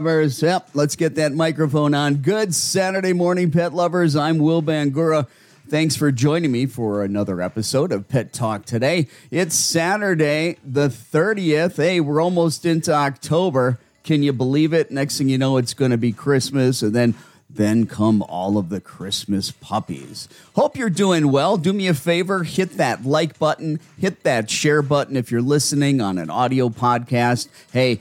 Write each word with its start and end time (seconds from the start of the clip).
Lovers, 0.00 0.40
yep, 0.40 0.70
let's 0.72 0.96
get 0.96 1.16
that 1.16 1.34
microphone 1.34 1.92
on. 1.92 2.22
Good 2.22 2.54
Saturday 2.54 3.12
morning, 3.12 3.50
pet 3.50 3.74
lovers. 3.74 4.16
I'm 4.16 4.38
Will 4.38 4.62
Bangura. 4.62 5.28
Thanks 5.68 5.94
for 5.94 6.10
joining 6.10 6.50
me 6.50 6.64
for 6.64 7.04
another 7.04 7.42
episode 7.42 7.92
of 7.92 8.08
Pet 8.08 8.32
Talk 8.32 8.64
today. 8.64 9.08
It's 9.30 9.54
Saturday, 9.54 10.56
the 10.64 10.88
30th. 10.88 11.76
Hey, 11.76 12.00
we're 12.00 12.22
almost 12.22 12.64
into 12.64 12.94
October. 12.94 13.78
Can 14.02 14.22
you 14.22 14.32
believe 14.32 14.72
it? 14.72 14.90
Next 14.90 15.18
thing 15.18 15.28
you 15.28 15.36
know, 15.36 15.58
it's 15.58 15.74
going 15.74 15.90
to 15.90 15.98
be 15.98 16.12
Christmas, 16.12 16.80
and 16.80 16.94
then 16.94 17.14
then 17.52 17.84
come 17.86 18.22
all 18.22 18.56
of 18.56 18.68
the 18.68 18.80
Christmas 18.80 19.50
puppies. 19.50 20.28
Hope 20.54 20.76
you're 20.76 20.88
doing 20.88 21.32
well. 21.32 21.56
Do 21.56 21.72
me 21.72 21.88
a 21.88 21.94
favor, 21.94 22.44
hit 22.44 22.76
that 22.76 23.04
like 23.04 23.38
button, 23.38 23.80
hit 23.98 24.22
that 24.22 24.48
share 24.48 24.82
button 24.82 25.16
if 25.16 25.30
you're 25.30 25.42
listening 25.42 26.00
on 26.00 26.16
an 26.16 26.30
audio 26.30 26.68
podcast. 26.68 27.48
Hey, 27.72 28.00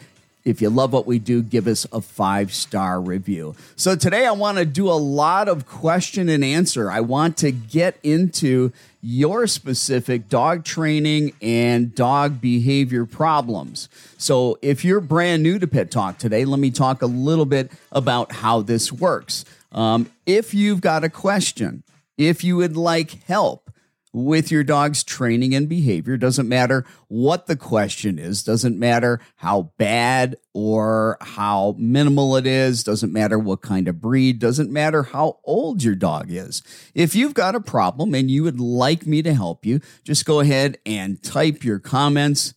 if 0.49 0.61
you 0.61 0.69
love 0.69 0.91
what 0.91 1.05
we 1.05 1.19
do, 1.19 1.43
give 1.43 1.67
us 1.67 1.85
a 1.91 2.01
five 2.01 2.53
star 2.53 2.99
review. 2.99 3.55
So, 3.75 3.95
today 3.95 4.25
I 4.25 4.31
want 4.31 4.57
to 4.57 4.65
do 4.65 4.89
a 4.89 4.97
lot 4.97 5.47
of 5.47 5.67
question 5.67 6.27
and 6.27 6.43
answer. 6.43 6.89
I 6.89 7.01
want 7.01 7.37
to 7.37 7.51
get 7.51 7.97
into 8.01 8.71
your 9.01 9.47
specific 9.47 10.27
dog 10.27 10.65
training 10.65 11.33
and 11.41 11.93
dog 11.93 12.41
behavior 12.41 13.05
problems. 13.05 13.89
So, 14.17 14.57
if 14.61 14.83
you're 14.83 14.99
brand 14.99 15.43
new 15.43 15.59
to 15.59 15.67
Pet 15.67 15.91
Talk 15.91 16.17
today, 16.17 16.45
let 16.45 16.59
me 16.59 16.71
talk 16.71 17.01
a 17.01 17.07
little 17.07 17.45
bit 17.45 17.71
about 17.91 18.31
how 18.31 18.61
this 18.61 18.91
works. 18.91 19.45
Um, 19.71 20.09
if 20.25 20.53
you've 20.53 20.81
got 20.81 21.03
a 21.03 21.09
question, 21.09 21.83
if 22.17 22.43
you 22.43 22.57
would 22.57 22.75
like 22.75 23.23
help, 23.25 23.68
with 24.11 24.51
your 24.51 24.63
dog's 24.63 25.03
training 25.03 25.53
and 25.53 25.69
behavior. 25.69 26.17
Doesn't 26.17 26.49
matter 26.49 26.85
what 27.07 27.47
the 27.47 27.55
question 27.55 28.17
is, 28.17 28.43
doesn't 28.43 28.77
matter 28.77 29.19
how 29.37 29.71
bad 29.77 30.37
or 30.53 31.17
how 31.21 31.75
minimal 31.77 32.35
it 32.35 32.47
is, 32.47 32.83
doesn't 32.83 33.13
matter 33.13 33.37
what 33.37 33.61
kind 33.61 33.87
of 33.87 34.01
breed, 34.01 34.39
doesn't 34.39 34.71
matter 34.71 35.03
how 35.03 35.39
old 35.43 35.83
your 35.83 35.95
dog 35.95 36.31
is. 36.31 36.63
If 36.95 37.15
you've 37.15 37.35
got 37.35 37.55
a 37.55 37.61
problem 37.61 38.15
and 38.15 38.31
you 38.31 38.43
would 38.43 38.59
like 38.59 39.05
me 39.05 39.21
to 39.21 39.33
help 39.33 39.65
you, 39.65 39.79
just 40.03 40.25
go 40.25 40.39
ahead 40.39 40.79
and 40.85 41.21
type 41.21 41.63
your 41.63 41.79
comments 41.79 42.53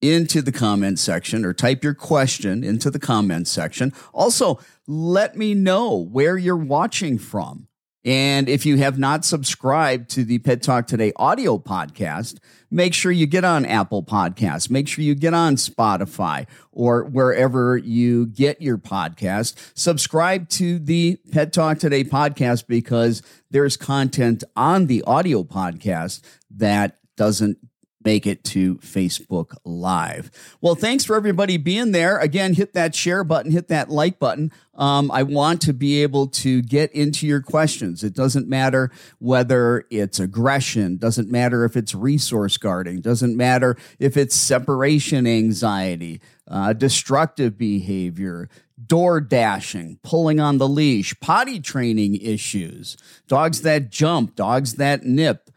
into 0.00 0.42
the 0.42 0.52
comment 0.52 0.98
section 0.98 1.44
or 1.44 1.54
type 1.54 1.82
your 1.82 1.94
question 1.94 2.62
into 2.62 2.90
the 2.90 2.98
comment 2.98 3.48
section. 3.48 3.92
Also, 4.12 4.60
let 4.86 5.34
me 5.34 5.54
know 5.54 5.96
where 5.96 6.36
you're 6.36 6.56
watching 6.56 7.18
from. 7.18 7.68
And 8.04 8.50
if 8.50 8.66
you 8.66 8.76
have 8.76 8.98
not 8.98 9.24
subscribed 9.24 10.10
to 10.10 10.24
the 10.24 10.38
Pet 10.38 10.62
Talk 10.62 10.86
Today 10.86 11.12
audio 11.16 11.58
podcast, 11.58 12.38
make 12.70 12.92
sure 12.92 13.10
you 13.10 13.26
get 13.26 13.44
on 13.44 13.64
Apple 13.64 14.02
Podcasts. 14.02 14.68
Make 14.68 14.88
sure 14.88 15.02
you 15.02 15.14
get 15.14 15.32
on 15.32 15.56
Spotify 15.56 16.46
or 16.70 17.04
wherever 17.04 17.78
you 17.78 18.26
get 18.26 18.60
your 18.60 18.76
podcast. 18.76 19.54
Subscribe 19.74 20.50
to 20.50 20.78
the 20.78 21.18
Pet 21.32 21.52
Talk 21.54 21.78
Today 21.78 22.04
podcast 22.04 22.66
because 22.66 23.22
there's 23.50 23.78
content 23.78 24.44
on 24.54 24.86
the 24.86 25.02
audio 25.06 25.42
podcast 25.42 26.20
that 26.50 26.98
doesn't 27.16 27.56
make 28.04 28.26
it 28.26 28.44
to 28.44 28.76
Facebook 28.76 29.56
Live. 29.64 30.30
Well, 30.60 30.74
thanks 30.74 31.04
for 31.04 31.16
everybody 31.16 31.56
being 31.56 31.92
there. 31.92 32.18
Again, 32.18 32.54
hit 32.54 32.74
that 32.74 32.94
share 32.94 33.24
button, 33.24 33.52
hit 33.52 33.68
that 33.68 33.90
like 33.90 34.18
button. 34.18 34.52
Um, 34.74 35.10
I 35.10 35.22
want 35.22 35.62
to 35.62 35.72
be 35.72 36.02
able 36.02 36.26
to 36.28 36.60
get 36.60 36.92
into 36.92 37.26
your 37.26 37.40
questions. 37.40 38.02
It 38.02 38.12
doesn't 38.12 38.48
matter 38.48 38.90
whether 39.18 39.86
it's 39.90 40.18
aggression, 40.18 40.96
doesn't 40.96 41.30
matter 41.30 41.64
if 41.64 41.76
it's 41.76 41.94
resource 41.94 42.56
guarding, 42.56 43.00
doesn't 43.00 43.36
matter 43.36 43.76
if 43.98 44.16
it's 44.16 44.34
separation 44.34 45.26
anxiety, 45.26 46.20
uh, 46.48 46.72
destructive 46.72 47.56
behavior, 47.56 48.48
door 48.84 49.20
dashing, 49.20 49.98
pulling 50.02 50.40
on 50.40 50.58
the 50.58 50.68
leash, 50.68 51.18
potty 51.20 51.60
training 51.60 52.16
issues, 52.16 52.96
dogs 53.28 53.62
that 53.62 53.90
jump, 53.90 54.34
dogs 54.34 54.74
that 54.74 55.04
nip, 55.04 55.50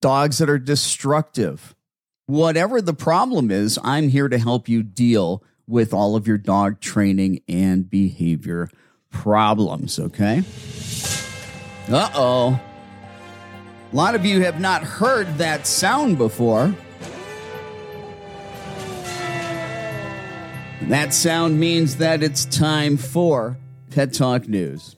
dogs 0.00 0.38
that 0.38 0.48
are 0.48 0.58
destructive. 0.58 1.74
Whatever 2.26 2.80
the 2.80 2.94
problem 2.94 3.50
is, 3.50 3.78
I'm 3.82 4.08
here 4.08 4.28
to 4.28 4.38
help 4.38 4.68
you 4.68 4.82
deal 4.82 5.42
with 5.66 5.92
all 5.92 6.16
of 6.16 6.26
your 6.26 6.38
dog 6.38 6.80
training 6.80 7.40
and 7.48 7.88
behavior 7.88 8.70
problems, 9.10 9.98
okay? 9.98 10.42
Uh 11.88 12.10
oh. 12.14 12.60
A 13.90 13.96
lot 13.96 14.14
of 14.14 14.26
you 14.26 14.42
have 14.42 14.60
not 14.60 14.82
heard 14.82 15.26
that 15.38 15.66
sound 15.66 16.18
before. 16.18 16.74
That 20.82 21.12
sound 21.12 21.58
means 21.58 21.96
that 21.96 22.22
it's 22.22 22.44
time 22.44 22.98
for 22.98 23.56
Pet 23.90 24.12
Talk 24.12 24.46
News. 24.46 24.97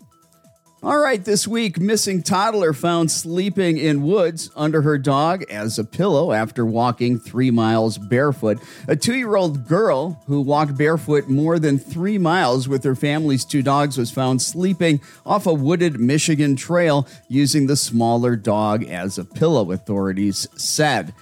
All 0.82 0.98
right, 0.98 1.22
this 1.22 1.46
week, 1.46 1.78
missing 1.78 2.22
toddler 2.22 2.72
found 2.72 3.10
sleeping 3.10 3.76
in 3.76 4.02
woods 4.02 4.50
under 4.56 4.80
her 4.80 4.96
dog 4.96 5.42
as 5.50 5.78
a 5.78 5.84
pillow 5.84 6.32
after 6.32 6.64
walking 6.64 7.18
three 7.18 7.50
miles 7.50 7.98
barefoot. 7.98 8.58
A 8.88 8.96
two 8.96 9.14
year 9.14 9.36
old 9.36 9.68
girl 9.68 10.22
who 10.26 10.40
walked 10.40 10.78
barefoot 10.78 11.28
more 11.28 11.58
than 11.58 11.78
three 11.78 12.16
miles 12.16 12.66
with 12.66 12.82
her 12.84 12.94
family's 12.94 13.44
two 13.44 13.60
dogs 13.60 13.98
was 13.98 14.10
found 14.10 14.40
sleeping 14.40 15.02
off 15.26 15.46
a 15.46 15.52
wooded 15.52 16.00
Michigan 16.00 16.56
trail 16.56 17.06
using 17.28 17.66
the 17.66 17.76
smaller 17.76 18.34
dog 18.34 18.82
as 18.84 19.18
a 19.18 19.24
pillow, 19.26 19.72
authorities 19.72 20.48
said. 20.56 21.12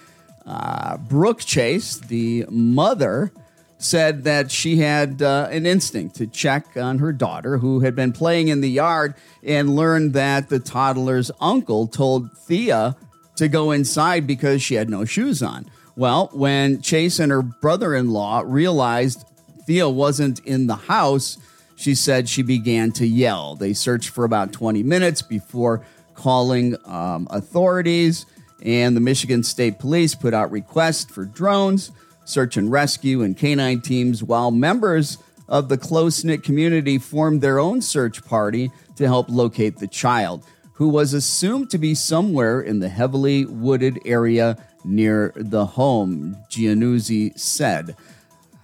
Uh, 0.47 0.99
Brooke 0.99 1.41
Chase, 1.41 1.97
the 1.97 2.47
mother, 2.49 3.33
said 3.79 4.25
that 4.25 4.51
she 4.51 4.79
had 4.79 5.23
uh, 5.23 5.49
an 5.51 5.65
instinct 5.65 6.17
to 6.17 6.27
check 6.27 6.77
on 6.77 6.99
her 6.99 7.13
daughter, 7.13 7.59
who 7.59 7.81
had 7.81 7.95
been 7.95 8.13
playing 8.13 8.49
in 8.49 8.61
the 8.61 8.69
yard, 8.71 9.15
and 9.43 9.77
learned 9.77 10.13
that 10.13 10.49
the 10.49 10.59
toddler's 10.59 11.31
uncle 11.41 11.87
told 11.87 12.37
Thea 12.37 12.97
to 13.37 13.49
go 13.49 13.71
inside 13.71 14.27
because 14.27 14.61
she 14.61 14.75
had 14.75 14.91
no 14.91 15.05
shoes 15.05 15.43
on. 15.43 15.71
Well, 15.95 16.29
when 16.33 16.83
Chase 16.83 17.21
and 17.21 17.31
her 17.31 17.43
brother 17.43 17.95
in 17.95 18.11
law 18.11 18.43
realized 18.45 19.25
Thea 19.65 19.89
wasn't 19.89 20.41
in 20.41 20.67
the 20.67 20.77
house, 20.77 21.39
she 21.77 21.95
said 21.95 22.29
she 22.29 22.43
began 22.43 22.91
to 22.93 23.07
yell. 23.07 23.55
They 23.55 23.73
searched 23.73 24.11
for 24.11 24.25
about 24.25 24.53
20 24.53 24.83
minutes 24.83 25.23
before 25.23 25.85
calling 26.15 26.77
um, 26.85 27.29
authorities, 27.31 28.27
and 28.61 28.97
the 28.97 29.01
Michigan 29.01 29.45
State 29.45 29.79
Police 29.79 30.17
put 30.17 30.35
out 30.35 30.51
requests 30.51 31.13
for 31.13 31.25
drones 31.25 31.93
search 32.29 32.57
and 32.57 32.71
rescue, 32.71 33.23
and 33.23 33.37
canine 33.37 33.81
teams, 33.81 34.23
while 34.23 34.51
members 34.51 35.19
of 35.49 35.69
the 35.69 35.79
close 35.79 36.25
knit 36.25 36.43
community 36.43 36.99
formed 36.99 37.41
their 37.41 37.59
own 37.59 37.81
search 37.81 38.25
party 38.25 38.71
to 38.97 39.07
help 39.07 39.29
locate 39.29 39.79
the 39.79 39.87
child, 39.87 40.45
who 40.75 40.89
was 40.89 41.15
assumed 41.15 41.71
to 41.71 41.79
be 41.79 41.95
somewhere 41.95 42.61
in 42.61 42.81
the 42.81 42.89
heavily 42.89 43.47
wooded 43.47 43.99
area 44.05 44.57
near 44.85 45.33
the 45.35 45.65
home, 45.65 46.37
Giannuzzi 46.51 47.39
said. 47.39 47.97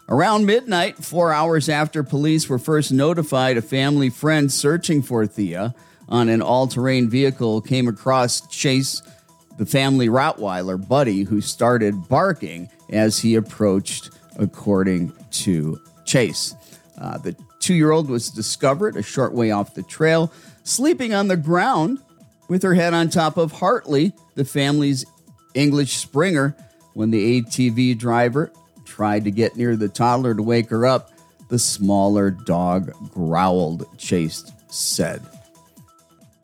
Around 0.08 0.44
midnight, 0.44 0.98
four 0.98 1.32
hours 1.32 1.68
after 1.68 2.02
police 2.02 2.48
were 2.48 2.58
first 2.58 2.92
notified, 2.92 3.56
a 3.56 3.62
family 3.62 4.10
friend 4.10 4.52
searching 4.52 5.00
for 5.00 5.26
Thea 5.26 5.74
on 6.08 6.28
an 6.28 6.42
all 6.42 6.66
terrain 6.66 7.08
vehicle 7.08 7.62
came 7.62 7.88
across 7.88 8.46
Chase 8.48 9.02
the 9.56 9.66
family 9.66 10.08
Rottweiler, 10.08 10.88
Buddy, 10.88 11.22
who 11.22 11.40
started 11.40 12.08
barking 12.08 12.68
as 12.90 13.18
he 13.18 13.34
approached, 13.34 14.10
according 14.36 15.12
to 15.30 15.80
Chase. 16.04 16.54
Uh, 16.98 17.18
the 17.18 17.36
two 17.60 17.74
year 17.74 17.90
old 17.90 18.08
was 18.08 18.30
discovered 18.30 18.96
a 18.96 19.02
short 19.02 19.32
way 19.32 19.50
off 19.50 19.74
the 19.74 19.82
trail, 19.82 20.32
sleeping 20.62 21.14
on 21.14 21.28
the 21.28 21.36
ground 21.36 21.98
with 22.48 22.62
her 22.62 22.74
head 22.74 22.94
on 22.94 23.08
top 23.08 23.36
of 23.36 23.52
Hartley, 23.52 24.12
the 24.34 24.44
family's 24.44 25.04
English 25.54 25.96
Springer. 25.96 26.56
When 26.92 27.10
the 27.10 27.42
ATV 27.42 27.98
driver 27.98 28.52
tried 28.84 29.24
to 29.24 29.32
get 29.32 29.56
near 29.56 29.74
the 29.74 29.88
toddler 29.88 30.32
to 30.34 30.42
wake 30.42 30.70
her 30.70 30.86
up, 30.86 31.10
the 31.48 31.58
smaller 31.58 32.30
dog 32.30 32.92
growled, 33.10 33.86
Chase 33.98 34.44
said. 34.68 35.22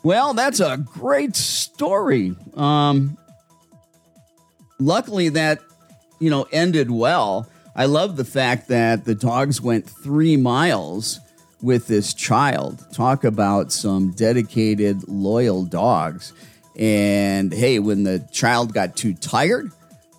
Well, 0.02 0.34
that's 0.34 0.60
a 0.60 0.76
great 0.76 1.36
story. 1.36 2.34
Um, 2.54 3.18
luckily, 4.78 5.28
that 5.30 5.60
you 6.20 6.30
know 6.30 6.46
ended 6.52 6.90
well. 6.90 7.50
I 7.74 7.86
love 7.86 8.16
the 8.16 8.24
fact 8.24 8.68
that 8.68 9.04
the 9.04 9.14
dogs 9.14 9.60
went 9.60 9.88
three 9.88 10.36
miles 10.36 11.18
with 11.62 11.86
this 11.86 12.14
child. 12.14 12.84
Talk 12.92 13.24
about 13.24 13.72
some 13.72 14.12
dedicated, 14.12 15.08
loyal 15.08 15.64
dogs. 15.64 16.32
And 16.76 17.52
hey, 17.52 17.78
when 17.78 18.04
the 18.04 18.26
child 18.32 18.72
got 18.72 18.96
too 18.96 19.14
tired, 19.14 19.70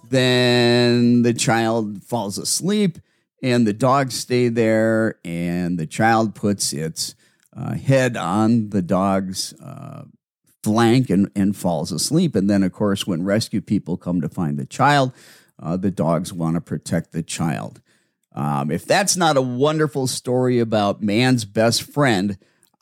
then 0.10 1.24
the 1.24 1.34
child 1.34 2.04
falls 2.04 2.38
asleep 2.38 3.00
and 3.42 3.66
the 3.66 3.74
dogs 3.74 4.14
stay 4.14 4.50
there 4.50 5.18
and 5.26 5.80
the 5.80 5.88
child 5.88 6.36
puts 6.36 6.74
its 6.74 7.16
uh, 7.56 7.76
head 7.76 8.16
on 8.16 8.70
the 8.70 8.82
dog's 8.82 9.54
uh, 9.62 10.04
flank 10.64 11.10
and, 11.10 11.32
and 11.36 11.56
falls 11.56 11.92
asleep. 11.92 12.36
And 12.36 12.50
then, 12.50 12.64
of 12.64 12.72
course, 12.72 13.08
when 13.08 13.24
rescue 13.24 13.62
people 13.62 13.98
come 13.98 14.22
to 14.22 14.30
find 14.30 14.58
the 14.58 14.66
child, 14.66 15.12
uh, 15.62 15.78
the 15.78 15.92
dogs 15.92 16.34
want 16.34 16.56
to 16.56 16.62
protect 16.62 17.12
the 17.12 17.24
child. 17.24 17.82
Um, 18.34 18.72
if 18.72 18.86
that's 18.86 19.18
not 19.18 19.38
a 19.38 19.42
wonderful 19.42 20.08
story 20.08 20.60
about 20.60 21.02
man's 21.02 21.46
best 21.46 21.84
friend, 21.84 22.38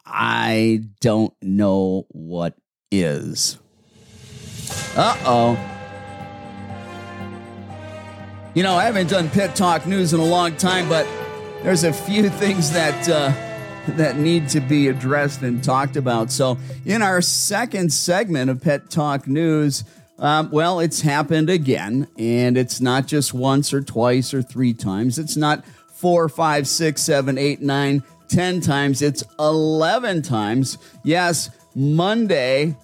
I 0.05 0.83
don't 1.01 1.33
know 1.41 2.05
what 2.09 2.55
is. 2.91 3.57
Uh 4.95 5.17
oh. 5.25 5.75
You 8.55 8.63
know, 8.63 8.75
I 8.75 8.85
haven't 8.85 9.09
done 9.09 9.29
Pet 9.29 9.55
Talk 9.55 9.85
News 9.85 10.13
in 10.13 10.19
a 10.19 10.25
long 10.25 10.55
time, 10.55 10.89
but 10.89 11.07
there's 11.63 11.83
a 11.83 11.93
few 11.93 12.29
things 12.29 12.71
that 12.71 13.09
uh, 13.09 13.31
that 13.95 14.17
need 14.17 14.49
to 14.49 14.59
be 14.59 14.87
addressed 14.87 15.41
and 15.41 15.63
talked 15.63 15.95
about. 15.95 16.31
So, 16.31 16.57
in 16.85 17.01
our 17.01 17.21
second 17.21 17.93
segment 17.93 18.49
of 18.49 18.61
Pet 18.61 18.89
Talk 18.89 19.27
News, 19.27 19.83
um, 20.19 20.51
well, 20.51 20.79
it's 20.79 21.01
happened 21.01 21.49
again, 21.49 22.07
and 22.17 22.57
it's 22.57 22.81
not 22.81 23.07
just 23.07 23.33
once 23.33 23.73
or 23.73 23.81
twice 23.81 24.33
or 24.33 24.41
three 24.41 24.73
times. 24.73 25.17
It's 25.17 25.37
not 25.37 25.65
four, 25.93 26.29
five, 26.29 26.67
six, 26.67 27.01
seven, 27.01 27.37
eight, 27.37 27.61
nine, 27.61 28.03
ten 28.27 28.61
times. 28.61 29.01
It's 29.01 29.23
eleven 29.39 30.21
times. 30.21 30.77
Yes, 31.03 31.49
Monday 31.73 32.75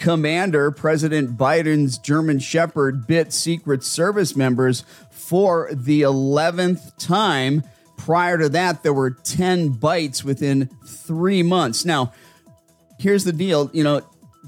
commander, 0.00 0.70
President 0.70 1.36
Biden's 1.36 1.98
German 1.98 2.38
Shepherd, 2.38 3.06
bit 3.06 3.32
Secret 3.32 3.84
Service 3.84 4.34
members 4.34 4.84
for 5.10 5.68
the 5.72 6.02
11th 6.02 6.96
time. 6.98 7.62
Prior 7.96 8.38
to 8.38 8.48
that, 8.48 8.82
there 8.82 8.94
were 8.94 9.10
10 9.10 9.68
bites 9.72 10.24
within 10.24 10.70
three 10.86 11.42
months. 11.42 11.84
Now, 11.84 12.12
here's 12.98 13.24
the 13.24 13.32
deal 13.32 13.70
you 13.74 13.84
know, 13.84 14.00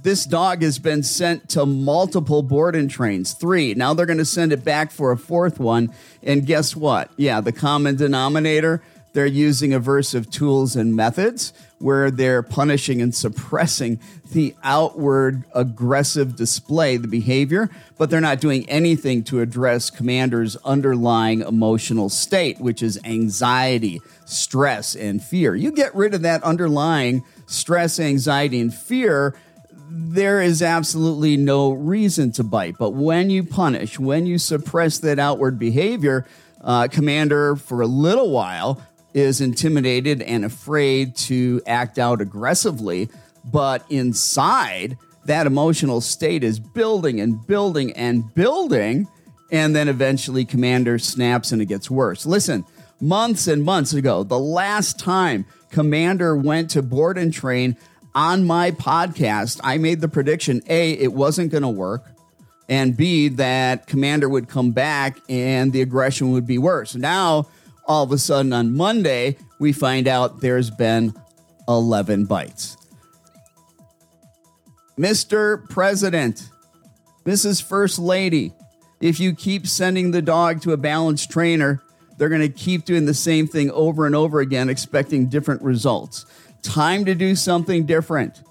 this 0.03 0.25
dog 0.27 0.63
has 0.63 0.79
been 0.79 1.03
sent 1.03 1.49
to 1.51 1.65
multiple 1.65 2.43
board 2.43 2.75
and 2.75 2.91
trains, 2.91 3.33
three. 3.33 3.75
Now 3.75 3.95
they're 3.95 4.07
going 4.07 4.19
to 4.19 4.25
send 4.25 4.53
it 4.53 4.65
back 4.65 4.91
for 4.91 5.13
a 5.13 5.17
fourth 5.17 5.61
one. 5.61 5.93
And 6.23 6.45
guess 6.45 6.75
what? 6.75 7.11
Yeah, 7.17 7.41
the 7.41 7.53
common 7.53 7.97
denominator 7.97 8.83
they're 9.13 9.27
using 9.27 9.71
aversive 9.71 10.31
tools 10.31 10.75
and 10.75 10.97
methods 10.97 11.53
where 11.79 12.11
they're 12.11 12.43
punishing 12.43 13.03
and 13.03 13.15
suppressing 13.15 14.01
the 14.33 14.55
outward 14.63 15.45
aggressive 15.55 16.37
display, 16.37 16.97
the 16.97 17.09
behavior, 17.09 17.69
but 17.99 18.09
they're 18.09 18.21
not 18.21 18.41
doing 18.41 18.69
anything 18.71 19.23
to 19.25 19.41
address 19.41 19.91
commander's 19.91 20.57
underlying 20.65 21.43
emotional 21.43 22.09
state, 22.09 22.59
which 22.61 22.83
is 22.83 22.99
anxiety, 23.05 24.01
stress, 24.25 24.95
and 24.95 25.23
fear. 25.23 25.55
You 25.55 25.73
get 25.73 25.95
rid 25.95 26.15
of 26.15 26.23
that 26.23 26.43
underlying 26.43 27.25
stress, 27.47 28.01
anxiety, 28.01 28.61
and 28.61 28.73
fear 28.73 29.35
there 29.95 30.41
is 30.41 30.63
absolutely 30.63 31.37
no 31.37 31.73
reason 31.73 32.33
to 32.33 32.45
bite. 32.45 32.79
But 32.79 32.91
when 32.91 33.29
you 33.29 33.45
punish, 33.45 33.99
when 33.99 34.27
you 34.27 34.39
suppress 34.39 34.99
that 34.99 35.19
outward 35.19 35.59
behavior, 35.59 36.27
uh, 36.63 36.89
Commander, 36.89 37.57
for 37.57 37.83
a 37.83 37.87
little 37.87 38.31
while, 38.31 38.81
is 39.13 39.41
intimidated 39.41 40.23
and 40.23 40.45
afraid 40.45 41.15
to 41.15 41.61
act 41.67 41.99
out 41.99 42.23
aggressively, 42.23 43.11
but 43.45 43.85
inside, 43.91 44.97
that 45.27 45.47
emotional 45.47 46.01
state 46.01 46.43
is 46.43 46.59
building 46.59 47.21
and 47.21 47.47
building 47.47 47.93
and 47.93 48.35
building. 48.35 49.07
And 49.51 49.77
then 49.77 49.89
eventually, 49.89 50.47
Commander 50.47 50.99
snaps 50.99 51.53
and 51.53 51.61
it 51.61 51.67
gets 51.67 51.91
worse. 51.91 52.25
Listen, 52.25 52.65
months 53.01 53.47
and 53.47 53.63
months 53.63 53.93
ago, 53.93 54.23
the 54.23 54.39
last 54.39 54.99
time 54.99 55.45
Commander 55.71 56.35
went 56.37 56.71
to 56.71 56.83
board 56.83 57.19
and 57.19 57.33
train 57.33 57.77
on 58.15 58.45
my 58.47 58.71
podcast, 58.71 59.61
I 59.65 59.79
made 59.79 60.01
the 60.01 60.09
prediction 60.09 60.63
A, 60.67 60.93
it 60.93 61.13
wasn't 61.13 61.51
going 61.51 61.63
to 61.63 61.69
work, 61.69 62.05
and 62.69 62.97
B, 62.97 63.29
that 63.29 63.87
Commander 63.87 64.29
would 64.29 64.49
come 64.49 64.73
back 64.73 65.19
and 65.29 65.73
the 65.73 65.83
aggression 65.83 66.33
would 66.33 66.47
be 66.47 66.59
worse. 66.59 66.95
Now, 66.95 67.49
all 67.87 68.05
of 68.05 68.13
a 68.13 68.19
sudden 68.19 68.53
on 68.53 68.77
Monday, 68.77 69.37
we 69.59 69.73
find 69.73 70.07
out 70.09 70.41
there's 70.41 70.71
been 70.71 71.15
11 71.69 72.27
bites. 72.27 72.77
Mr. 74.99 75.69
President, 75.69 76.49
Mrs. 77.25 77.63
First 77.63 77.99
Lady, 77.99 78.53
if 79.01 79.19
you 79.19 79.35
keep 79.35 79.67
sending 79.67 80.11
the 80.11 80.23
dog 80.23 80.63
to 80.63 80.73
a 80.73 80.77
balanced 80.77 81.31
trainer, 81.31 81.83
they're 82.19 82.29
going 82.29 82.41
to 82.41 82.49
keep 82.49 82.85
doing 82.85 83.07
the 83.07 83.15
same 83.15 83.47
thing 83.47 83.71
over 83.73 84.07
and 84.07 84.15
over 84.15 84.41
again, 84.41 84.69
expecting 84.69 85.29
different 85.29 85.63
results. 85.63 86.27
Time 86.63 87.05
to 87.05 87.15
do 87.15 87.35
something 87.35 87.87
different. 87.87 88.43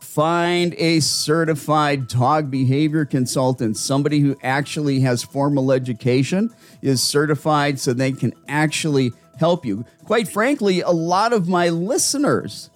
Find 0.00 0.74
a 0.74 1.00
certified 1.00 2.08
dog 2.08 2.50
behavior 2.50 3.06
consultant, 3.06 3.78
somebody 3.78 4.20
who 4.20 4.36
actually 4.42 5.00
has 5.00 5.22
formal 5.22 5.72
education, 5.72 6.50
is 6.82 7.02
certified 7.02 7.78
so 7.80 7.92
they 7.92 8.12
can 8.12 8.34
actually 8.48 9.12
help 9.38 9.64
you. 9.64 9.86
Quite 10.04 10.28
frankly, 10.28 10.82
a 10.82 10.90
lot 10.90 11.32
of 11.32 11.48
my 11.48 11.70
listeners 11.70 12.68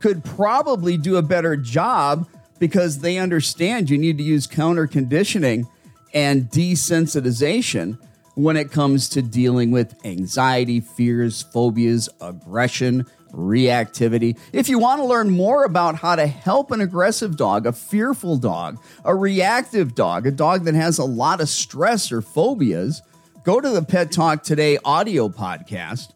could 0.00 0.24
probably 0.24 0.96
do 0.96 1.16
a 1.16 1.22
better 1.22 1.56
job 1.56 2.28
because 2.58 2.98
they 2.98 3.18
understand 3.18 3.88
you 3.88 3.98
need 3.98 4.18
to 4.18 4.24
use 4.24 4.46
counter 4.46 4.86
conditioning 4.86 5.66
and 6.12 6.50
desensitization 6.50 7.98
when 8.34 8.56
it 8.56 8.70
comes 8.70 9.08
to 9.10 9.22
dealing 9.22 9.70
with 9.70 9.94
anxiety, 10.04 10.80
fears, 10.80 11.42
phobias, 11.42 12.08
aggression, 12.20 13.06
reactivity. 13.34 14.38
If 14.52 14.68
you 14.68 14.78
want 14.78 15.00
to 15.00 15.06
learn 15.06 15.30
more 15.30 15.64
about 15.64 15.96
how 15.96 16.16
to 16.16 16.26
help 16.26 16.70
an 16.70 16.80
aggressive 16.80 17.36
dog, 17.36 17.66
a 17.66 17.72
fearful 17.72 18.36
dog, 18.36 18.82
a 19.04 19.14
reactive 19.14 19.94
dog, 19.94 20.26
a 20.26 20.30
dog 20.30 20.64
that 20.64 20.74
has 20.74 20.98
a 20.98 21.04
lot 21.04 21.40
of 21.40 21.48
stress 21.48 22.12
or 22.12 22.22
phobias, 22.22 23.02
go 23.44 23.60
to 23.60 23.68
the 23.68 23.82
Pet 23.82 24.12
Talk 24.12 24.42
Today 24.42 24.78
audio 24.84 25.28
podcast 25.28 26.12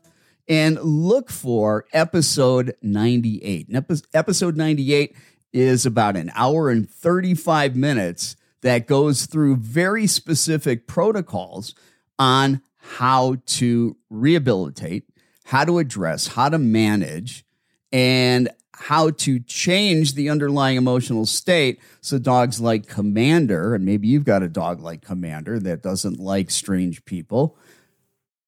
and 0.49 0.81
look 0.81 1.31
for 1.31 1.85
episode 1.93 2.75
98. 2.83 3.69
And 3.69 4.01
episode 4.15 4.57
98 4.57 5.15
is 5.53 5.87
about 5.87 6.17
an 6.17 6.31
hour 6.35 6.71
and 6.71 6.89
35 6.89 7.77
minutes 7.77 8.37
that 8.63 8.87
goes 8.87 9.27
through 9.27 9.57
very 9.57 10.07
specific 10.07 10.87
protocols 10.87 11.75
on 12.19 12.61
how 12.77 13.37
to 13.47 13.97
rehabilitate 14.09 15.05
how 15.49 15.65
to 15.65 15.79
address, 15.79 16.27
how 16.27 16.51
to 16.51 16.59
manage, 16.59 17.43
and 17.91 18.51
how 18.75 19.09
to 19.09 19.41
change 19.41 20.13
the 20.13 20.29
underlying 20.29 20.77
emotional 20.77 21.25
state 21.25 21.81
so 22.03 22.19
dogs 22.19 22.61
like 22.61 22.87
Commander, 22.87 23.75
and 23.75 23.83
maybe 23.83 24.07
you've 24.07 24.27
got 24.27 24.43
a 24.43 24.49
dog 24.49 24.83
like 24.83 25.01
Commander 25.01 25.59
that 25.59 25.83
doesn't 25.83 26.21
like 26.21 26.51
strange 26.51 27.03
people, 27.07 27.57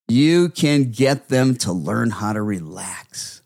you 0.09 0.51
can 0.51 0.91
get 0.91 1.31
them 1.31 1.55
to 1.55 1.73
learn 1.73 2.11
how 2.11 2.35
to 2.35 2.43
relax 2.43 3.41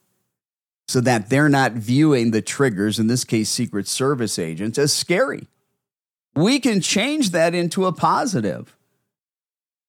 so 0.88 1.00
that 1.00 1.30
they're 1.30 1.48
not 1.48 1.74
viewing 1.74 2.32
the 2.32 2.42
triggers, 2.42 2.98
in 2.98 3.06
this 3.06 3.22
case, 3.22 3.48
Secret 3.48 3.86
Service 3.86 4.36
agents, 4.36 4.78
as 4.78 4.92
scary. 4.92 5.46
We 6.34 6.58
can 6.58 6.80
change 6.80 7.30
that 7.30 7.54
into 7.54 7.86
a 7.86 7.92
positive. 7.92 8.76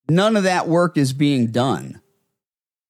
None 0.07 0.37
of 0.37 0.43
that 0.43 0.67
work 0.67 0.97
is 0.97 1.13
being 1.13 1.47
done. 1.47 1.99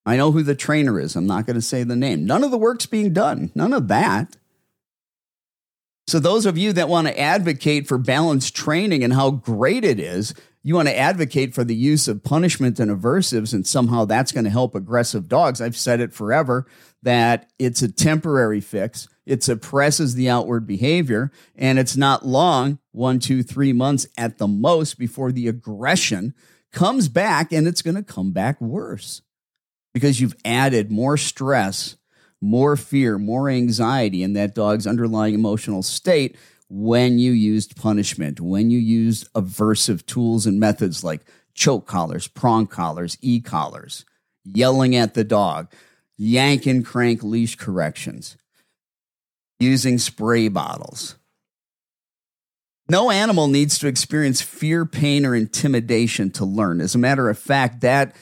I 0.05 0.17
know 0.17 0.31
who 0.31 0.43
the 0.43 0.55
trainer 0.55 0.99
is. 0.99 1.15
I'm 1.15 1.25
not 1.25 1.45
going 1.45 1.55
to 1.55 1.61
say 1.61 1.83
the 1.83 1.95
name. 1.95 2.25
None 2.25 2.43
of 2.43 2.51
the 2.51 2.57
work's 2.57 2.85
being 2.85 3.11
done. 3.11 3.51
None 3.55 3.73
of 3.73 3.87
that. 3.87 4.37
So, 6.07 6.19
those 6.19 6.45
of 6.45 6.57
you 6.57 6.71
that 6.73 6.87
want 6.87 7.07
to 7.07 7.19
advocate 7.19 7.87
for 7.87 7.97
balanced 7.97 8.55
training 8.55 9.03
and 9.03 9.11
how 9.11 9.31
great 9.31 9.83
it 9.83 9.99
is, 9.99 10.35
you 10.61 10.75
want 10.75 10.87
to 10.87 10.97
advocate 10.97 11.55
for 11.55 11.63
the 11.63 11.75
use 11.75 12.07
of 12.07 12.23
punishment 12.23 12.79
and 12.79 12.91
aversives, 12.91 13.53
and 13.53 13.65
somehow 13.65 14.05
that's 14.05 14.31
going 14.31 14.43
to 14.43 14.51
help 14.51 14.75
aggressive 14.75 15.27
dogs. 15.27 15.61
I've 15.61 15.77
said 15.77 15.99
it 15.99 16.13
forever 16.13 16.67
that 17.01 17.49
it's 17.57 17.81
a 17.81 17.91
temporary 17.91 18.61
fix. 18.61 19.07
It 19.25 19.43
suppresses 19.43 20.13
the 20.13 20.29
outward 20.29 20.67
behavior, 20.67 21.31
and 21.55 21.79
it's 21.79 21.97
not 21.97 22.25
long 22.25 22.77
one, 22.91 23.17
two, 23.17 23.41
three 23.41 23.73
months 23.73 24.07
at 24.15 24.37
the 24.37 24.47
most 24.47 24.99
before 24.99 25.31
the 25.31 25.47
aggression 25.47 26.35
comes 26.71 27.09
back, 27.09 27.51
and 27.51 27.67
it's 27.67 27.81
going 27.81 27.95
to 27.95 28.03
come 28.03 28.31
back 28.31 28.61
worse 28.61 29.23
because 29.95 30.19
you've 30.19 30.35
added 30.43 30.91
more 30.91 31.15
stress, 31.15 31.95
more 32.41 32.75
fear, 32.75 33.17
more 33.17 33.49
anxiety 33.49 34.23
in 34.23 34.33
that 34.33 34.53
dog's 34.53 34.85
underlying 34.85 35.33
emotional 35.33 35.81
state, 35.81 36.35
when 36.69 37.17
you 37.17 37.31
used 37.31 37.77
punishment, 37.77 38.41
when 38.41 38.69
you 38.69 38.77
used 38.77 39.31
aversive 39.31 40.05
tools 40.05 40.45
and 40.45 40.59
methods 40.59 41.01
like 41.01 41.21
choke 41.53 41.87
collars, 41.87 42.27
prong 42.27 42.67
collars, 42.67 43.17
e 43.21 43.39
collars, 43.39 44.03
yelling 44.43 44.97
at 44.97 45.13
the 45.13 45.23
dog, 45.23 45.71
yank 46.17 46.65
and 46.65 46.85
crank 46.85 47.23
leash 47.23 47.55
corrections, 47.55 48.35
using 49.61 49.97
spray 49.97 50.49
bottles. 50.49 51.15
No 52.89 53.11
animal 53.11 53.47
needs 53.47 53.79
to 53.79 53.87
experience 53.87 54.41
fear, 54.41 54.85
pain, 54.85 55.25
or 55.25 55.33
intimidation 55.35 56.31
to 56.31 56.43
learn. 56.43 56.81
As 56.81 56.95
a 56.95 56.99
matter 56.99 57.29
of 57.29 57.39
fact, 57.39 57.79
that 57.79 58.13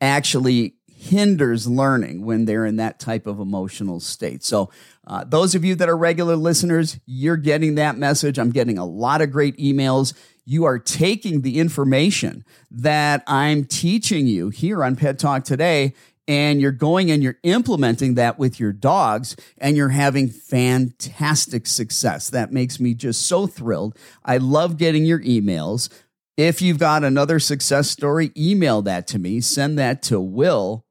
actually 0.00 0.75
hinders 1.06 1.66
learning 1.66 2.24
when 2.24 2.44
they're 2.44 2.66
in 2.66 2.76
that 2.76 2.98
type 2.98 3.26
of 3.26 3.40
emotional 3.40 4.00
state. 4.00 4.44
So, 4.44 4.70
uh, 5.06 5.24
those 5.24 5.54
of 5.54 5.64
you 5.64 5.74
that 5.76 5.88
are 5.88 5.96
regular 5.96 6.36
listeners, 6.36 6.98
you're 7.06 7.36
getting 7.36 7.76
that 7.76 7.96
message. 7.96 8.38
I'm 8.38 8.50
getting 8.50 8.78
a 8.78 8.84
lot 8.84 9.20
of 9.20 9.30
great 9.30 9.56
emails. 9.56 10.14
You 10.44 10.64
are 10.64 10.78
taking 10.78 11.42
the 11.42 11.58
information 11.58 12.44
that 12.70 13.22
I'm 13.26 13.64
teaching 13.64 14.26
you 14.26 14.48
here 14.48 14.82
on 14.82 14.96
Pet 14.96 15.18
Talk 15.18 15.44
today 15.44 15.94
and 16.28 16.60
you're 16.60 16.72
going 16.72 17.10
and 17.10 17.22
you're 17.22 17.38
implementing 17.42 18.14
that 18.14 18.38
with 18.38 18.58
your 18.58 18.72
dogs 18.72 19.36
and 19.58 19.76
you're 19.76 19.90
having 19.90 20.28
fantastic 20.28 21.66
success. 21.66 22.30
That 22.30 22.52
makes 22.52 22.80
me 22.80 22.94
just 22.94 23.26
so 23.26 23.46
thrilled. 23.46 23.96
I 24.24 24.38
love 24.38 24.76
getting 24.76 25.04
your 25.04 25.20
emails. 25.20 25.88
If 26.36 26.60
you've 26.60 26.78
got 26.78 27.04
another 27.04 27.38
success 27.38 27.90
story, 27.90 28.32
email 28.36 28.82
that 28.82 29.06
to 29.08 29.18
me. 29.18 29.40
Send 29.40 29.78
that 29.78 30.02
to 30.04 30.20
will 30.20 30.85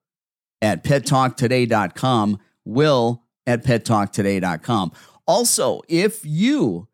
at 0.62 0.84
pettalktoday.com. 0.84 2.40
Will 2.66 3.24
at 3.46 3.64
pettalktoday.com. 3.64 4.92
Also, 5.28 5.82
if 5.88 6.26
you 6.26 6.88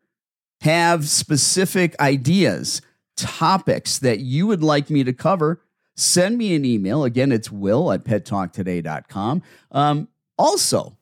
have 0.62 1.08
specific 1.08 1.98
ideas, 2.00 2.82
topics 3.16 3.98
that 3.98 4.20
you 4.20 4.46
would 4.46 4.62
like 4.62 4.90
me 4.90 5.04
to 5.04 5.12
cover, 5.12 5.60
send 5.96 6.38
me 6.38 6.54
an 6.54 6.64
email. 6.64 7.04
Again, 7.04 7.32
it's 7.32 7.50
will 7.50 7.92
at 7.92 8.04
pettalktoday.com. 8.04 9.42
Um, 9.70 10.08
also, 10.38 10.96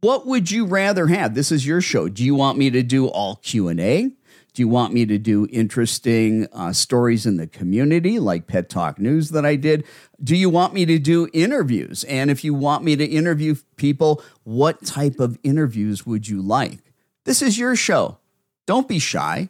what 0.00 0.26
would 0.26 0.50
you 0.50 0.64
rather 0.64 1.06
have? 1.08 1.34
This 1.34 1.52
is 1.52 1.66
your 1.66 1.80
show. 1.80 2.08
Do 2.08 2.24
you 2.24 2.34
want 2.34 2.58
me 2.58 2.70
to 2.70 2.82
do 2.82 3.06
all 3.06 3.36
Q&A? 3.36 4.10
Do 4.52 4.62
you 4.62 4.68
want 4.68 4.92
me 4.92 5.06
to 5.06 5.18
do 5.18 5.46
interesting 5.50 6.48
uh, 6.52 6.72
stories 6.72 7.26
in 7.26 7.36
the 7.36 7.46
community 7.46 8.18
like 8.18 8.46
Pet 8.46 8.68
Talk 8.68 8.98
News 8.98 9.30
that 9.30 9.46
I 9.46 9.56
did? 9.56 9.84
Do 10.22 10.36
you 10.36 10.50
want 10.50 10.74
me 10.74 10.84
to 10.86 10.98
do 10.98 11.28
interviews? 11.32 12.04
And 12.04 12.30
if 12.30 12.44
you 12.44 12.54
want 12.54 12.84
me 12.84 12.96
to 12.96 13.04
interview 13.04 13.56
people, 13.76 14.22
what 14.44 14.84
type 14.84 15.20
of 15.20 15.38
interviews 15.42 16.04
would 16.04 16.28
you 16.28 16.42
like? 16.42 16.80
This 17.24 17.42
is 17.42 17.58
your 17.58 17.76
show. 17.76 18.18
Don't 18.66 18.88
be 18.88 18.98
shy. 18.98 19.48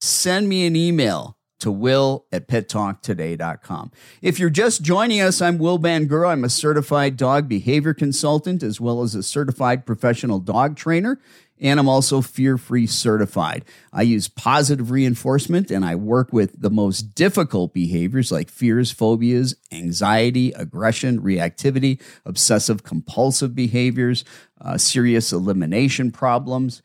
Send 0.00 0.48
me 0.48 0.66
an 0.66 0.76
email 0.76 1.36
to 1.60 1.70
will 1.70 2.26
at 2.30 2.46
pettalktoday.com. 2.46 3.90
If 4.20 4.38
you're 4.38 4.50
just 4.50 4.82
joining 4.82 5.20
us, 5.20 5.40
I'm 5.40 5.56
Will 5.56 5.78
Bangura. 5.78 6.28
I'm 6.28 6.44
a 6.44 6.50
certified 6.50 7.16
dog 7.16 7.48
behavior 7.48 7.94
consultant 7.94 8.62
as 8.62 8.80
well 8.80 9.02
as 9.02 9.14
a 9.14 9.22
certified 9.22 9.86
professional 9.86 10.40
dog 10.40 10.76
trainer. 10.76 11.18
And 11.64 11.80
I'm 11.80 11.88
also 11.88 12.20
fear 12.20 12.58
free 12.58 12.86
certified. 12.86 13.64
I 13.90 14.02
use 14.02 14.28
positive 14.28 14.90
reinforcement 14.90 15.70
and 15.70 15.82
I 15.82 15.94
work 15.94 16.30
with 16.30 16.60
the 16.60 16.68
most 16.68 17.14
difficult 17.14 17.72
behaviors 17.72 18.30
like 18.30 18.50
fears, 18.50 18.90
phobias, 18.90 19.56
anxiety, 19.72 20.52
aggression, 20.52 21.22
reactivity, 21.22 22.02
obsessive 22.26 22.84
compulsive 22.84 23.54
behaviors, 23.54 24.26
uh, 24.60 24.76
serious 24.76 25.32
elimination 25.32 26.12
problems. 26.12 26.82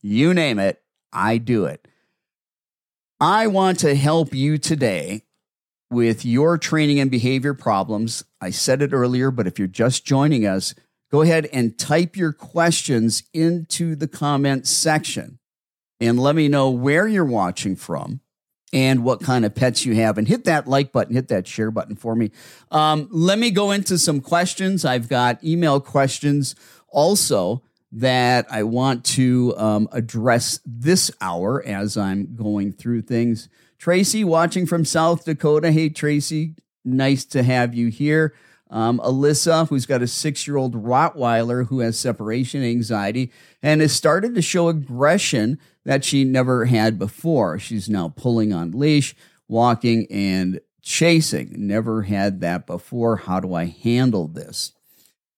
You 0.00 0.32
name 0.32 0.58
it, 0.58 0.80
I 1.12 1.36
do 1.36 1.66
it. 1.66 1.86
I 3.20 3.48
want 3.48 3.80
to 3.80 3.94
help 3.94 4.32
you 4.32 4.56
today 4.56 5.24
with 5.90 6.24
your 6.24 6.56
training 6.56 7.00
and 7.00 7.10
behavior 7.10 7.52
problems. 7.52 8.24
I 8.40 8.48
said 8.48 8.80
it 8.80 8.94
earlier, 8.94 9.30
but 9.30 9.46
if 9.46 9.58
you're 9.58 9.68
just 9.68 10.06
joining 10.06 10.46
us, 10.46 10.74
go 11.12 11.20
ahead 11.20 11.46
and 11.52 11.78
type 11.78 12.16
your 12.16 12.32
questions 12.32 13.22
into 13.34 13.94
the 13.94 14.08
comment 14.08 14.66
section 14.66 15.38
and 16.00 16.18
let 16.18 16.34
me 16.34 16.48
know 16.48 16.70
where 16.70 17.06
you're 17.06 17.24
watching 17.24 17.76
from 17.76 18.20
and 18.72 19.04
what 19.04 19.20
kind 19.20 19.44
of 19.44 19.54
pets 19.54 19.84
you 19.84 19.94
have. 19.94 20.16
And 20.16 20.26
hit 20.26 20.44
that 20.44 20.66
like 20.66 20.90
button, 20.90 21.14
hit 21.14 21.28
that 21.28 21.46
share 21.46 21.70
button 21.70 21.94
for 21.94 22.16
me. 22.16 22.30
Um, 22.70 23.08
let 23.10 23.38
me 23.38 23.50
go 23.50 23.70
into 23.70 23.98
some 23.98 24.22
questions. 24.22 24.86
I've 24.86 25.08
got 25.08 25.44
email 25.44 25.80
questions 25.80 26.54
also 26.88 27.62
that 27.92 28.46
I 28.50 28.62
want 28.62 29.04
to 29.04 29.54
um, 29.58 29.88
address 29.92 30.60
this 30.64 31.10
hour 31.20 31.62
as 31.62 31.98
I'm 31.98 32.34
going 32.34 32.72
through 32.72 33.02
things. 33.02 33.50
Tracy, 33.78 34.24
watching 34.24 34.64
from 34.64 34.86
South 34.86 35.26
Dakota. 35.26 35.72
Hey, 35.72 35.90
Tracy, 35.90 36.54
nice 36.86 37.26
to 37.26 37.42
have 37.42 37.74
you 37.74 37.88
here. 37.88 38.34
Um, 38.72 39.00
Alyssa, 39.00 39.68
who's 39.68 39.84
got 39.84 40.00
a 40.00 40.06
six 40.06 40.46
year 40.46 40.56
old 40.56 40.82
Rottweiler 40.82 41.66
who 41.66 41.80
has 41.80 41.98
separation 41.98 42.64
anxiety 42.64 43.30
and 43.62 43.82
has 43.82 43.92
started 43.92 44.34
to 44.34 44.40
show 44.40 44.68
aggression 44.68 45.58
that 45.84 46.04
she 46.04 46.24
never 46.24 46.64
had 46.64 46.98
before. 46.98 47.58
She's 47.58 47.90
now 47.90 48.14
pulling 48.16 48.54
on 48.54 48.70
leash, 48.70 49.14
walking, 49.46 50.06
and 50.10 50.58
chasing. 50.80 51.52
Never 51.54 52.02
had 52.02 52.40
that 52.40 52.66
before. 52.66 53.16
How 53.16 53.40
do 53.40 53.52
I 53.52 53.66
handle 53.66 54.26
this? 54.26 54.72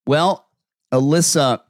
Well, 0.07 0.49
Alyssa, 0.93 1.61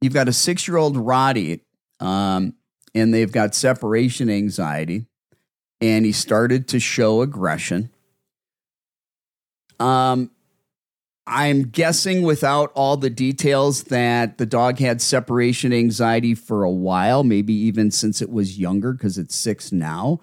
you've 0.00 0.14
got 0.14 0.28
a 0.28 0.32
six 0.32 0.66
year 0.66 0.78
old 0.78 0.96
Rottie, 0.96 1.60
um, 2.00 2.54
and 2.94 3.12
they've 3.12 3.30
got 3.30 3.54
separation 3.54 4.30
anxiety, 4.30 5.04
and 5.82 6.06
he 6.06 6.12
started 6.12 6.66
to 6.68 6.80
show 6.80 7.20
aggression. 7.20 7.90
Um, 9.78 10.30
I'm 11.26 11.68
guessing 11.68 12.22
without 12.22 12.70
all 12.74 12.96
the 12.98 13.08
details 13.08 13.84
that 13.84 14.36
the 14.36 14.44
dog 14.44 14.78
had 14.78 15.00
separation 15.00 15.72
anxiety 15.72 16.34
for 16.34 16.64
a 16.64 16.70
while, 16.70 17.24
maybe 17.24 17.54
even 17.54 17.90
since 17.90 18.20
it 18.20 18.30
was 18.30 18.58
younger, 18.58 18.92
because 18.92 19.16
it's 19.16 19.34
six 19.34 19.72
now. 19.72 20.20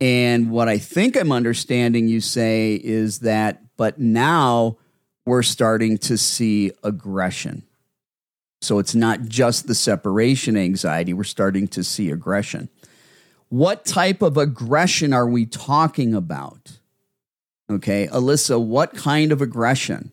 And 0.00 0.50
what 0.50 0.68
I 0.68 0.78
think 0.78 1.16
I'm 1.16 1.32
understanding 1.32 2.08
you 2.08 2.20
say 2.20 2.74
is 2.82 3.20
that, 3.20 3.62
but 3.76 3.98
now 3.98 4.76
we're 5.24 5.42
starting 5.42 5.96
to 5.98 6.18
see 6.18 6.72
aggression. 6.82 7.62
So 8.62 8.78
it's 8.78 8.94
not 8.94 9.22
just 9.22 9.66
the 9.66 9.74
separation 9.74 10.56
anxiety, 10.56 11.14
we're 11.14 11.24
starting 11.24 11.66
to 11.68 11.82
see 11.82 12.10
aggression. 12.10 12.68
What 13.48 13.86
type 13.86 14.20
of 14.20 14.36
aggression 14.36 15.12
are 15.12 15.28
we 15.28 15.46
talking 15.46 16.14
about? 16.14 16.79
Okay, 17.70 18.08
Alyssa, 18.08 18.60
what 18.60 18.94
kind 18.94 19.30
of 19.30 19.40
aggression? 19.40 20.10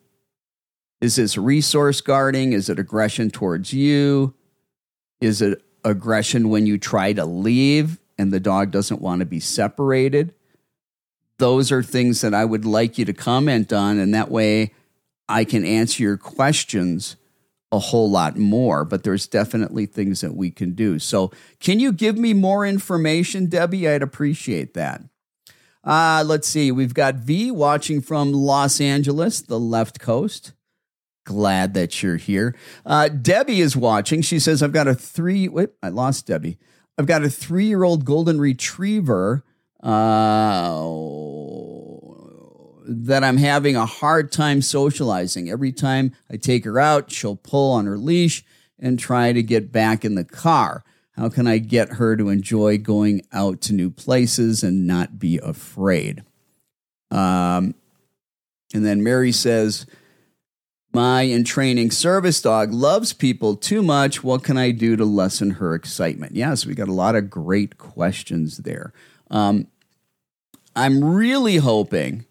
Is 1.01 1.15
this 1.15 1.37
resource 1.37 2.01
guarding? 2.01 2.53
Is 2.53 2.69
it 2.69 2.77
aggression 2.77 3.31
towards 3.31 3.73
you? 3.73 4.35
Is 5.21 5.41
it 5.41 5.63
aggression 5.83 6.49
when 6.49 6.67
you 6.67 6.77
try 6.77 7.13
to 7.13 7.25
leave 7.25 7.99
and 8.17 8.31
the 8.31 8.39
dog 8.39 8.69
doesn't 8.71 9.01
want 9.01 9.21
to 9.21 9.25
be 9.25 9.39
separated? 9.39 10.35
Those 11.39 11.71
are 11.71 11.81
things 11.81 12.21
that 12.21 12.33
I 12.33 12.45
would 12.45 12.65
like 12.65 12.97
you 12.97 13.05
to 13.05 13.13
comment 13.13 13.73
on, 13.73 13.99
and 13.99 14.13
that 14.13 14.29
way 14.29 14.73
I 15.27 15.43
can 15.43 15.65
answer 15.65 16.03
your 16.03 16.17
questions 16.17 17.15
a 17.71 17.79
whole 17.79 18.09
lot 18.09 18.37
more, 18.37 18.85
but 18.85 19.03
there's 19.03 19.27
definitely 19.27 19.85
things 19.85 20.21
that 20.21 20.35
we 20.35 20.51
can 20.51 20.73
do. 20.73 20.99
So, 20.99 21.31
can 21.59 21.79
you 21.79 21.91
give 21.91 22.17
me 22.17 22.33
more 22.33 22.65
information, 22.65 23.47
Debbie? 23.47 23.87
I'd 23.87 24.01
appreciate 24.01 24.73
that. 24.75 25.03
Uh, 25.87 26.21
let's 26.27 26.49
see. 26.49 26.69
We've 26.69 26.93
got 26.93 27.15
V 27.15 27.49
watching 27.49 28.01
from 28.01 28.33
Los 28.33 28.81
Angeles, 28.81 29.41
the 29.41 29.59
left 29.59 30.01
coast. 30.01 30.51
Glad 31.25 31.73
that 31.75 32.03
you're 32.03 32.17
here. 32.17 32.55
Uh, 32.85 33.07
Debbie 33.07 33.61
is 33.61 33.77
watching. 33.77 34.21
She 34.21 34.37
says, 34.37 34.61
I've 34.61 34.73
got 34.73 34.89
a 34.89 34.93
three. 34.93 35.47
Wait, 35.47 35.69
I 35.81 35.89
lost 35.89 36.27
Debbie. 36.27 36.57
I've 36.97 37.05
got 37.05 37.23
a 37.23 37.29
three 37.29 37.67
year 37.67 37.83
old 37.83 38.03
golden 38.03 38.39
retriever. 38.39 39.45
Uh, 39.81 40.83
that 42.89 43.23
I'm 43.23 43.37
having 43.37 43.75
a 43.75 43.85
hard 43.85 44.31
time 44.31 44.61
socializing. 44.61 45.49
Every 45.49 45.71
time 45.71 46.13
I 46.31 46.37
take 46.37 46.65
her 46.65 46.79
out, 46.79 47.11
she'll 47.11 47.35
pull 47.35 47.73
on 47.73 47.85
her 47.85 47.97
leash 47.97 48.43
and 48.79 48.97
try 48.97 49.33
to 49.33 49.43
get 49.43 49.71
back 49.71 50.03
in 50.03 50.15
the 50.15 50.23
car. 50.23 50.83
How 51.17 51.29
can 51.29 51.47
I 51.47 51.57
get 51.57 51.93
her 51.93 52.15
to 52.15 52.29
enjoy 52.29 52.77
going 52.77 53.23
out 53.33 53.59
to 53.61 53.73
new 53.73 53.89
places 53.89 54.63
and 54.63 54.85
not 54.85 55.17
be 55.17 55.39
afraid? 55.39 56.23
Um, 57.09 57.73
and 58.73 58.85
then 58.85 59.03
Mary 59.03 59.31
says, 59.31 59.87
My 60.93 61.21
in 61.21 61.43
training 61.43 61.91
service 61.91 62.39
dog 62.41 62.71
loves 62.71 63.13
people 63.13 63.55
too 63.55 63.81
much. 63.81 64.23
What 64.23 64.43
can 64.43 64.57
I 64.57 64.71
do 64.71 64.95
to 64.95 65.05
lessen 65.05 65.51
her 65.51 65.73
excitement? 65.73 66.35
Yes, 66.35 66.47
yeah, 66.47 66.53
so 66.55 66.67
we 66.69 66.75
got 66.75 66.87
a 66.87 66.93
lot 66.93 67.15
of 67.15 67.29
great 67.29 67.77
questions 67.77 68.57
there. 68.57 68.93
Um, 69.31 69.67
I'm 70.75 71.03
really 71.03 71.57
hoping 71.57 72.25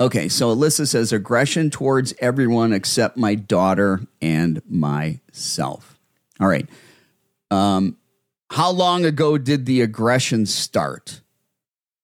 Okay, 0.00 0.28
so 0.28 0.54
Alyssa 0.54 0.88
says 0.88 1.12
aggression 1.12 1.70
towards 1.70 2.14
everyone 2.18 2.72
except 2.72 3.16
my 3.16 3.36
daughter 3.36 4.00
and 4.20 4.60
myself. 4.68 6.00
All 6.40 6.48
right. 6.48 6.68
Um, 7.50 7.96
How 8.50 8.70
long 8.70 9.04
ago 9.04 9.38
did 9.38 9.66
the 9.66 9.80
aggression 9.80 10.46
start? 10.46 11.22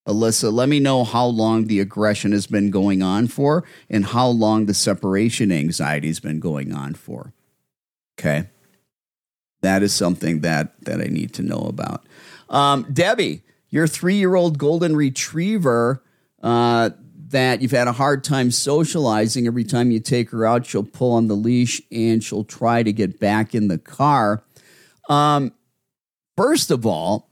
Alyssa, 0.07 0.51
let 0.51 0.67
me 0.67 0.79
know 0.79 1.03
how 1.03 1.25
long 1.27 1.67
the 1.67 1.79
aggression 1.79 2.31
has 2.31 2.47
been 2.47 2.71
going 2.71 3.01
on 3.01 3.27
for 3.27 3.63
and 3.89 4.03
how 4.03 4.27
long 4.27 4.65
the 4.65 4.73
separation 4.73 5.51
anxiety 5.51 6.07
has 6.07 6.19
been 6.19 6.39
going 6.39 6.73
on 6.73 6.95
for. 6.95 7.33
Okay. 8.19 8.49
That 9.61 9.83
is 9.83 9.93
something 9.93 10.41
that 10.41 10.73
that 10.85 10.99
I 10.99 11.05
need 11.05 11.33
to 11.35 11.43
know 11.43 11.61
about. 11.69 12.05
Um, 12.49 12.87
Debbie, 12.91 13.43
your 13.69 13.87
three-year-old 13.87 14.57
golden 14.57 14.95
retriever 14.95 16.03
uh, 16.41 16.89
that 17.29 17.61
you've 17.61 17.71
had 17.71 17.87
a 17.87 17.93
hard 17.93 18.23
time 18.23 18.51
socializing. 18.51 19.45
Every 19.47 19.63
time 19.63 19.91
you 19.91 19.99
take 19.99 20.31
her 20.31 20.45
out, 20.45 20.65
she'll 20.65 20.83
pull 20.83 21.13
on 21.13 21.27
the 21.27 21.35
leash 21.35 21.81
and 21.91 22.23
she'll 22.23 22.43
try 22.43 22.83
to 22.83 22.91
get 22.91 23.19
back 23.19 23.53
in 23.55 23.67
the 23.67 23.77
car. 23.77 24.43
Um, 25.11 25.51
first 26.37 26.71
of 26.71 26.85
all, 26.85 27.29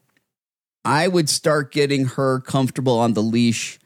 I 0.84 1.08
would 1.08 1.30
start 1.30 1.72
getting 1.72 2.06
her 2.06 2.42
comfortable 2.42 3.00
on 3.00 3.14
the 3.14 3.24
leash 3.24 3.80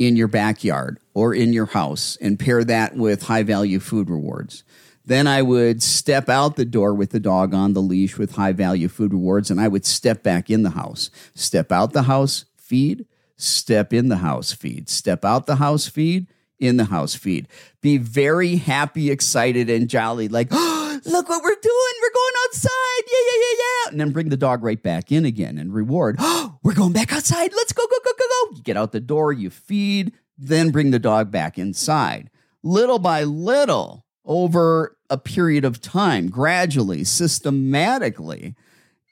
in 0.00 0.16
your 0.16 0.26
backyard 0.26 0.98
or 1.14 1.32
in 1.32 1.52
your 1.52 1.66
house 1.66 2.18
and 2.20 2.38
pair 2.38 2.64
that 2.64 2.96
with 2.96 3.24
high 3.24 3.44
value 3.44 3.78
food 3.78 4.10
rewards. 4.10 4.64
Then 5.04 5.28
I 5.28 5.42
would 5.42 5.80
step 5.80 6.28
out 6.28 6.56
the 6.56 6.64
door 6.64 6.92
with 6.92 7.10
the 7.10 7.20
dog 7.20 7.54
on 7.54 7.72
the 7.72 7.80
leash 7.80 8.18
with 8.18 8.34
high 8.34 8.52
value 8.52 8.88
food 8.88 9.12
rewards 9.12 9.50
and 9.50 9.60
I 9.60 9.68
would 9.68 9.86
step 9.86 10.24
back 10.24 10.50
in 10.50 10.64
the 10.64 10.70
house. 10.70 11.10
Step 11.34 11.70
out 11.70 11.92
the 11.92 12.02
house, 12.02 12.46
feed, 12.56 13.06
step 13.36 13.92
in 13.92 14.08
the 14.08 14.18
house, 14.18 14.52
feed, 14.52 14.88
step 14.88 15.24
out 15.24 15.46
the 15.46 15.56
house, 15.56 15.86
feed, 15.86 16.26
in 16.58 16.76
the 16.76 16.84
house 16.84 17.14
feed. 17.14 17.48
Be 17.80 17.98
very 17.98 18.56
happy, 18.56 19.10
excited, 19.10 19.70
and 19.70 19.88
jolly, 19.88 20.28
like, 20.28 20.48
oh, 20.50 21.00
look 21.06 21.28
what 21.28 21.42
we're 21.42 21.50
doing. 21.50 21.94
We're 22.02 22.14
going 22.14 22.34
outside. 22.46 23.02
Yeah, 23.06 23.18
yeah, 23.26 23.40
yeah, 23.40 23.56
yeah. 23.58 23.90
And 23.90 24.00
then 24.00 24.10
bring 24.10 24.28
the 24.28 24.36
dog 24.36 24.62
right 24.62 24.82
back 24.82 25.12
in 25.12 25.24
again 25.24 25.58
and 25.58 25.72
reward. 25.72 26.16
Oh, 26.18 26.58
we're 26.62 26.74
going 26.74 26.92
back 26.92 27.12
outside. 27.12 27.52
Let's 27.54 27.72
go, 27.72 27.86
go, 27.86 27.96
go, 28.04 28.12
go, 28.18 28.24
go. 28.28 28.56
You 28.56 28.62
get 28.62 28.76
out 28.76 28.92
the 28.92 29.00
door, 29.00 29.32
you 29.32 29.50
feed, 29.50 30.12
then 30.36 30.70
bring 30.70 30.90
the 30.90 30.98
dog 30.98 31.30
back 31.30 31.58
inside. 31.58 32.30
Little 32.62 32.98
by 32.98 33.24
little, 33.24 34.04
over 34.24 34.96
a 35.08 35.16
period 35.16 35.64
of 35.64 35.80
time, 35.80 36.28
gradually, 36.28 37.02
systematically, 37.02 38.54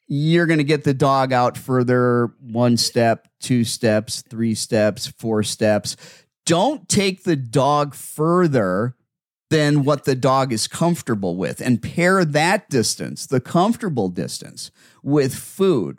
you're 0.09 0.47
going 0.47 0.59
to 0.59 0.65
get 0.65 0.85
the 0.85 0.95
dog 0.95 1.33
out 1.33 1.57
further 1.57 2.33
one 2.41 2.77
step, 2.77 3.27
two 3.41 3.65
steps, 3.65 4.23
three 4.29 4.55
steps, 4.55 5.07
four 5.07 5.43
steps 5.43 5.97
don't 6.47 6.89
take 6.89 7.25
the 7.25 7.37
dog 7.37 7.95
further 7.95 8.97
than 9.51 9.85
what 9.85 10.05
the 10.05 10.15
dog 10.15 10.53
is 10.53 10.67
comfortable 10.67 11.37
with 11.37 11.61
and 11.61 11.83
pair 11.83 12.25
that 12.25 12.69
distance, 12.71 13.27
the 13.27 13.41
comfortable 13.41 14.09
distance, 14.09 14.71
with 15.03 15.35
food 15.35 15.99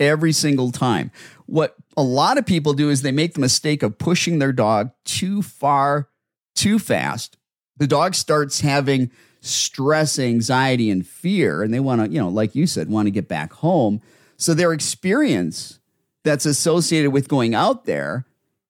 every 0.00 0.32
single 0.32 0.70
time. 0.70 1.10
What 1.46 1.76
a 1.96 2.02
lot 2.02 2.38
of 2.38 2.46
people 2.46 2.72
do 2.74 2.90
is 2.90 3.02
they 3.02 3.12
make 3.12 3.34
the 3.34 3.40
mistake 3.40 3.82
of 3.82 3.98
pushing 3.98 4.38
their 4.38 4.52
dog 4.52 4.90
too 5.04 5.42
far, 5.42 6.08
too 6.54 6.78
fast. 6.78 7.36
The 7.76 7.86
dog 7.86 8.14
starts 8.14 8.60
having 8.60 9.10
stress, 9.40 10.18
anxiety, 10.18 10.90
and 10.90 11.06
fear, 11.06 11.62
and 11.62 11.72
they 11.72 11.80
want 11.80 12.02
to, 12.02 12.10
you 12.10 12.20
know, 12.20 12.28
like 12.28 12.54
you 12.54 12.66
said, 12.66 12.88
want 12.88 13.06
to 13.06 13.10
get 13.10 13.28
back 13.28 13.52
home. 13.54 14.00
So 14.36 14.52
their 14.52 14.72
experience 14.72 15.78
that's 16.24 16.46
associated 16.46 17.12
with 17.12 17.28
going 17.28 17.54
out 17.54 17.84
there 17.84 18.26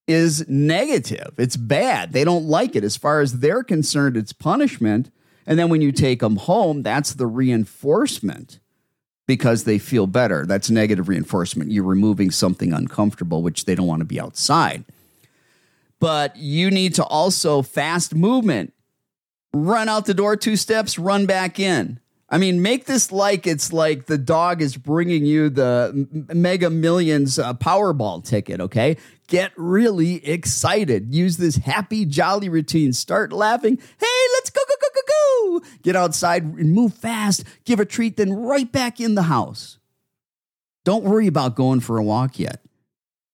is 0.09 0.49
negative. 0.49 1.35
It's 1.37 1.57
bad. 1.57 2.13
They 2.13 2.25
don't 2.25 2.47
like 2.47 2.75
it. 2.75 2.83
As 2.83 2.97
far 2.97 3.21
as 3.21 3.41
they're 3.41 3.63
concerned, 3.63 4.17
it's 4.17 4.33
punishment. 4.33 5.11
And 5.47 5.59
then 5.59 5.69
when 5.69 5.83
you 5.83 5.93
take 5.93 6.21
them 6.21 6.37
home, 6.37 6.83
that's 6.83 7.13
the 7.15 7.27
reinforcement 7.27 8.59
because 9.27 9.65
they 9.65 9.79
feel 9.79 10.07
better. 10.07 10.47
That's 10.47 10.71
negative 10.71 11.09
reinforcement. 11.09 11.71
You're 11.71 11.85
removing 11.85 12.31
something 12.31 12.73
uncomfortable, 12.73 13.43
which 13.43 13.67
they 13.67 13.75
don't 13.75 13.87
want 13.87 14.01
to 14.01 14.07
be 14.07 14.19
outside. 14.19 14.85
But 16.01 16.37
you 16.37 16.71
need 16.71 16.95
to 16.95 17.05
also 17.05 17.61
fast 17.63 18.15
movement. 18.15 18.73
Run 19.53 19.89
out 19.89 20.07
the 20.07 20.15
door 20.15 20.37
two 20.37 20.57
steps, 20.57 20.99
run 20.99 21.27
back 21.27 21.61
in. 21.61 22.01
I 22.31 22.37
mean, 22.37 22.61
make 22.61 22.85
this 22.85 23.11
like 23.11 23.47
it's 23.47 23.73
like 23.73 24.07
the 24.07 24.19
dog 24.19 24.61
is 24.61 24.77
bringing 24.77 25.25
you 25.25 25.49
the 25.49 26.07
Mega 26.35 26.69
Millions 26.69 27.39
uh, 27.39 27.55
Powerball 27.55 28.23
ticket, 28.23 28.61
okay? 28.61 28.99
Get 29.29 29.53
really 29.57 30.27
excited. 30.27 31.15
Use 31.15 31.39
this 31.39 31.57
happy, 31.57 32.05
jolly 32.05 32.49
routine. 32.51 32.93
Start 32.93 33.33
laughing. 33.33 33.77
Hey, 33.77 34.27
let's 34.35 34.51
go, 34.51 34.61
go, 34.69 34.75
go, 34.81 34.89
go, 34.95 35.61
go. 35.61 35.67
Get 35.83 35.97
outside 35.97 36.45
and 36.45 36.73
move 36.73 36.93
fast. 36.93 37.45
Give 37.65 37.81
a 37.81 37.87
treat, 37.87 38.19
then 38.19 38.35
right 38.35 38.71
back 38.71 39.01
in 39.01 39.15
the 39.15 39.23
house. 39.23 39.79
Don't 40.85 41.05
worry 41.05 41.27
about 41.27 41.57
going 41.57 41.81
for 41.81 41.97
a 41.97 42.05
walk 42.05 42.39
yet. 42.39 42.63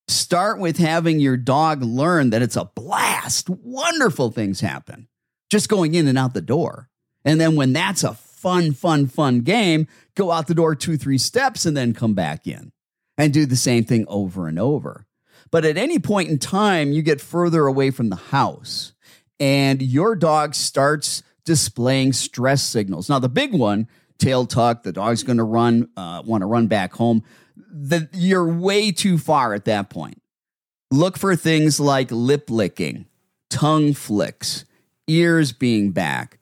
Start 0.07 0.59
with 0.59 0.77
having 0.77 1.19
your 1.19 1.35
dog 1.35 1.81
learn 1.81 2.29
that 2.29 2.41
it's 2.41 2.55
a 2.55 2.65
blast. 2.65 3.49
Wonderful 3.49 4.31
things 4.31 4.61
happen 4.61 5.07
just 5.49 5.69
going 5.69 5.95
in 5.95 6.07
and 6.07 6.17
out 6.17 6.33
the 6.33 6.41
door. 6.41 6.89
And 7.23 7.39
then 7.39 7.55
when 7.55 7.73
that's 7.73 8.03
a 8.03 8.13
fun, 8.35 8.73
fun, 8.73 9.07
fun 9.07 9.39
game, 9.39 9.87
go 10.15 10.31
out 10.31 10.47
the 10.47 10.53
door 10.53 10.75
two, 10.75 10.97
three 10.97 11.17
steps 11.17 11.65
and 11.65 11.75
then 11.75 11.93
come 11.93 12.13
back 12.13 12.45
in 12.45 12.71
and 13.17 13.33
do 13.33 13.45
the 13.45 13.55
same 13.55 13.83
thing 13.83 14.05
over 14.07 14.47
and 14.47 14.59
over. 14.59 15.05
But 15.51 15.65
at 15.65 15.77
any 15.77 15.99
point 15.99 16.29
in 16.29 16.37
time, 16.37 16.91
you 16.91 17.01
get 17.01 17.21
further 17.21 17.65
away 17.65 17.91
from 17.91 18.09
the 18.09 18.15
house 18.15 18.93
and 19.39 19.81
your 19.81 20.15
dog 20.15 20.55
starts 20.55 21.23
displaying 21.45 22.13
stress 22.13 22.61
signals. 22.61 23.09
Now, 23.09 23.19
the 23.19 23.29
big 23.29 23.53
one, 23.53 23.87
tail 24.17 24.45
tuck, 24.45 24.83
the 24.83 24.91
dog's 24.91 25.23
going 25.23 25.37
to 25.37 25.43
run, 25.43 25.89
uh, 25.95 26.23
want 26.25 26.41
to 26.41 26.47
run 26.47 26.67
back 26.67 26.93
home. 26.93 27.23
The, 27.55 28.09
you're 28.13 28.47
way 28.47 28.91
too 28.91 29.17
far 29.17 29.53
at 29.53 29.65
that 29.65 29.89
point. 29.89 30.21
Look 30.91 31.17
for 31.17 31.35
things 31.35 31.79
like 31.79 32.11
lip 32.11 32.49
licking, 32.49 33.05
tongue 33.49 33.93
flicks, 33.93 34.65
ears 35.07 35.51
being 35.51 35.91
back, 35.91 36.34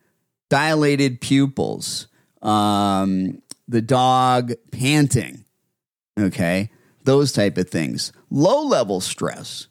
dilated 0.54 1.20
pupils, 1.20 2.06
um, 2.44 3.42
the 3.68 3.82
dog 3.82 4.54
panting, 4.72 5.44
okay, 6.20 6.70
those 7.06 7.32
type 7.32 7.58
of 7.58 7.68
things. 7.68 8.14
Low 8.30 8.62
level 8.62 9.02
stress, 9.02 9.66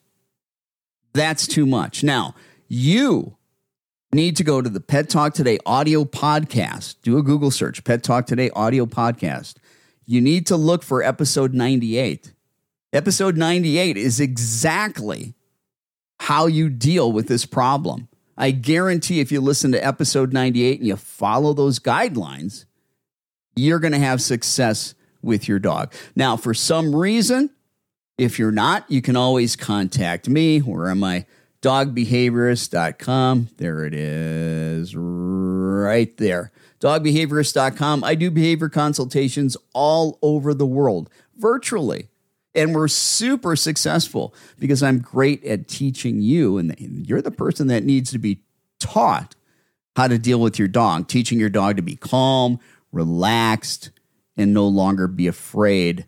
that's 1.13 1.47
too 1.47 1.67
much. 1.67 2.03
Now, 2.03 2.35
you 2.67 3.37
need 4.13 4.37
to 4.39 4.43
go 4.43 4.61
to 4.61 4.69
the 4.69 4.81
Pet 4.81 5.09
Talk 5.09 5.35
Today 5.35 5.61
audio 5.65 6.05
podcast. 6.05 6.97
Do 7.03 7.17
a 7.17 7.23
Google 7.23 7.53
search, 7.53 7.85
Pet 7.85 8.03
Talk 8.03 8.27
Today 8.27 8.51
audio 8.51 8.85
podcast. 8.85 9.59
You 10.05 10.21
need 10.21 10.49
to 10.49 10.57
look 10.57 10.83
for 10.83 11.01
episode 11.01 11.55
98. 11.55 12.33
Episode 12.93 13.37
98 13.37 13.97
is 13.97 14.19
exactly 14.19 15.35
how 16.19 16.47
you 16.47 16.69
deal 16.69 17.13
with 17.13 17.29
this 17.29 17.47
problem. 17.47 18.09
I 18.37 18.51
guarantee 18.51 19.21
if 19.21 19.31
you 19.31 19.41
listen 19.41 19.73
to 19.73 19.85
episode 19.85 20.33
98 20.33 20.79
and 20.79 20.89
you 20.89 20.97
follow 20.97 21.53
those 21.53 21.79
guidelines, 21.79 22.65
you're 23.55 23.79
going 23.79 23.93
to 23.93 23.99
have 23.99 24.23
success 24.23 24.95
with 25.23 25.49
your 25.49 25.59
dog. 25.59 25.93
Now, 26.17 26.37
for 26.37 26.55
some 26.55 26.95
reason, 26.97 27.51
if 28.19 28.39
you're 28.39 28.51
not, 28.51 28.91
you 28.91 29.03
can 29.03 29.17
always 29.17 29.57
contact 29.57 30.29
me. 30.29 30.61
Where 30.61 30.89
am 30.91 31.05
I? 31.05 31.27
Dogbehaviorist.com. 31.61 33.49
There 33.57 33.85
it 33.85 33.95
is, 33.95 34.97
right 34.97 36.17
there. 36.17 36.51
Dogbehaviorist.com. 36.81 38.03
I 38.03 38.15
do 38.17 38.31
behavior 38.31 38.69
consultations 38.69 39.57
all 39.73 40.19
over 40.23 40.55
the 40.55 40.67
world 40.67 41.09
virtually. 41.37 42.09
And 42.55 42.75
we're 42.75 42.89
super 42.89 43.57
successful 43.57 44.35
because 44.59 44.83
I'm 44.83 44.99
great 44.99 45.43
at 45.45 45.69
teaching 45.69 46.21
you, 46.21 46.59
and 46.59 46.75
you're 46.79 47.23
the 47.23 47.31
person 47.31 47.69
that 47.69 47.85
needs 47.85 48.11
to 48.11 48.19
be 48.19 48.43
taught 48.79 49.35
how 49.97 50.09
to 50.09 50.19
deal 50.19 50.41
with 50.41 50.59
your 50.59 50.69
dog, 50.69 51.09
teaching 51.09 51.39
your 51.39 51.51
dog 51.51 51.77
to 51.77 51.83
be 51.83 51.97
calm, 51.97 52.59
relaxed, 52.93 53.91
and 54.37 54.55
no 54.55 54.67
longer 54.67 55.07
be 55.07 55.27
afraid 55.27 56.07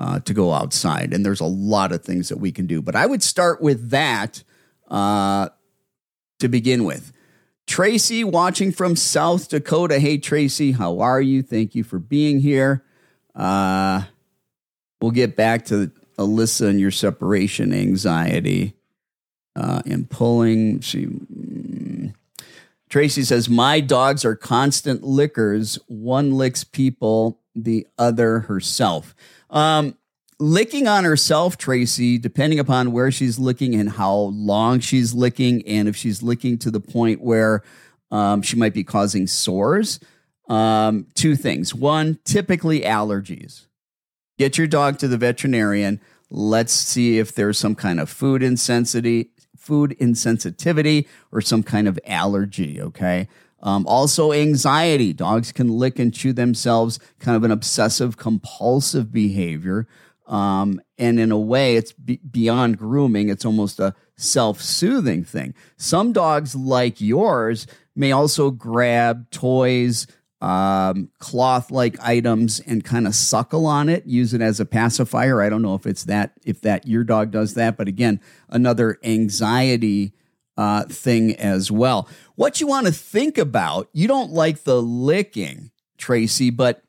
uh, 0.00 0.18
to 0.20 0.34
go 0.34 0.52
outside. 0.52 1.12
And 1.14 1.24
there's 1.24 1.40
a 1.40 1.46
lot 1.46 1.92
of 1.92 2.04
things 2.04 2.28
that 2.28 2.38
we 2.38 2.52
can 2.52 2.66
do. 2.66 2.82
But 2.82 2.96
I 2.96 3.06
would 3.06 3.22
start 3.22 3.62
with 3.62 3.90
that 3.90 4.42
uh, 4.88 5.48
to 6.40 6.48
begin 6.48 6.84
with. 6.84 7.12
Tracy, 7.66 8.24
watching 8.24 8.72
from 8.72 8.96
South 8.96 9.48
Dakota. 9.48 10.00
Hey, 10.00 10.18
Tracy, 10.18 10.72
how 10.72 10.98
are 11.00 11.20
you? 11.20 11.42
Thank 11.42 11.74
you 11.74 11.84
for 11.84 11.98
being 11.98 12.40
here. 12.40 12.84
Uh, 13.34 14.02
We'll 15.02 15.10
get 15.10 15.36
back 15.36 15.66
to 15.66 15.90
Alyssa 16.16 16.68
and 16.68 16.80
your 16.80 16.92
separation 16.92 17.74
anxiety 17.74 18.74
uh, 19.56 19.82
and 19.84 20.08
pulling. 20.08 20.80
She, 20.80 21.06
mm, 21.06 22.14
Tracy 22.88 23.22
says, 23.24 23.48
My 23.48 23.80
dogs 23.80 24.24
are 24.24 24.36
constant 24.36 25.02
lickers. 25.02 25.78
One 25.88 26.32
licks 26.32 26.62
people, 26.64 27.40
the 27.54 27.86
other 27.98 28.40
herself. 28.40 29.14
Um, 29.50 29.96
licking 30.38 30.86
on 30.86 31.04
herself, 31.04 31.58
Tracy, 31.58 32.16
depending 32.16 32.58
upon 32.58 32.92
where 32.92 33.10
she's 33.10 33.38
licking 33.38 33.74
and 33.74 33.90
how 33.90 34.14
long 34.14 34.80
she's 34.80 35.14
licking, 35.14 35.66
and 35.66 35.88
if 35.88 35.96
she's 35.96 36.22
licking 36.22 36.58
to 36.58 36.70
the 36.70 36.80
point 36.80 37.20
where 37.20 37.62
um, 38.10 38.42
she 38.42 38.56
might 38.56 38.74
be 38.74 38.84
causing 38.84 39.26
sores, 39.26 39.98
Um, 40.48 41.06
two 41.14 41.34
things. 41.36 41.74
One, 41.74 42.18
typically 42.24 42.82
allergies. 42.82 43.66
Get 44.38 44.58
your 44.58 44.66
dog 44.66 44.98
to 44.98 45.08
the 45.08 45.18
veterinarian. 45.18 46.00
Let's 46.30 46.72
see 46.72 47.18
if 47.18 47.34
there's 47.34 47.58
some 47.58 47.74
kind 47.74 48.00
of 48.00 48.08
food 48.08 48.42
insensitivity, 48.42 49.28
food 49.56 49.96
insensitivity, 50.00 51.06
or 51.30 51.40
some 51.40 51.62
kind 51.62 51.86
of 51.86 51.98
allergy. 52.06 52.80
Okay. 52.80 53.28
Um, 53.62 53.86
also, 53.86 54.32
anxiety. 54.32 55.12
Dogs 55.12 55.52
can 55.52 55.68
lick 55.68 55.98
and 55.98 56.12
chew 56.12 56.32
themselves, 56.32 56.98
kind 57.20 57.36
of 57.36 57.44
an 57.44 57.52
obsessive 57.52 58.16
compulsive 58.16 59.12
behavior. 59.12 59.86
Um, 60.26 60.80
and 60.98 61.20
in 61.20 61.30
a 61.30 61.38
way, 61.38 61.76
it's 61.76 61.92
be- 61.92 62.20
beyond 62.28 62.78
grooming. 62.78 63.28
It's 63.28 63.44
almost 63.44 63.78
a 63.78 63.94
self 64.16 64.60
soothing 64.60 65.24
thing. 65.24 65.54
Some 65.76 66.12
dogs, 66.12 66.54
like 66.56 67.00
yours, 67.00 67.66
may 67.94 68.12
also 68.12 68.50
grab 68.50 69.30
toys, 69.30 70.06
um, 70.42 71.08
cloth 71.20 71.70
like 71.70 71.96
items 72.00 72.58
and 72.58 72.84
kind 72.84 73.06
of 73.06 73.14
suckle 73.14 73.64
on 73.64 73.88
it, 73.88 74.06
use 74.06 74.34
it 74.34 74.42
as 74.42 74.58
a 74.58 74.64
pacifier. 74.64 75.40
I 75.40 75.48
don't 75.48 75.62
know 75.62 75.76
if 75.76 75.86
it's 75.86 76.04
that, 76.04 76.32
if 76.44 76.60
that 76.62 76.84
your 76.84 77.04
dog 77.04 77.30
does 77.30 77.54
that, 77.54 77.76
but 77.76 77.86
again, 77.86 78.20
another 78.48 78.98
anxiety 79.04 80.14
uh, 80.56 80.82
thing 80.84 81.36
as 81.36 81.70
well. 81.70 82.08
What 82.34 82.60
you 82.60 82.66
want 82.66 82.86
to 82.86 82.92
think 82.92 83.38
about, 83.38 83.88
you 83.92 84.08
don't 84.08 84.32
like 84.32 84.64
the 84.64 84.82
licking, 84.82 85.70
Tracy, 85.96 86.50
but 86.50 86.82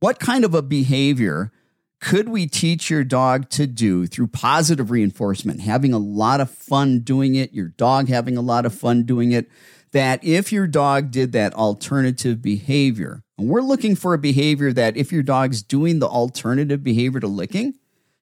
what 0.00 0.18
kind 0.18 0.42
of 0.42 0.54
a 0.54 0.62
behavior 0.62 1.52
could 2.00 2.30
we 2.30 2.46
teach 2.46 2.88
your 2.88 3.04
dog 3.04 3.50
to 3.50 3.66
do 3.66 4.06
through 4.06 4.28
positive 4.28 4.90
reinforcement, 4.90 5.60
having 5.60 5.92
a 5.92 5.98
lot 5.98 6.40
of 6.40 6.50
fun 6.50 7.00
doing 7.00 7.34
it, 7.34 7.52
your 7.52 7.68
dog 7.68 8.08
having 8.08 8.38
a 8.38 8.42
lot 8.42 8.64
of 8.64 8.74
fun 8.74 9.04
doing 9.04 9.32
it? 9.32 9.50
That 9.94 10.22
if 10.22 10.52
your 10.52 10.66
dog 10.66 11.10
did 11.10 11.32
that 11.32 11.54
alternative 11.54 12.42
behavior, 12.42 13.22
and 13.38 13.48
we're 13.48 13.62
looking 13.62 13.96
for 13.96 14.12
a 14.12 14.18
behavior 14.18 14.72
that 14.72 14.96
if 14.96 15.12
your 15.12 15.22
dog's 15.22 15.62
doing 15.62 16.00
the 16.00 16.08
alternative 16.08 16.84
behavior 16.84 17.20
to 17.20 17.28
licking 17.28 17.74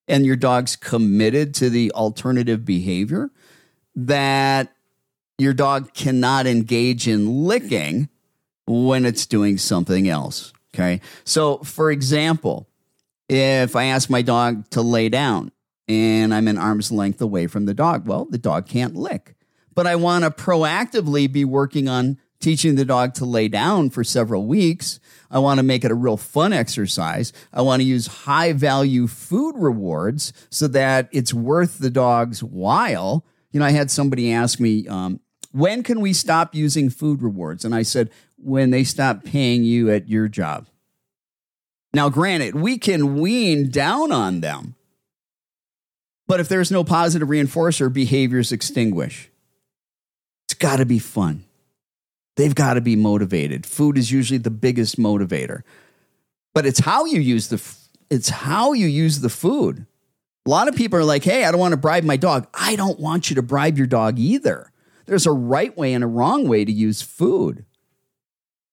and 0.06 0.24
your 0.24 0.36
dog's 0.36 0.76
committed 0.76 1.54
to 1.54 1.70
the 1.70 1.90
alternative 1.92 2.64
behavior, 2.64 3.30
that 3.94 4.72
your 5.38 5.54
dog 5.54 5.94
cannot 5.94 6.46
engage 6.46 7.08
in 7.08 7.44
licking 7.44 8.08
when 8.66 9.04
it's 9.04 9.26
doing 9.26 9.58
something 9.58 10.08
else. 10.08 10.52
Okay. 10.74 11.00
So, 11.24 11.58
for 11.58 11.90
example, 11.90 12.68
if 13.28 13.76
I 13.76 13.84
ask 13.84 14.10
my 14.10 14.22
dog 14.22 14.68
to 14.70 14.82
lay 14.82 15.08
down 15.08 15.52
and 15.88 16.34
I'm 16.34 16.48
an 16.48 16.58
arm's 16.58 16.92
length 16.92 17.20
away 17.20 17.46
from 17.46 17.64
the 17.64 17.74
dog, 17.74 18.06
well, 18.06 18.26
the 18.26 18.38
dog 18.38 18.66
can't 18.66 18.94
lick. 18.94 19.36
But 19.74 19.86
I 19.86 19.96
want 19.96 20.24
to 20.24 20.30
proactively 20.30 21.30
be 21.30 21.44
working 21.44 21.88
on 21.88 22.18
teaching 22.40 22.74
the 22.74 22.84
dog 22.84 23.14
to 23.14 23.24
lay 23.24 23.48
down 23.48 23.88
for 23.88 24.04
several 24.04 24.46
weeks. 24.46 25.00
I 25.30 25.38
want 25.38 25.58
to 25.58 25.62
make 25.62 25.84
it 25.84 25.90
a 25.90 25.94
real 25.94 26.16
fun 26.16 26.52
exercise. 26.52 27.32
I 27.52 27.62
want 27.62 27.80
to 27.80 27.86
use 27.86 28.06
high 28.06 28.52
value 28.52 29.06
food 29.06 29.54
rewards 29.56 30.32
so 30.50 30.68
that 30.68 31.08
it's 31.12 31.32
worth 31.32 31.78
the 31.78 31.90
dog's 31.90 32.42
while. 32.42 33.24
You 33.52 33.60
know, 33.60 33.66
I 33.66 33.70
had 33.70 33.90
somebody 33.90 34.32
ask 34.32 34.60
me, 34.60 34.86
um, 34.88 35.20
when 35.52 35.82
can 35.82 36.00
we 36.00 36.12
stop 36.12 36.54
using 36.54 36.90
food 36.90 37.22
rewards? 37.22 37.64
And 37.64 37.74
I 37.74 37.82
said, 37.82 38.10
when 38.36 38.70
they 38.70 38.84
stop 38.84 39.24
paying 39.24 39.62
you 39.62 39.90
at 39.90 40.08
your 40.08 40.28
job. 40.28 40.66
Now, 41.94 42.08
granted, 42.08 42.54
we 42.54 42.78
can 42.78 43.20
wean 43.20 43.70
down 43.70 44.10
on 44.10 44.40
them, 44.40 44.74
but 46.26 46.40
if 46.40 46.48
there's 46.48 46.70
no 46.70 46.84
positive 46.84 47.28
reinforcer, 47.28 47.92
behaviors 47.92 48.50
extinguish. 48.50 49.30
It's 50.52 50.58
got 50.58 50.76
to 50.80 50.84
be 50.84 50.98
fun. 50.98 51.44
They've 52.36 52.54
got 52.54 52.74
to 52.74 52.82
be 52.82 52.94
motivated. 52.94 53.64
Food 53.64 53.96
is 53.96 54.12
usually 54.12 54.36
the 54.36 54.50
biggest 54.50 54.98
motivator, 54.98 55.62
but 56.52 56.66
it's 56.66 56.80
how 56.80 57.06
you 57.06 57.22
use 57.22 57.48
the 57.48 57.62
it's 58.10 58.28
how 58.28 58.74
you 58.74 58.86
use 58.86 59.20
the 59.20 59.30
food. 59.30 59.86
A 60.44 60.50
lot 60.50 60.68
of 60.68 60.76
people 60.76 60.98
are 60.98 61.04
like, 61.04 61.24
"Hey, 61.24 61.46
I 61.46 61.50
don't 61.50 61.58
want 61.58 61.72
to 61.72 61.78
bribe 61.78 62.04
my 62.04 62.18
dog." 62.18 62.48
I 62.52 62.76
don't 62.76 63.00
want 63.00 63.30
you 63.30 63.36
to 63.36 63.42
bribe 63.42 63.78
your 63.78 63.86
dog 63.86 64.18
either. 64.18 64.70
There's 65.06 65.24
a 65.24 65.32
right 65.32 65.74
way 65.74 65.94
and 65.94 66.04
a 66.04 66.06
wrong 66.06 66.46
way 66.46 66.66
to 66.66 66.72
use 66.72 67.00
food. 67.00 67.64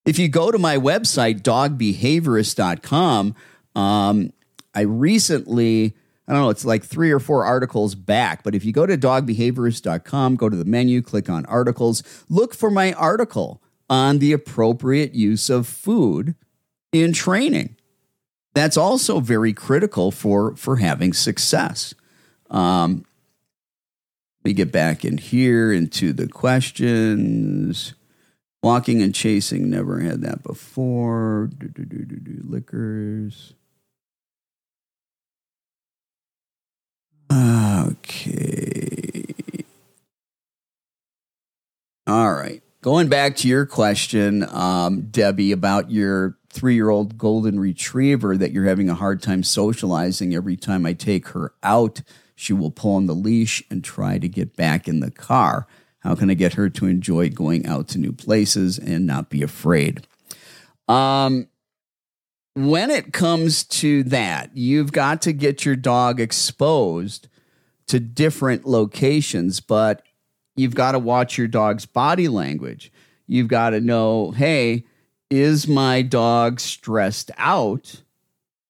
If 0.06 0.20
you 0.20 0.28
go 0.28 0.52
to 0.52 0.58
my 0.58 0.76
website, 0.76 1.44
dogbehaviorist.com, 1.44 3.36
um, 3.74 4.34
I 4.76 4.82
recently, 4.82 5.96
I 6.30 6.34
don't 6.34 6.44
know, 6.44 6.50
it's 6.52 6.64
like 6.64 6.84
three 6.84 7.10
or 7.10 7.20
four 7.20 7.44
articles 7.44 7.96
back, 7.96 8.44
but 8.44 8.54
if 8.54 8.64
you 8.64 8.72
go 8.72 8.86
to 8.86 8.96
dogbehaviorist.com, 8.96 10.36
go 10.36 10.48
to 10.48 10.56
the 10.56 10.64
menu, 10.64 11.02
click 11.02 11.28
on 11.28 11.44
articles, 11.48 12.04
look 12.30 12.54
for 12.54 12.70
my 12.70 12.94
article 12.94 13.64
on 13.90 14.20
the 14.20 14.32
appropriate 14.32 15.16
use 15.16 15.50
of 15.50 15.66
food 15.66 16.36
in 16.92 17.14
training. 17.14 17.76
That's 18.54 18.78
also 18.78 19.20
very 19.20 19.54
critical 19.54 20.12
for, 20.12 20.56
for 20.56 20.76
having 20.76 21.14
success. 21.14 21.96
Um, 22.52 23.06
let 24.44 24.50
me 24.52 24.54
get 24.54 24.72
back 24.72 25.04
in 25.04 25.18
here 25.18 25.74
into 25.74 26.14
the 26.14 26.28
questions. 26.28 27.96
Walking 28.62 29.02
and 29.02 29.16
chasing, 29.16 29.68
never 29.68 30.00
had 30.00 30.22
that 30.22 30.44
before. 30.44 31.50
Do, 31.58 31.70
do, 31.70 31.86
do, 31.86 32.06
do, 32.06 32.18
do. 32.18 32.42
Lickers. 32.44 33.56
Okay. 37.32 39.24
All 42.08 42.34
right. 42.34 42.64
Going 42.82 43.08
back 43.10 43.36
to 43.38 43.48
your 43.48 43.66
question, 43.66 44.48
um, 44.50 45.10
Debbie, 45.12 45.52
about 45.52 45.92
your 45.92 46.38
three 46.50 46.76
year 46.76 46.90
old 46.90 47.18
golden 47.18 47.60
retriever 47.60 48.36
that 48.38 48.52
you're 48.52 48.66
having 48.66 48.90
a 48.90 48.96
hard 48.96 49.22
time 49.22 49.44
socializing 49.44 50.34
every 50.34 50.56
time 50.56 50.86
I 50.86 50.94
take 50.94 51.28
her 51.30 51.54
out 51.62 52.02
she 52.40 52.54
will 52.54 52.72
pull 52.72 52.96
on 52.96 53.06
the 53.06 53.14
leash 53.14 53.62
and 53.70 53.84
try 53.84 54.18
to 54.18 54.30
get 54.30 54.56
back 54.56 54.88
in 54.88 55.02
the 55.02 55.12
car. 55.12 55.68
How 56.00 56.16
can 56.16 56.30
I 56.30 56.36
get 56.36 56.54
her 56.54 56.70
to 56.70 56.86
enjoy 56.86 57.30
going 57.30 57.66
out 57.66 57.90
to 57.90 57.98
new 57.98 58.14
places 58.14 58.80
and 58.80 59.06
not 59.06 59.30
be 59.30 59.44
afraid? 59.44 60.08
Um, 60.88 61.50
when 62.68 62.90
it 62.90 63.14
comes 63.14 63.64
to 63.64 64.04
that, 64.04 64.56
you've 64.56 64.92
got 64.92 65.22
to 65.24 65.34
get 65.34 65.66
your 65.66 65.76
dog 65.76 66.20
exposed 66.20 67.28
to 67.88 68.00
different 68.00 68.66
locations, 68.66 69.60
but 69.60 70.04
you've 70.56 70.76
got 70.76 70.92
to 70.92 71.00
watch 71.00 71.38
your 71.38 71.48
dog's 71.48 71.86
body 71.86 72.28
language. 72.28 72.92
You've 73.28 73.48
got 73.48 73.72
to 73.72 73.80
know, 73.80 74.32
hey, 74.32 74.86
is 75.30 75.68
my 75.68 76.02
dog 76.02 76.60
stressed 76.60 77.32
out? 77.38 78.02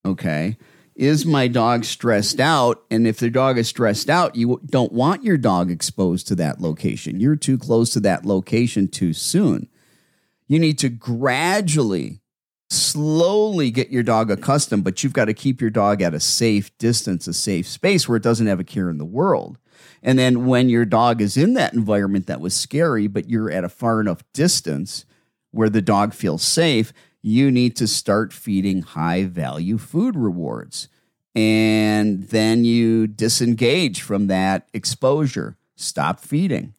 Okay 0.06 0.58
is 0.99 1.25
my 1.25 1.47
dog 1.47 1.86
stressed 1.86 2.41
out? 2.41 2.84
And 2.91 3.08
if 3.08 3.19
the 3.19 3.30
dog 3.30 3.58
is 3.58 3.69
stressed 3.69 4.10
out, 4.10 4.36
you 4.36 4.60
don't 4.65 4.91
want 4.91 5.23
your 5.23 5.38
dog 5.38 5.71
exposed 5.71 6.28
to 6.28 6.36
that 6.36 6.60
location. 6.60 7.21
You're 7.21 7.38
too 7.38 7.58
close 7.58 7.91
to 7.91 8.02
that 8.02 8.25
location 8.25 8.89
too 8.89 9.13
soon. 9.13 9.69
You 10.49 10.60
need 10.60 10.78
to 10.80 10.89
gradually, 10.89 12.19
slowly 12.69 13.71
get 13.71 13.89
your 13.89 14.03
dog 14.03 14.29
accustomed, 14.29 14.84
but 14.84 15.03
you've 15.03 15.13
got 15.13 15.25
to 15.25 15.34
keep 15.34 15.60
your 15.62 15.69
dog 15.69 16.01
at 16.01 16.13
a 16.13 16.19
safe 16.19 16.75
distance, 16.77 17.27
a 17.27 17.34
safe 17.34 17.67
space 17.67 18.08
where 18.08 18.17
it 18.17 18.23
doesn't 18.23 18.47
have 18.47 18.60
a 18.60 18.63
care 18.63 18.89
in 18.89 18.97
the 18.97 19.05
world. 19.05 19.58
And 20.03 20.19
then 20.19 20.45
when 20.45 20.69
your 20.69 20.86
dog 20.86 21.21
is 21.21 21.36
in 21.36 21.53
that 21.55 21.73
environment 21.73 22.27
that 22.27 22.41
was 22.41 22.53
scary, 22.53 23.08
but 23.08 23.29
you're 23.29 23.51
at 23.51 23.63
a 23.63 23.69
far 23.69 23.99
enough 23.99 24.23
distance 24.34 25.05
where 25.51 25.69
the 25.69 25.82
dog 25.82 26.13
feels 26.13 26.43
safe, 26.43 26.93
you 27.21 27.51
need 27.51 27.75
to 27.77 27.88
start 27.88 28.32
feeding 28.32 28.82
high 28.82 29.25
value 29.25 29.77
food 29.77 30.15
rewards. 30.15 30.88
And 31.36 32.23
then 32.29 32.65
you 32.65 33.08
disengage 33.08 34.01
from 34.01 34.27
that 34.27 34.67
exposure. 34.73 35.58
Stop 35.75 36.19
feeding. 36.19 36.73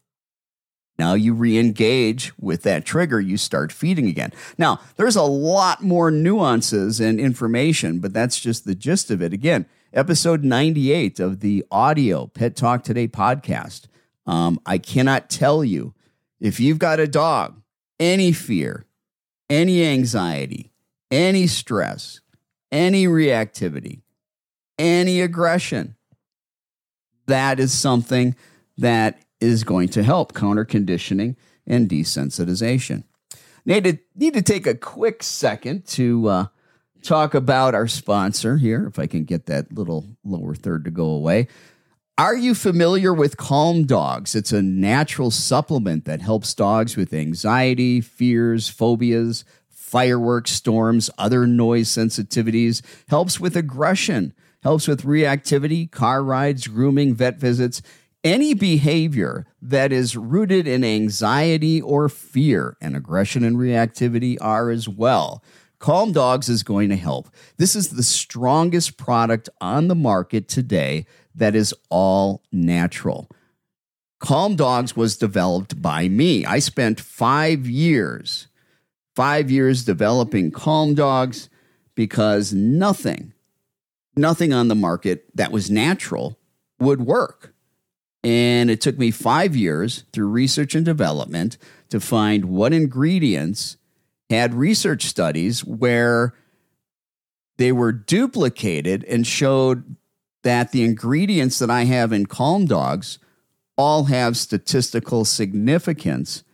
Now 1.01 1.15
you 1.15 1.33
re 1.33 1.57
engage 1.57 2.31
with 2.39 2.63
that 2.65 2.85
trigger, 2.85 3.19
you 3.19 3.39
start 3.39 3.73
feeding 3.73 4.07
again. 4.07 4.35
Now, 4.59 4.81
there's 4.97 5.17
a 5.17 5.23
lot 5.23 5.83
more 5.83 6.11
nuances 6.11 7.01
and 7.01 7.19
information, 7.19 8.01
but 8.01 8.13
that's 8.13 8.39
just 8.39 8.67
the 8.67 8.75
gist 8.75 9.11
of 9.11 9.23
it. 9.23 9.33
Again, 9.33 9.65
episode 9.95 10.45
98 10.45 11.19
of 11.19 11.41
the 11.41 11.65
audio 11.71 12.27
Pet 12.27 12.55
Talk 12.55 12.85
Today 12.85 13.09
podcast. 13.09 13.87
Um, 14.27 14.61
I 14.67 14.77
cannot 14.77 15.31
tell 15.31 15.65
you 15.65 15.95
if 16.39 16.61
you've 16.61 16.79
got 16.79 17.01
a 17.01 17.09
dog, 17.09 17.63
any 17.99 18.31
fear, 18.31 18.85
any 19.49 19.83
anxiety, 19.83 20.71
any 21.11 21.47
stress, 21.47 22.21
any 22.71 23.07
reactivity, 23.07 24.03
any 24.79 25.23
aggression, 25.23 25.97
that 27.27 27.59
is 27.59 27.73
something 27.73 28.37
that 28.77 29.23
is 29.40 29.64
going 29.64 29.88
to 29.88 30.03
help 30.03 30.35
counter 30.35 30.64
conditioning 30.64 31.37
and 31.66 31.88
desensitization. 31.88 33.05
Need 33.64 33.85
to, 33.85 33.98
need 34.14 34.35
to 34.35 34.42
take 34.42 34.66
a 34.66 34.74
quick 34.74 35.22
second 35.22 35.87
to 35.88 36.29
uh, 36.29 36.46
talk 37.03 37.35
about 37.35 37.74
our 37.74 37.88
sponsor 37.88 38.57
here, 38.57 38.87
if 38.87 38.98
I 38.98 39.07
can 39.07 39.24
get 39.24 39.46
that 39.46 39.72
little 39.72 40.05
lower 40.24 40.55
third 40.55 40.85
to 40.85 40.90
go 40.90 41.07
away. 41.07 41.48
Are 42.18 42.37
you 42.37 42.55
familiar 42.55 43.14
with 43.14 43.38
Calm 43.38 43.85
Dogs? 43.87 44.35
It's 44.35 44.53
a 44.53 44.61
natural 44.61 45.31
supplement 45.31 46.05
that 46.05 46.20
helps 46.20 46.53
dogs 46.53 46.96
with 46.96 47.14
anxiety, 47.14 48.03
fears, 48.03 48.68
phobias, 48.68 49.44
fireworks, 49.68 50.50
storms, 50.50 51.09
other 51.16 51.46
noise 51.46 51.88
sensitivities, 51.88 52.83
helps 53.09 53.40
with 53.40 53.57
aggression, 53.57 54.35
helps 54.62 54.87
with 54.87 55.03
reactivity, 55.03 55.90
car 55.90 56.22
rides, 56.22 56.66
grooming, 56.66 57.14
vet 57.14 57.38
visits, 57.38 57.81
any 58.22 58.54
behavior 58.54 59.46
that 59.62 59.92
is 59.92 60.16
rooted 60.16 60.66
in 60.66 60.85
anxiety 60.85 61.80
or 61.80 62.09
fear, 62.09 62.76
and 62.80 62.96
aggression 62.96 63.44
and 63.44 63.56
reactivity 63.56 64.37
are 64.40 64.70
as 64.70 64.88
well. 64.88 65.42
Calm 65.78 66.12
Dogs 66.12 66.48
is 66.48 66.62
going 66.62 66.90
to 66.90 66.96
help. 66.96 67.30
This 67.56 67.74
is 67.74 67.88
the 67.88 68.02
strongest 68.02 68.98
product 68.98 69.48
on 69.61 69.88
the 69.88 69.94
market 69.94 70.46
today 70.46 71.06
that 71.35 71.54
is 71.54 71.74
all 71.88 72.42
natural. 72.52 73.30
Calm 74.18 74.56
Dogs 74.56 74.94
was 74.94 75.16
developed 75.16 75.80
by 75.80 76.06
me. 76.09 76.44
I 76.44 76.59
spent 76.59 77.00
five 77.00 77.66
years, 77.66 78.48
five 79.16 79.50
years 79.50 79.83
developing 79.83 80.50
Calm 80.50 80.94
Dogs 80.94 81.48
because 81.94 82.52
nothing, 82.52 83.33
nothing 84.14 84.52
on 84.52 84.68
the 84.68 84.74
market 84.74 85.24
that 85.35 85.50
was 85.50 85.70
natural 85.70 86.38
would 86.78 87.00
work. 87.00 87.54
And 88.22 88.70
it 88.70 88.80
took 88.80 88.98
me 88.98 89.11
five 89.11 89.56
years 89.56 90.04
through 90.12 90.28
research 90.28 90.74
and 90.74 90.85
development 90.85 91.56
to 91.88 92.00
find 92.00 92.46
what 92.46 92.72
ingredients 92.72 93.76
had 94.28 94.54
research 94.54 95.04
studies 95.04 95.64
where 95.64 96.35
they 97.56 97.72
were 97.72 97.92
duplicated 97.92 99.04
and 99.04 99.26
showed 99.26 99.96
that 100.42 100.72
the 100.72 100.85
ingredients 100.85 101.59
that 101.59 101.70
I 101.70 101.85
have 101.85 102.12
in 102.12 102.26
Calm 102.26 102.66
Dogs 102.66 103.18
all 103.76 104.04
have 104.04 104.37
statistical 104.37 105.24
significance 105.24 106.44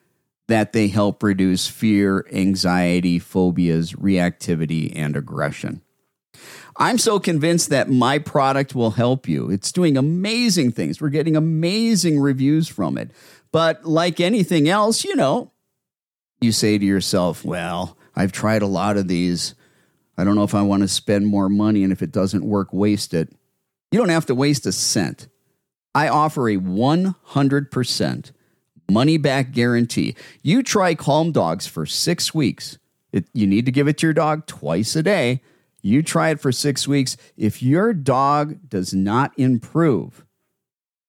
that 0.49 0.73
they 0.73 0.89
help 0.89 1.23
reduce 1.23 1.67
fear, 1.67 2.27
anxiety, 2.33 3.19
phobias, 3.19 3.93
reactivity, 3.95 4.93
and 4.95 5.17
aggression. 5.17 5.83
I'm 6.79 6.99
so 6.99 7.19
convinced 7.19 7.71
that 7.71 7.89
my 7.89 8.19
product 8.19 8.75
will 8.75 8.91
help 8.91 9.29
you. 9.29 9.51
It's 9.51 9.73
doing 9.73 9.97
amazing 9.97 10.73
things. 10.73 11.01
We're 11.01 11.09
getting 11.09 11.37
amazing 11.37 12.21
reviews 12.21 12.69
from 12.69 12.99
it. 12.99 13.11
But 13.51 13.85
like 13.85 14.21
anything 14.21 14.69
else, 14.69 15.05
you 15.05 15.17
know, 15.17 15.53
you 16.41 16.53
say 16.53 16.77
to 16.77 16.85
yourself, 16.85 17.45
well, 17.45 17.97
I've 18.15 18.33
tried 18.33 18.63
a 18.63 18.67
lot 18.67 18.97
of 18.99 19.09
these. 19.09 19.55
I 20.19 20.25
don't 20.25 20.37
know 20.37 20.45
if 20.45 20.55
I 20.55 20.63
want 20.63 20.83
to 20.83 20.89
spend 20.89 21.27
more 21.27 21.49
money, 21.49 21.83
and 21.83 21.93
if 21.93 22.03
it 22.03 22.13
doesn't 22.13 22.45
work, 22.45 22.73
waste 22.73 23.15
it. 23.15 23.33
You 23.91 23.99
don't 23.99 24.09
have 24.11 24.27
to 24.27 24.35
waste 24.35 24.67
a 24.67 24.73
cent. 24.73 25.29
I 25.95 26.09
offer 26.09 26.49
a 26.49 26.57
100% 26.57 28.33
money 28.91 29.17
back 29.17 29.53
guarantee. 29.53 30.15
You 30.43 30.63
try 30.63 30.95
Calm 30.95 31.33
Dogs 31.33 31.67
for 31.67 31.87
six 31.87 32.35
weeks. 32.35 32.79
It, 33.13 33.27
you 33.33 33.47
need 33.47 33.65
to 33.65 33.73
give 33.73 33.89
it 33.89 33.99
to 33.99 34.07
your 34.07 34.13
dog 34.13 34.47
twice 34.47 34.95
a 34.97 35.03
day. 35.03 35.41
You 35.87 36.03
try 36.03 36.31
it 36.31 36.41
for 36.41 36.51
six 36.51 36.89
weeks. 36.89 37.17
If 37.37 37.63
your 37.63 37.95
dog 37.95 38.69
does 38.69 38.93
not 38.93 39.31
improve, 39.39 40.27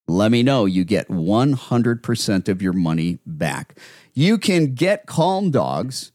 let 0.07 0.29
me 0.29 0.43
know. 0.43 0.65
You 0.65 0.83
get 0.83 1.07
100% 1.07 2.47
of 2.47 2.61
your 2.61 2.73
money 2.73 3.17
back. 3.25 3.79
You 4.13 4.37
can 4.37 4.75
get 4.75 5.07
Calm 5.07 5.49
Dogs 5.49 6.11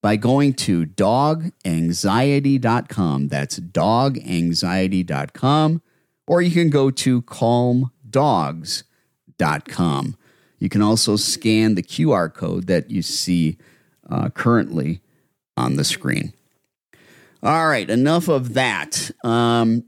by 0.00 0.16
going 0.16 0.54
to 0.54 0.86
doganxiety.com. 0.86 3.28
That's 3.28 3.60
doganxiety.com. 3.60 5.82
Or 6.26 6.40
you 6.40 6.52
can 6.52 6.70
go 6.70 6.90
to 6.90 7.20
calm 7.20 7.92
dogs.com. 8.08 8.86
You 10.58 10.70
can 10.70 10.80
also 10.80 11.16
scan 11.16 11.74
the 11.74 11.82
QR 11.82 12.32
code 12.32 12.66
that 12.68 12.90
you 12.90 13.02
see 13.02 13.58
uh, 14.08 14.30
currently 14.30 15.02
on 15.54 15.76
the 15.76 15.84
screen. 15.84 16.32
All 17.46 17.68
right, 17.68 17.88
enough 17.88 18.26
of 18.26 18.54
that. 18.54 19.08
Um, 19.22 19.84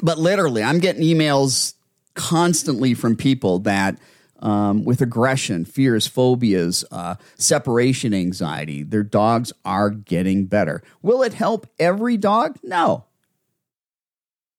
but 0.00 0.16
literally, 0.16 0.62
I'm 0.62 0.78
getting 0.78 1.02
emails 1.02 1.74
constantly 2.14 2.94
from 2.94 3.16
people 3.16 3.58
that 3.60 3.98
um, 4.38 4.82
with 4.86 5.02
aggression, 5.02 5.66
fears, 5.66 6.06
phobias, 6.06 6.86
uh, 6.90 7.16
separation 7.36 8.14
anxiety, 8.14 8.82
their 8.82 9.02
dogs 9.02 9.52
are 9.66 9.90
getting 9.90 10.46
better. 10.46 10.82
Will 11.02 11.22
it 11.22 11.34
help 11.34 11.66
every 11.78 12.16
dog? 12.16 12.58
No. 12.62 13.04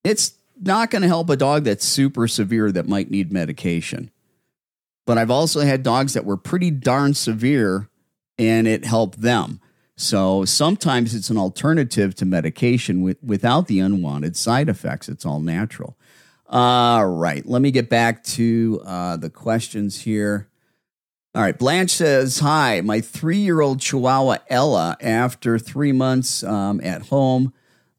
It's 0.03 0.33
not 0.61 0.91
going 0.91 1.01
to 1.01 1.07
help 1.07 1.27
a 1.31 1.35
dog 1.35 1.63
that's 1.63 1.85
super 1.85 2.27
severe 2.27 2.71
that 2.71 2.87
might 2.87 3.09
need 3.09 3.33
medication. 3.33 4.11
But 5.07 5.17
I've 5.17 5.31
also 5.31 5.61
had 5.61 5.81
dogs 5.81 6.13
that 6.13 6.23
were 6.23 6.37
pretty 6.37 6.69
darn 6.69 7.15
severe 7.15 7.89
and 8.37 8.67
it 8.67 8.85
helped 8.85 9.21
them. 9.21 9.59
So 9.95 10.43
sometimes 10.45 11.13
it's 11.13 11.29
an 11.29 11.37
alternative 11.37 12.15
to 12.15 12.25
medication 12.25 13.01
with, 13.01 13.21
without 13.23 13.67
the 13.67 13.79
unwanted 13.79 14.35
side 14.35 14.69
effects. 14.69 15.07
It's 15.07 15.25
all 15.25 15.39
natural. 15.39 15.97
All 16.47 17.05
right, 17.07 17.45
let 17.45 17.61
me 17.61 17.71
get 17.71 17.89
back 17.89 18.23
to 18.23 18.81
uh, 18.85 19.17
the 19.17 19.29
questions 19.29 20.01
here. 20.01 20.49
All 21.35 21.41
right, 21.41 21.57
Blanche 21.57 21.91
says, 21.91 22.39
Hi, 22.39 22.81
my 22.81 23.01
three 23.01 23.37
year 23.37 23.61
old 23.61 23.79
Chihuahua 23.79 24.37
Ella, 24.49 24.97
after 25.01 25.57
three 25.57 25.91
months 25.91 26.43
um, 26.43 26.79
at 26.83 27.07
home, 27.07 27.53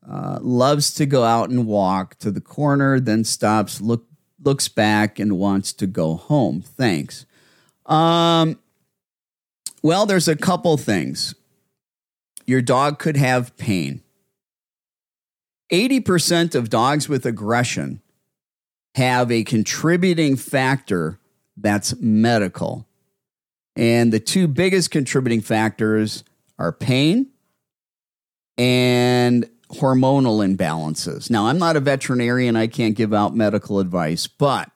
uh, 0.08 0.38
loves 0.40 0.94
to 0.94 1.06
go 1.06 1.24
out 1.24 1.50
and 1.50 1.66
walk 1.66 2.16
to 2.18 2.30
the 2.30 2.40
corner, 2.40 3.00
then 3.00 3.24
stops, 3.24 3.80
look, 3.80 4.06
looks 4.42 4.68
back, 4.68 5.18
and 5.18 5.38
wants 5.38 5.72
to 5.72 5.86
go 5.86 6.14
home. 6.14 6.62
Thanks. 6.62 7.26
Um, 7.86 8.58
well, 9.82 10.06
there's 10.06 10.28
a 10.28 10.36
couple 10.36 10.76
things. 10.76 11.34
Your 12.46 12.62
dog 12.62 12.98
could 12.98 13.16
have 13.16 13.56
pain. 13.56 14.02
80% 15.72 16.54
of 16.54 16.70
dogs 16.70 17.08
with 17.08 17.26
aggression 17.26 18.00
have 18.94 19.30
a 19.30 19.44
contributing 19.44 20.36
factor 20.36 21.18
that's 21.56 21.94
medical. 22.00 22.86
And 23.76 24.12
the 24.12 24.20
two 24.20 24.46
biggest 24.46 24.90
contributing 24.90 25.40
factors 25.40 26.22
are 26.58 26.72
pain 26.72 27.30
and 28.56 29.48
hormonal 29.70 30.46
imbalances. 30.46 31.30
Now, 31.30 31.46
I'm 31.46 31.58
not 31.58 31.76
a 31.76 31.80
veterinarian, 31.80 32.54
I 32.54 32.68
can't 32.68 32.94
give 32.94 33.12
out 33.12 33.34
medical 33.34 33.80
advice, 33.80 34.26
but 34.26 34.70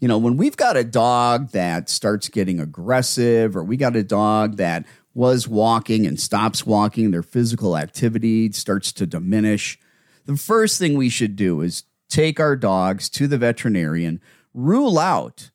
you 0.00 0.08
know, 0.08 0.18
when 0.18 0.36
we've 0.36 0.56
got 0.56 0.76
a 0.76 0.82
dog 0.82 1.50
that 1.50 1.88
starts 1.88 2.28
getting 2.28 2.58
aggressive 2.58 3.56
or 3.56 3.62
we 3.62 3.76
got 3.76 3.94
a 3.94 4.02
dog 4.02 4.56
that 4.56 4.84
was 5.14 5.46
walking 5.46 6.06
and 6.06 6.18
stops 6.18 6.64
walking, 6.66 7.10
their 7.10 7.22
physical 7.22 7.76
activity 7.76 8.50
starts 8.52 8.92
to 8.92 9.06
diminish, 9.06 9.78
the 10.24 10.36
first 10.36 10.78
thing 10.78 10.96
we 10.96 11.08
should 11.08 11.36
do 11.36 11.60
is 11.60 11.84
take 12.08 12.38
our 12.38 12.56
dogs 12.56 13.08
to 13.10 13.26
the 13.26 13.38
veterinarian, 13.38 14.20
rule 14.54 14.98
out 14.98 15.50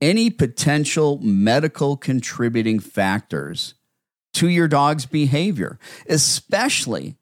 any 0.00 0.30
potential 0.30 1.18
medical 1.22 1.96
contributing 1.96 2.80
factors 2.80 3.74
to 4.32 4.48
your 4.48 4.68
dog's 4.68 5.06
behavior, 5.06 5.78
especially 6.08 7.16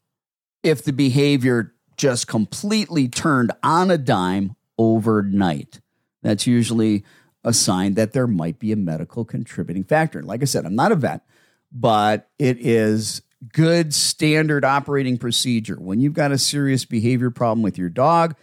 if 0.62 0.84
the 0.84 0.92
behavior 0.92 1.74
just 1.96 2.26
completely 2.28 3.08
turned 3.08 3.50
on 3.62 3.90
a 3.90 3.98
dime 3.98 4.54
overnight. 4.78 5.80
That's 6.22 6.46
usually 6.46 7.04
a 7.44 7.52
sign 7.52 7.94
that 7.94 8.12
there 8.12 8.26
might 8.26 8.58
be 8.58 8.72
a 8.72 8.76
medical 8.76 9.24
contributing 9.24 9.84
factor. 9.84 10.22
Like 10.22 10.42
I 10.42 10.44
said, 10.44 10.64
I'm 10.64 10.76
not 10.76 10.92
a 10.92 10.96
vet, 10.96 11.22
but 11.72 12.28
it 12.38 12.58
is 12.58 13.22
good 13.52 13.94
standard 13.94 14.64
operating 14.64 15.18
procedure. 15.18 15.76
When 15.76 16.00
you've 16.00 16.12
got 16.12 16.32
a 16.32 16.38
serious 16.38 16.84
behavior 16.84 17.30
problem 17.30 17.62
with 17.62 17.78
your 17.78 17.88
dog, 17.88 18.34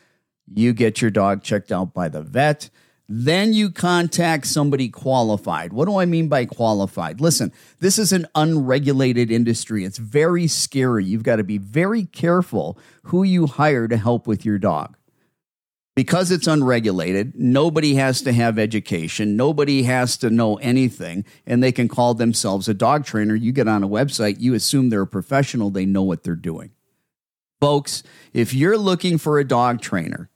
you 0.47 0.73
get 0.73 1.01
your 1.01 1.11
dog 1.11 1.43
checked 1.43 1.71
out 1.71 1.93
by 1.93 2.09
the 2.09 2.21
vet. 2.21 2.69
Then 3.07 3.53
you 3.53 3.69
contact 3.69 4.47
somebody 4.47 4.89
qualified. 4.89 5.73
What 5.73 5.85
do 5.85 5.97
I 5.97 6.05
mean 6.05 6.27
by 6.27 6.45
qualified? 6.45 7.21
Listen, 7.21 7.51
this 7.79 7.99
is 7.99 8.11
an 8.11 8.25
unregulated 8.33 9.29
industry. 9.29 9.85
It's 9.85 9.99
very 9.99 10.47
scary. 10.47 11.05
You've 11.05 11.23
got 11.23 11.35
to 11.35 11.43
be 11.43 11.59
very 11.59 12.05
careful 12.05 12.79
who 13.03 13.21
you 13.21 13.45
hire 13.45 13.87
to 13.87 13.97
help 13.97 14.25
with 14.25 14.43
your 14.43 14.57
dog. 14.57 14.97
Because 15.95 16.29
it's 16.29 16.45
unregulated, 16.45 17.33
nobody 17.35 17.95
has 17.95 18.21
to 18.23 18.33
have 18.33 18.59
education, 18.59 19.37
nobody 19.37 19.83
has 19.83 20.17
to 20.17 20.29
know 20.29 20.57
anything, 20.57 21.23
and 21.47 21.63
they 21.63 21.71
can 21.71 21.87
call 21.87 22.13
themselves 22.13 22.67
a 22.67 22.73
dog 22.73 23.05
trainer. 23.05 23.33
You 23.33 23.53
get 23.53 23.69
on 23.69 23.81
a 23.81 23.87
website, 23.87 24.41
you 24.41 24.53
assume 24.53 24.89
they're 24.89 25.03
a 25.03 25.07
professional, 25.07 25.69
they 25.69 25.85
know 25.85 26.03
what 26.03 26.23
they're 26.23 26.35
doing. 26.35 26.71
Folks, 27.61 28.03
if 28.33 28.53
you're 28.53 28.77
looking 28.77 29.17
for 29.17 29.39
a 29.39 29.47
dog 29.47 29.79
trainer, 29.79 30.29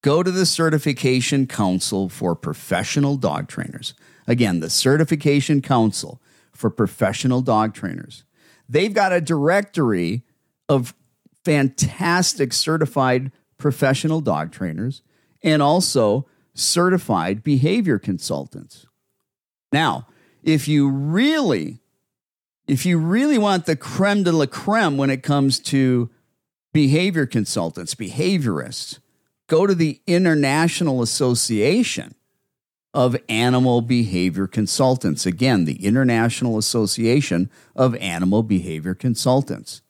go 0.00 0.22
to 0.22 0.30
the 0.30 0.46
Certification 0.46 1.46
Council 1.46 2.08
for 2.08 2.34
Professional 2.34 3.16
Dog 3.16 3.46
Trainers. 3.46 3.92
Again, 4.26 4.60
the 4.60 4.70
Certification 4.70 5.60
Council 5.60 6.22
for 6.52 6.70
Professional 6.70 7.42
Dog 7.42 7.74
Trainers. 7.74 8.24
They've 8.66 8.94
got 8.94 9.12
a 9.12 9.20
directory 9.20 10.24
of 10.66 10.94
fantastic 11.44 12.54
certified 12.54 13.32
professional 13.58 14.20
dog 14.20 14.52
trainers 14.52 15.02
and 15.42 15.62
also 15.62 16.26
certified 16.54 17.42
behavior 17.42 17.98
consultants. 17.98 18.86
Now, 19.72 20.06
if 20.42 20.66
you 20.66 20.88
really 20.88 21.80
if 22.66 22.84
you 22.84 22.98
really 22.98 23.38
want 23.38 23.64
the 23.64 23.76
creme 23.76 24.22
de 24.22 24.30
la 24.30 24.44
creme 24.44 24.98
when 24.98 25.08
it 25.08 25.22
comes 25.22 25.58
to 25.58 26.10
behavior 26.72 27.24
consultants, 27.24 27.94
behaviorists, 27.94 28.98
go 29.46 29.66
to 29.66 29.74
the 29.74 30.00
International 30.06 31.00
Association 31.00 32.14
of 32.92 33.16
Animal 33.28 33.80
Behavior 33.80 34.46
Consultants. 34.46 35.24
Again, 35.24 35.64
the 35.64 35.84
International 35.84 36.58
Association 36.58 37.50
of 37.74 37.94
Animal 37.96 38.42
Behavior 38.42 38.94
Consultants. 38.94 39.82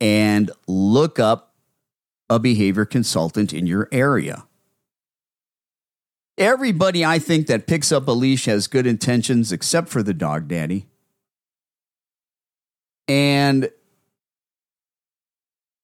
And 0.00 0.50
look 0.66 1.18
up 1.18 1.49
a 2.30 2.38
behavior 2.38 2.84
consultant 2.86 3.52
in 3.52 3.66
your 3.66 3.88
area. 3.90 4.46
Everybody 6.38 7.04
I 7.04 7.18
think 7.18 7.48
that 7.48 7.66
picks 7.66 7.92
up 7.92 8.08
a 8.08 8.12
leash 8.12 8.46
has 8.46 8.66
good 8.68 8.86
intentions 8.86 9.52
except 9.52 9.88
for 9.88 10.02
the 10.02 10.14
dog 10.14 10.48
daddy. 10.48 10.86
And 13.08 13.68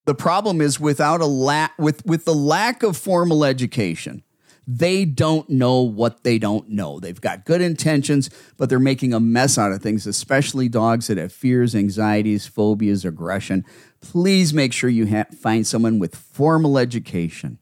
the 0.07 0.15
problem 0.15 0.61
is 0.61 0.79
without 0.79 1.21
a 1.21 1.27
lack 1.27 1.77
with 1.79 2.07
with 2.07 2.25
the 2.25 2.35
lack 2.35 2.85
of 2.85 2.97
formal 2.97 3.45
education, 3.45 4.23
they 4.67 5.05
don't 5.05 5.49
know 5.49 5.81
what 5.83 6.25
they 6.25 6.39
don't 6.39 6.69
know. 6.71 6.99
They've 6.99 7.21
got 7.21 7.45
good 7.45 7.61
intentions, 7.61 8.31
but 8.57 8.69
they're 8.69 8.81
making 8.81 9.15
a 9.15 9.21
mess 9.21 9.59
out 9.59 9.71
of 9.71 9.81
things, 9.81 10.07
especially 10.07 10.69
dogs 10.69 11.07
that 11.07 11.19
have 11.19 11.33
fears, 11.33 11.75
anxieties, 11.75 12.47
phobias, 12.47 13.05
aggression. 13.05 13.65
Please 14.01 14.53
make 14.53 14.73
sure 14.73 14.91
you 14.91 15.07
ha- 15.07 15.27
find 15.41 15.67
someone 15.67 15.99
with 15.99 16.17
formal 16.17 16.79
education. 16.79 17.59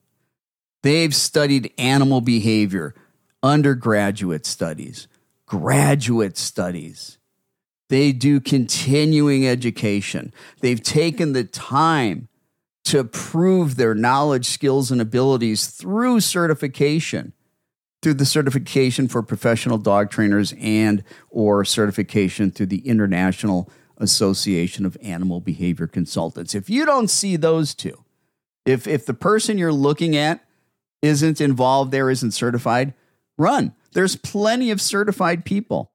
They've 0.82 1.14
studied 1.14 1.72
animal 1.76 2.22
behavior, 2.22 2.94
undergraduate 3.42 4.46
studies, 4.46 5.06
graduate 5.46 6.38
studies. 6.38 7.18
They 7.90 8.12
do 8.12 8.40
continuing 8.40 9.46
education. 9.46 10.32
They've 10.60 10.82
taken 10.82 11.32
the 11.32 11.44
time 11.44 12.28
to 12.84 13.04
prove 13.04 13.76
their 13.76 13.94
knowledge, 13.94 14.46
skills, 14.46 14.90
and 14.90 15.00
abilities 15.00 15.66
through 15.66 16.20
certification, 16.20 17.32
through 18.02 18.14
the 18.14 18.26
certification 18.26 19.08
for 19.08 19.22
professional 19.22 19.78
dog 19.78 20.10
trainers 20.10 20.52
and 20.60 21.02
or 21.30 21.64
certification 21.64 22.50
through 22.50 22.66
the 22.66 22.86
International 22.86 23.70
Association 23.98 24.84
of 24.84 24.98
Animal 25.00 25.40
Behavior 25.40 25.86
Consultants. 25.86 26.54
If 26.54 26.68
you 26.68 26.84
don't 26.84 27.08
see 27.08 27.36
those 27.36 27.74
two, 27.74 28.04
if 28.66 28.86
if 28.86 29.06
the 29.06 29.14
person 29.14 29.56
you're 29.56 29.72
looking 29.72 30.16
at 30.16 30.44
isn't 31.00 31.40
involved 31.40 31.90
there, 31.90 32.10
isn't 32.10 32.32
certified, 32.32 32.94
run. 33.38 33.74
There's 33.92 34.16
plenty 34.16 34.70
of 34.70 34.80
certified 34.80 35.44
people. 35.44 35.92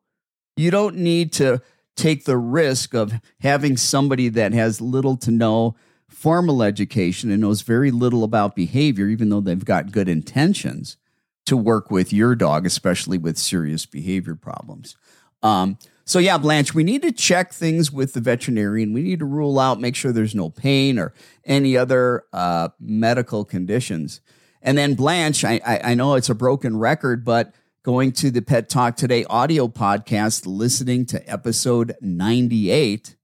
You 0.56 0.72
don't 0.72 0.98
need 0.98 1.34
to 1.34 1.62
take 1.96 2.26
the 2.26 2.38
risk 2.38 2.94
of 2.94 3.14
having 3.42 3.76
somebody 3.76 4.30
that 4.30 4.54
has 4.54 4.80
little 4.80 5.18
to 5.18 5.32
no 5.32 5.76
formal 6.20 6.62
education 6.62 7.32
and 7.32 7.40
knows 7.40 7.62
very 7.62 7.92
little 7.92 8.26
about 8.26 8.54
behavior, 8.54 9.08
even 9.08 9.30
though 9.30 9.40
they've 9.40 9.64
got 9.64 9.94
good 9.94 10.10
intentions 10.10 10.98
to 11.46 11.56
work 11.56 11.90
with 11.90 12.12
your 12.12 12.36
dog, 12.36 12.66
especially 12.66 13.18
with 13.18 13.38
serious 13.38 13.86
behavior 13.86 14.36
problems. 14.36 14.98
Um, 15.42 15.78
so, 16.04 16.20
yeah, 16.20 16.38
Blanche, 16.38 16.74
we 16.74 16.84
need 16.84 17.04
to 17.04 17.14
check 17.14 17.54
things 17.54 17.90
with 17.90 18.12
the 18.12 18.20
veterinarian. 18.20 18.92
We 18.92 19.02
need 19.02 19.20
to 19.20 19.26
rule 19.26 19.60
out, 19.60 19.80
make 19.80 19.96
sure 19.96 20.12
there's 20.12 20.36
no 20.36 20.50
pain 20.50 21.00
or 21.00 21.14
any 21.46 21.78
other 21.78 22.26
uh, 22.34 22.68
medical 22.82 23.46
conditions. 23.46 24.20
And 24.62 24.78
then, 24.78 24.96
Blanche, 24.96 25.46
I, 25.46 25.62
I, 25.66 25.92
I 25.92 25.94
know 25.94 26.16
it's 26.16 26.30
a 26.30 26.36
broken 26.36 26.78
record, 26.78 27.24
but 27.24 27.56
going 27.84 28.12
to 28.12 28.30
the 28.30 28.42
Pet 28.42 28.68
Talk 28.68 28.98
Today 28.98 29.24
audio 29.30 29.70
podcast, 29.70 30.46
listening 30.46 31.06
to 31.06 31.32
episode 31.32 31.96
98, 32.02 33.16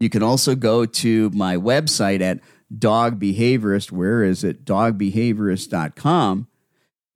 you 0.00 0.08
can 0.08 0.22
also 0.22 0.54
go 0.54 0.84
to 0.84 1.30
my 1.30 1.56
website 1.56 2.20
at 2.20 2.40
Dog 2.76 3.18
Behaviorist. 3.18 3.90
Where 3.90 4.22
is 4.22 4.44
it? 4.44 4.64
Dogbehaviorist.com 4.64 6.46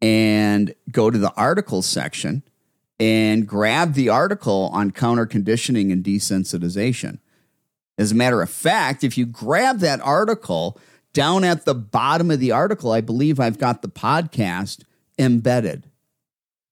and 0.01 0.75
go 0.91 1.11
to 1.11 1.19
the 1.19 1.33
articles 1.35 1.87
section 1.87 2.43
and 2.99 3.47
grab 3.47 3.95
the 3.95 4.09
article 4.09 4.71
on 4.73 4.91
counter 4.91 5.27
conditioning 5.27 5.93
and 5.93 6.05
desensitization. 6.05 7.19
As 7.99 8.13
a 8.13 8.17
matter 8.17 8.43
of 8.43 8.51
fact, 8.51 9.05
if 9.05 9.17
you 9.17 9.27
grab 9.27 9.79
that 9.79 10.01
article, 10.01 10.81
down 11.13 11.45
at 11.45 11.65
the 11.65 11.75
bottom 11.75 12.31
of 12.31 12.41
the 12.41 12.53
article, 12.53 12.93
I 12.93 13.01
believe 13.01 13.39
I've 13.39 13.59
got 13.59 13.83
the 13.83 13.89
podcast 13.89 14.85
embedded. 15.19 15.91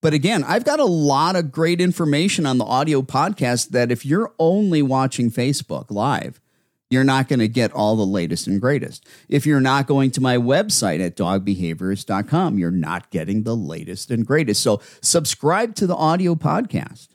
But 0.00 0.14
again, 0.14 0.44
I've 0.44 0.64
got 0.64 0.80
a 0.80 0.84
lot 0.84 1.36
of 1.36 1.52
great 1.52 1.80
information 1.80 2.46
on 2.46 2.58
the 2.58 2.64
audio 2.64 3.02
podcast 3.02 3.70
that 3.70 3.92
if 3.92 4.06
you're 4.06 4.32
only 4.38 4.80
watching 4.82 5.30
Facebook 5.30 5.90
live, 5.90 6.40
you're 6.88 7.04
not 7.04 7.28
going 7.28 7.38
to 7.38 7.48
get 7.48 7.72
all 7.72 7.96
the 7.96 8.06
latest 8.06 8.46
and 8.46 8.60
greatest. 8.60 9.06
If 9.28 9.46
you're 9.46 9.60
not 9.60 9.86
going 9.86 10.10
to 10.12 10.20
my 10.20 10.36
website 10.36 11.04
at 11.04 11.16
dogbehaviorist.com, 11.16 12.58
you're 12.58 12.70
not 12.70 13.10
getting 13.10 13.44
the 13.44 13.54
latest 13.54 14.10
and 14.10 14.26
greatest. 14.26 14.62
So 14.62 14.80
subscribe 15.00 15.76
to 15.76 15.86
the 15.86 15.94
audio 15.94 16.34
podcast 16.34 17.08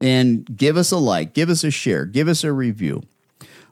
and 0.00 0.44
give 0.56 0.76
us 0.76 0.90
a 0.90 0.96
like, 0.96 1.34
give 1.34 1.50
us 1.50 1.62
a 1.62 1.70
share, 1.70 2.04
give 2.04 2.26
us 2.26 2.42
a 2.42 2.52
review. 2.52 3.02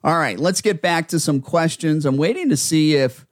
All 0.05 0.17
right, 0.17 0.38
let's 0.38 0.61
get 0.61 0.81
back 0.81 1.09
to 1.09 1.19
some 1.19 1.41
questions. 1.41 2.07
I'm 2.07 2.17
waiting 2.17 2.49
to 2.51 2.57
see 2.57 2.95
if 2.95 3.27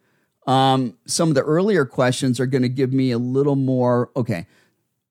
um, 0.49 0.97
some 1.07 1.29
of 1.29 1.35
the 1.37 1.43
earlier 1.43 1.85
questions 1.85 2.41
are 2.41 2.47
going 2.47 2.63
to 2.63 2.69
give 2.69 2.93
me 2.93 3.13
a 3.13 3.19
little 3.19 3.57
more. 3.57 4.11
Okay. 4.17 4.47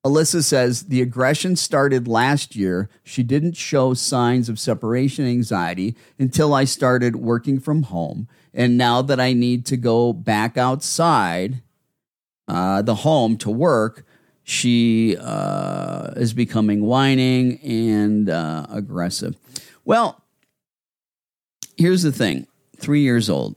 Alyssa 0.05 0.43
says 0.43 0.83
the 0.83 1.01
aggression 1.01 1.55
started 1.55 2.07
last 2.07 2.55
year. 2.55 2.89
She 3.03 3.23
didn't 3.23 3.57
show 3.57 3.95
signs 3.95 4.49
of 4.49 4.59
separation 4.59 5.25
anxiety 5.25 5.95
until 6.19 6.53
I 6.53 6.65
started 6.65 7.15
working 7.15 7.59
from 7.59 7.83
home. 7.83 8.27
And 8.53 8.77
now 8.77 9.01
that 9.01 9.19
I 9.19 9.33
need 9.33 9.65
to 9.65 9.77
go 9.77 10.13
back 10.13 10.57
outside 10.57 11.63
uh, 12.47 12.83
the 12.83 12.95
home 12.95 13.35
to 13.37 13.49
work, 13.49 14.05
she 14.43 15.17
uh, 15.19 16.11
is 16.15 16.35
becoming 16.35 16.85
whining 16.85 17.59
and 17.61 18.29
uh, 18.29 18.67
aggressive. 18.69 19.35
Well, 19.85 20.21
here's 21.77 22.03
the 22.03 22.11
thing 22.11 22.45
three 22.77 23.01
years 23.01 23.27
old. 23.27 23.55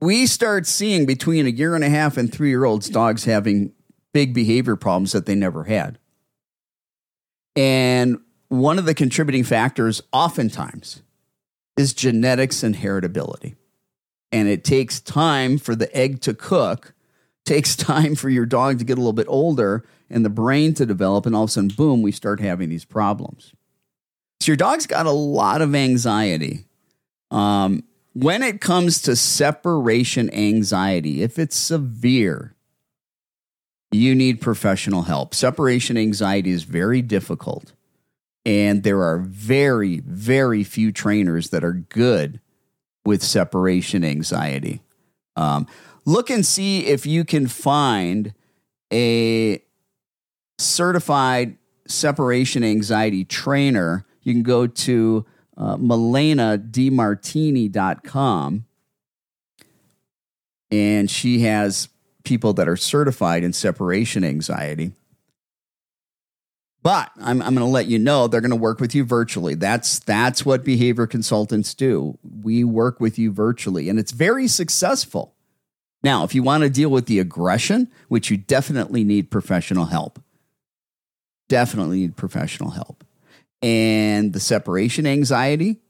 We 0.00 0.26
start 0.26 0.66
seeing 0.66 1.06
between 1.06 1.46
a 1.46 1.50
year 1.50 1.74
and 1.74 1.84
a 1.84 1.88
half 1.88 2.16
and 2.16 2.32
three 2.32 2.50
year 2.50 2.64
olds 2.64 2.88
dogs 2.88 3.24
having 3.24 3.72
big 4.12 4.34
behavior 4.34 4.76
problems 4.76 5.12
that 5.12 5.26
they 5.26 5.34
never 5.34 5.64
had. 5.64 5.98
And 7.56 8.18
one 8.48 8.78
of 8.78 8.84
the 8.84 8.94
contributing 8.94 9.44
factors, 9.44 10.02
oftentimes, 10.12 11.02
is 11.76 11.92
genetics 11.92 12.62
and 12.62 12.76
heritability. 12.76 13.56
And 14.30 14.48
it 14.48 14.64
takes 14.64 15.00
time 15.00 15.58
for 15.58 15.74
the 15.74 15.94
egg 15.96 16.20
to 16.22 16.34
cook, 16.34 16.94
takes 17.44 17.74
time 17.76 18.14
for 18.14 18.28
your 18.28 18.46
dog 18.46 18.78
to 18.78 18.84
get 18.84 18.98
a 18.98 19.00
little 19.00 19.12
bit 19.12 19.26
older 19.28 19.84
and 20.10 20.24
the 20.24 20.30
brain 20.30 20.74
to 20.74 20.86
develop. 20.86 21.26
And 21.26 21.34
all 21.34 21.44
of 21.44 21.50
a 21.50 21.52
sudden, 21.52 21.70
boom, 21.70 22.02
we 22.02 22.12
start 22.12 22.40
having 22.40 22.68
these 22.68 22.84
problems. 22.84 23.52
So 24.40 24.52
your 24.52 24.56
dog's 24.56 24.86
got 24.86 25.06
a 25.06 25.10
lot 25.10 25.62
of 25.62 25.74
anxiety. 25.74 26.66
Um, 27.30 27.82
when 28.22 28.42
it 28.42 28.60
comes 28.60 29.00
to 29.02 29.14
separation 29.14 30.32
anxiety, 30.34 31.22
if 31.22 31.38
it's 31.38 31.56
severe, 31.56 32.54
you 33.92 34.14
need 34.14 34.40
professional 34.40 35.02
help. 35.02 35.34
Separation 35.34 35.96
anxiety 35.96 36.50
is 36.50 36.64
very 36.64 37.00
difficult. 37.00 37.72
And 38.44 38.82
there 38.82 39.02
are 39.02 39.18
very, 39.18 40.00
very 40.00 40.64
few 40.64 40.90
trainers 40.90 41.50
that 41.50 41.62
are 41.62 41.72
good 41.72 42.40
with 43.04 43.22
separation 43.22 44.04
anxiety. 44.04 44.82
Um, 45.36 45.66
look 46.04 46.28
and 46.28 46.44
see 46.44 46.86
if 46.86 47.06
you 47.06 47.24
can 47.24 47.46
find 47.46 48.34
a 48.92 49.62
certified 50.58 51.56
separation 51.86 52.64
anxiety 52.64 53.24
trainer. 53.24 54.04
You 54.22 54.32
can 54.32 54.42
go 54.42 54.66
to 54.66 55.24
uh. 55.58 55.76
And 60.70 61.10
she 61.10 61.40
has 61.40 61.88
people 62.24 62.52
that 62.52 62.68
are 62.68 62.76
certified 62.76 63.42
in 63.42 63.52
separation 63.52 64.22
anxiety. 64.22 64.92
But 66.82 67.10
I'm, 67.16 67.42
I'm 67.42 67.54
going 67.54 67.66
to 67.66 67.72
let 67.72 67.86
you 67.86 67.98
know 67.98 68.28
they're 68.28 68.40
going 68.40 68.50
to 68.50 68.56
work 68.56 68.78
with 68.78 68.94
you 68.94 69.04
virtually. 69.04 69.54
That's 69.54 69.98
that's 69.98 70.46
what 70.46 70.64
behavior 70.64 71.08
consultants 71.08 71.74
do. 71.74 72.18
We 72.22 72.62
work 72.62 73.00
with 73.00 73.18
you 73.18 73.32
virtually, 73.32 73.88
and 73.88 73.98
it's 73.98 74.12
very 74.12 74.46
successful. 74.46 75.34
Now, 76.04 76.22
if 76.22 76.36
you 76.36 76.44
want 76.44 76.62
to 76.62 76.70
deal 76.70 76.90
with 76.90 77.06
the 77.06 77.18
aggression, 77.18 77.90
which 78.06 78.30
you 78.30 78.36
definitely 78.36 79.02
need 79.02 79.30
professional 79.30 79.86
help, 79.86 80.22
definitely 81.48 81.98
need 81.98 82.16
professional 82.16 82.70
help 82.70 83.02
and 83.62 84.32
the 84.32 84.40
separation 84.40 85.06
anxiety, 85.06 85.80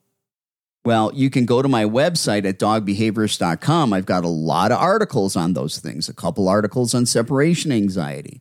well, 0.84 1.12
you 1.14 1.28
can 1.28 1.44
go 1.44 1.60
to 1.60 1.68
my 1.68 1.84
website 1.84 2.46
at 2.46 2.58
dogbehaviorist.com. 2.58 3.92
I've 3.92 4.06
got 4.06 4.24
a 4.24 4.28
lot 4.28 4.72
of 4.72 4.78
articles 4.78 5.36
on 5.36 5.52
those 5.52 5.78
things, 5.78 6.08
a 6.08 6.14
couple 6.14 6.48
articles 6.48 6.94
on 6.94 7.04
separation 7.04 7.72
anxiety, 7.72 8.40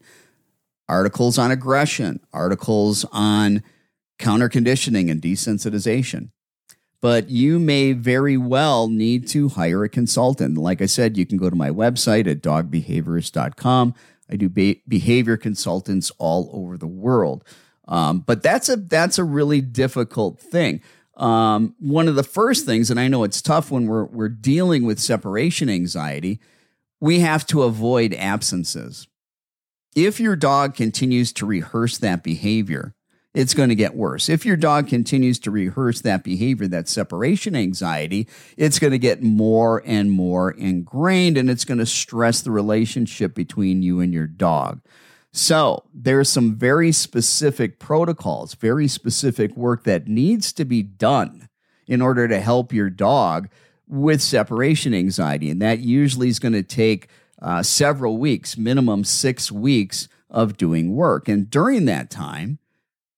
articles 0.87 1.37
on 1.37 1.51
aggression, 1.51 2.21
articles 2.31 3.05
on 3.11 3.63
counter 4.17 4.49
conditioning 4.49 5.09
and 5.09 5.21
desensitization. 5.21 6.29
But 7.01 7.29
you 7.29 7.59
may 7.59 7.93
very 7.93 8.37
well 8.37 8.87
need 8.87 9.27
to 9.29 9.49
hire 9.49 9.83
a 9.83 9.89
consultant. 9.89 10.57
Like 10.57 10.81
I 10.81 10.87
said, 10.87 11.17
you 11.17 11.25
can 11.25 11.37
go 11.37 11.49
to 11.49 11.55
my 11.55 11.69
website 11.69 12.27
at 12.27 12.41
dogbehaviorist.com. 12.41 13.93
I 14.29 14.35
do 14.35 14.49
be- 14.49 14.83
behavior 14.87 15.37
consultants 15.37 16.11
all 16.17 16.49
over 16.53 16.77
the 16.77 16.87
world. 16.87 17.43
Um, 17.87 18.19
but 18.19 18.43
that's 18.43 18.69
a 18.69 18.75
that's 18.75 19.17
a 19.17 19.23
really 19.23 19.61
difficult 19.61 20.39
thing. 20.39 20.81
Um, 21.15 21.75
one 21.79 22.07
of 22.07 22.15
the 22.15 22.23
first 22.23 22.65
things, 22.65 22.91
and 22.91 22.99
I 22.99 23.07
know 23.07 23.23
it's 23.23 23.41
tough 23.41 23.71
when 23.71 23.87
we're 23.87 24.05
we're 24.05 24.29
dealing 24.29 24.85
with 24.85 24.99
separation 24.99 25.69
anxiety, 25.69 26.39
we 26.99 27.19
have 27.21 27.45
to 27.47 27.63
avoid 27.63 28.13
absences. 28.13 29.07
If 29.95 30.19
your 30.19 30.35
dog 30.35 30.75
continues 30.75 31.33
to 31.33 31.45
rehearse 31.45 31.97
that 31.99 32.23
behavior, 32.23 32.93
it's 33.33 33.53
going 33.53 33.69
to 33.69 33.75
get 33.75 33.95
worse. 33.95 34.29
If 34.29 34.45
your 34.45 34.57
dog 34.57 34.87
continues 34.87 35.37
to 35.39 35.51
rehearse 35.51 36.01
that 36.01 36.23
behavior, 36.23 36.67
that 36.67 36.87
separation 36.87 37.55
anxiety, 37.55 38.27
it's 38.57 38.79
going 38.79 38.91
to 38.91 38.99
get 38.99 39.21
more 39.21 39.83
and 39.85 40.11
more 40.11 40.51
ingrained 40.51 41.37
and 41.37 41.49
it's 41.49 41.65
going 41.65 41.77
to 41.77 41.85
stress 41.85 42.41
the 42.41 42.51
relationship 42.51 43.35
between 43.35 43.81
you 43.83 43.99
and 43.99 44.13
your 44.13 44.27
dog. 44.27 44.81
So 45.37 45.83
there's 45.93 46.31
some 46.31 46.55
very 46.55 46.91
specific 46.91 47.77
protocols, 47.77 48.55
very 48.55 48.87
specific 48.87 49.55
work 49.55 49.83
that 49.83 50.07
needs 50.07 50.51
to 50.53 50.65
be 50.65 50.81
done 50.81 51.47
in 51.85 52.01
order 52.01 52.27
to 52.27 52.39
help 52.39 52.73
your 52.73 52.89
dog 52.89 53.47
with 53.87 54.19
separation 54.19 54.95
anxiety. 54.95 55.51
And 55.51 55.61
that 55.61 55.77
usually 55.79 56.29
is 56.29 56.39
going 56.39 56.53
to 56.53 56.63
take 56.63 57.09
uh, 57.39 57.61
several 57.61 58.17
weeks, 58.17 58.57
minimum 58.57 59.03
six 59.03 59.51
weeks 59.51 60.07
of 60.31 60.57
doing 60.57 60.95
work. 60.95 61.27
And 61.29 61.47
during 61.51 61.85
that 61.85 62.09
time, 62.09 62.57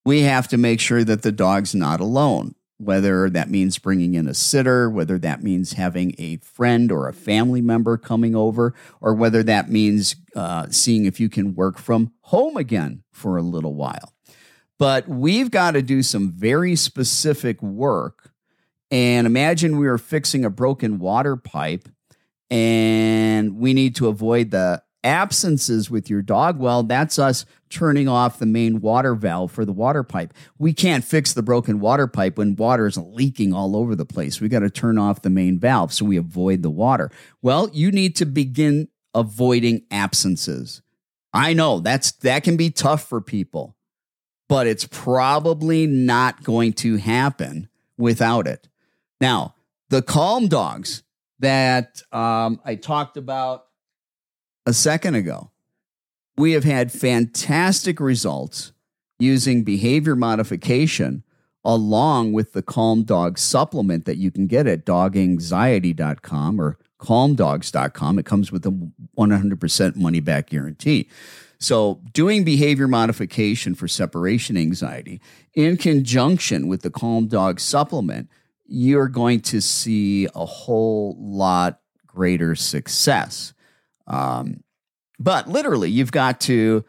we 0.04 0.24
have 0.24 0.50
to 0.50 0.58
make 0.58 0.82
sure 0.82 1.06
that 1.06 1.22
the 1.22 1.32
dog's 1.32 1.74
not 1.74 2.02
alone 2.02 2.54
whether 2.80 3.30
that 3.30 3.50
means 3.50 3.78
bringing 3.78 4.16
in 4.16 4.28
a 4.28 4.34
sitter, 4.34 4.90
whether 4.90 5.20
that 5.20 5.44
means 5.44 5.74
having 5.74 6.16
a 6.18 6.38
friend 6.38 6.92
or 6.92 7.08
a 7.08 7.14
family 7.14 7.62
member 7.62 7.98
coming 7.98 8.36
over, 8.36 8.74
or 9.02 9.14
whether 9.14 9.44
that 9.44 9.70
means 9.70 10.16
uh, 10.36 10.66
seeing 10.72 11.06
if 11.06 11.20
you 11.20 11.28
can 11.30 11.54
work 11.54 11.78
from 11.78 12.14
home 12.22 12.56
again 12.56 13.04
for 13.12 13.38
a 13.38 13.42
little 13.42 13.76
while. 13.76 14.14
But 14.78 15.10
we've 15.10 15.52
got 15.52 15.72
to 15.72 15.82
do 15.82 16.02
some 16.02 16.32
very 16.32 16.78
specific 16.78 17.62
work. 17.62 18.32
And 18.90 19.28
imagine 19.28 19.78
we 19.78 19.88
were 19.88 19.98
fixing 19.98 20.46
a 20.46 20.50
broken 20.50 21.00
water 21.00 21.36
pipe 21.36 21.90
and 22.50 23.58
we 23.58 23.74
need 23.74 23.96
to 23.98 24.08
avoid 24.08 24.52
the 24.52 24.82
absences 25.04 25.90
with 25.90 26.10
your 26.10 26.22
dog, 26.22 26.60
well, 26.60 26.84
that's 26.84 27.20
us 27.20 27.46
turning 27.70 28.08
off 28.08 28.40
the 28.40 28.46
main 28.46 28.82
water 28.82 29.16
valve 29.16 29.52
for 29.52 29.66
the 29.66 29.72
water 29.72 30.04
pipe. 30.04 30.34
We 30.58 30.74
can't 30.74 31.04
fix 31.04 31.34
the 31.34 31.44
broken 31.44 31.80
water 31.80 32.08
pipe 32.08 32.38
when 32.38 32.56
water 32.56 32.88
is 32.88 32.98
leaking 32.98 33.54
all 33.54 33.76
over 33.76 33.96
the 33.96 34.06
place. 34.06 34.42
We 34.42 34.50
got 34.50 34.60
to 34.60 34.70
turn 34.70 34.98
off 34.98 35.22
the 35.22 35.30
main 35.30 35.60
valve 35.60 35.94
so 35.94 36.06
we 36.06 36.18
avoid 36.18 36.64
the 36.64 36.70
water. 36.70 37.12
Well, 37.42 37.70
you 37.74 37.92
need 37.92 38.16
to 38.18 38.26
begin 38.26 38.90
avoiding 39.14 39.84
absences. 39.92 40.82
I 41.34 41.54
know 41.54 41.80
that's 41.80 42.12
that 42.12 42.44
can 42.44 42.58
be 42.58 42.72
tough 42.72 43.08
for 43.08 43.22
people, 43.22 43.76
but 44.48 44.66
it's 44.66 44.88
probably 44.90 45.86
not 45.86 46.44
going 46.44 46.74
to 46.74 46.98
happen 46.98 47.70
without 47.98 48.48
it. 48.48 48.68
Now, 49.22 49.56
the 49.90 50.02
calm 50.02 50.48
dogs 50.48 51.04
that 51.40 52.02
um, 52.12 52.60
I 52.66 52.76
talked 52.76 53.18
about 53.18 53.66
a 54.66 54.74
second 54.74 55.16
ago. 55.16 55.52
We 56.38 56.54
have 56.54 56.64
had 56.64 56.92
fantastic 56.92 58.00
results 58.00 58.72
using 59.20 59.64
behavior 59.64 60.16
modification 60.16 61.24
along 61.66 62.32
with 62.32 62.54
the 62.54 62.62
Calm 62.62 63.04
Dog 63.04 63.38
supplement 63.38 64.06
that 64.06 64.18
you 64.18 64.32
can 64.32 64.48
get 64.48 64.66
at 64.66 64.86
doganxiety.com 64.86 66.62
or 66.62 66.78
calmdogs.com. 67.00 68.20
It 68.20 68.26
comes 68.26 68.52
with 68.52 68.66
a 68.66 68.90
100% 69.18 69.96
money 69.96 70.20
back 70.20 70.50
guarantee. 70.50 71.10
So, 71.62 72.02
doing 72.14 72.46
behavior 72.46 72.88
modification 72.88 73.76
for 73.76 73.90
separation 73.90 74.56
anxiety 74.56 75.20
in 75.54 75.76
conjunction 75.76 76.70
with 76.70 76.84
the 76.84 76.90
Calm 76.90 77.28
Dog 77.28 77.60
supplement, 77.60 78.30
you're 78.66 79.10
going 79.10 79.42
to 79.42 79.62
see 79.62 80.28
a 80.34 80.46
whole 80.46 81.18
lot 81.20 81.82
greater 82.08 82.56
success. 82.56 83.54
Um, 84.10 84.64
but 85.20 85.48
literally, 85.48 85.90
you've 85.90 86.12
got 86.12 86.42
to 86.42 86.84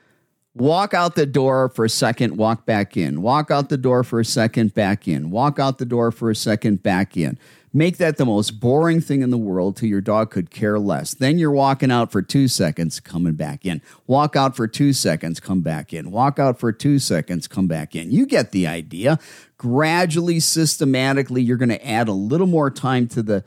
walk 0.54 0.94
out 0.94 1.14
the 1.14 1.26
door 1.26 1.68
for 1.68 1.84
a 1.84 1.90
second, 1.90 2.36
walk 2.36 2.66
back 2.66 2.96
in, 2.96 3.22
walk 3.22 3.50
out 3.50 3.68
the 3.68 3.76
door 3.76 4.02
for 4.02 4.20
a 4.20 4.24
second, 4.24 4.74
back 4.74 5.06
in, 5.06 5.30
walk 5.30 5.58
out 5.58 5.78
the 5.78 5.84
door 5.84 6.10
for 6.10 6.30
a 6.30 6.36
second, 6.36 6.82
back 6.82 7.16
in. 7.16 7.38
Make 7.72 7.98
that 7.98 8.16
the 8.16 8.26
most 8.26 8.58
boring 8.58 9.00
thing 9.00 9.22
in 9.22 9.30
the 9.30 9.38
world 9.38 9.76
till 9.76 9.88
your 9.88 10.00
dog 10.00 10.32
could 10.32 10.50
care 10.50 10.76
less. 10.76 11.14
Then 11.14 11.38
you're 11.38 11.52
walking 11.52 11.92
out 11.92 12.10
for 12.10 12.20
two 12.20 12.48
seconds, 12.48 12.98
coming 12.98 13.34
back 13.34 13.64
in. 13.64 13.80
Walk 14.08 14.34
out 14.34 14.56
for 14.56 14.66
two 14.66 14.92
seconds, 14.92 15.38
come 15.38 15.60
back 15.60 15.92
in. 15.92 16.10
Walk 16.10 16.40
out 16.40 16.58
for 16.58 16.72
two 16.72 16.98
seconds, 16.98 17.46
come 17.46 17.68
back 17.68 17.94
in. 17.94 18.10
You 18.10 18.26
get 18.26 18.50
the 18.50 18.66
idea. 18.66 19.20
Gradually, 19.56 20.40
systematically, 20.40 21.42
you're 21.42 21.56
going 21.56 21.68
to 21.68 21.86
add 21.86 22.08
a 22.08 22.12
little 22.12 22.48
more 22.48 22.72
time 22.72 23.06
to 23.08 23.22
the 23.22 23.44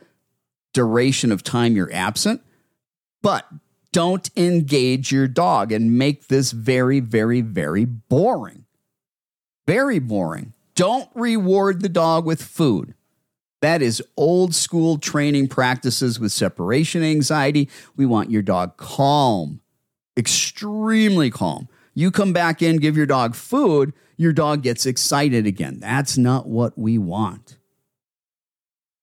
duration 0.74 1.30
of 1.30 1.44
time 1.44 1.76
you're 1.76 1.94
absent. 1.94 2.42
But 3.22 3.46
don't 3.94 4.30
engage 4.36 5.12
your 5.12 5.28
dog 5.28 5.72
and 5.72 5.98
make 5.98 6.28
this 6.28 6.52
very, 6.52 7.00
very, 7.00 7.40
very 7.40 7.86
boring. 7.86 8.66
Very 9.66 10.00
boring. 10.00 10.54
Don't 10.76 11.10
reward 11.14 11.82
the 11.82 11.90
dog 11.90 12.26
with 12.26 12.42
food. 12.42 12.96
That 13.62 13.82
is 13.82 14.04
old 14.18 14.54
school 14.54 14.98
training 14.98 15.48
practices 15.48 16.20
with 16.20 16.34
separation 16.34 17.02
anxiety. 17.02 17.70
We 17.96 18.06
want 18.06 18.30
your 18.30 18.42
dog 18.42 18.76
calm, 18.76 19.62
extremely 20.18 21.30
calm. 21.30 21.70
You 21.94 22.12
come 22.12 22.34
back 22.34 22.62
in, 22.62 22.78
give 22.78 22.98
your 22.98 23.06
dog 23.06 23.36
food, 23.36 23.94
your 24.18 24.34
dog 24.34 24.64
gets 24.64 24.86
excited 24.86 25.46
again. 25.46 25.80
That's 25.80 26.18
not 26.18 26.48
what 26.48 26.78
we 26.78 26.98
want. 26.98 27.58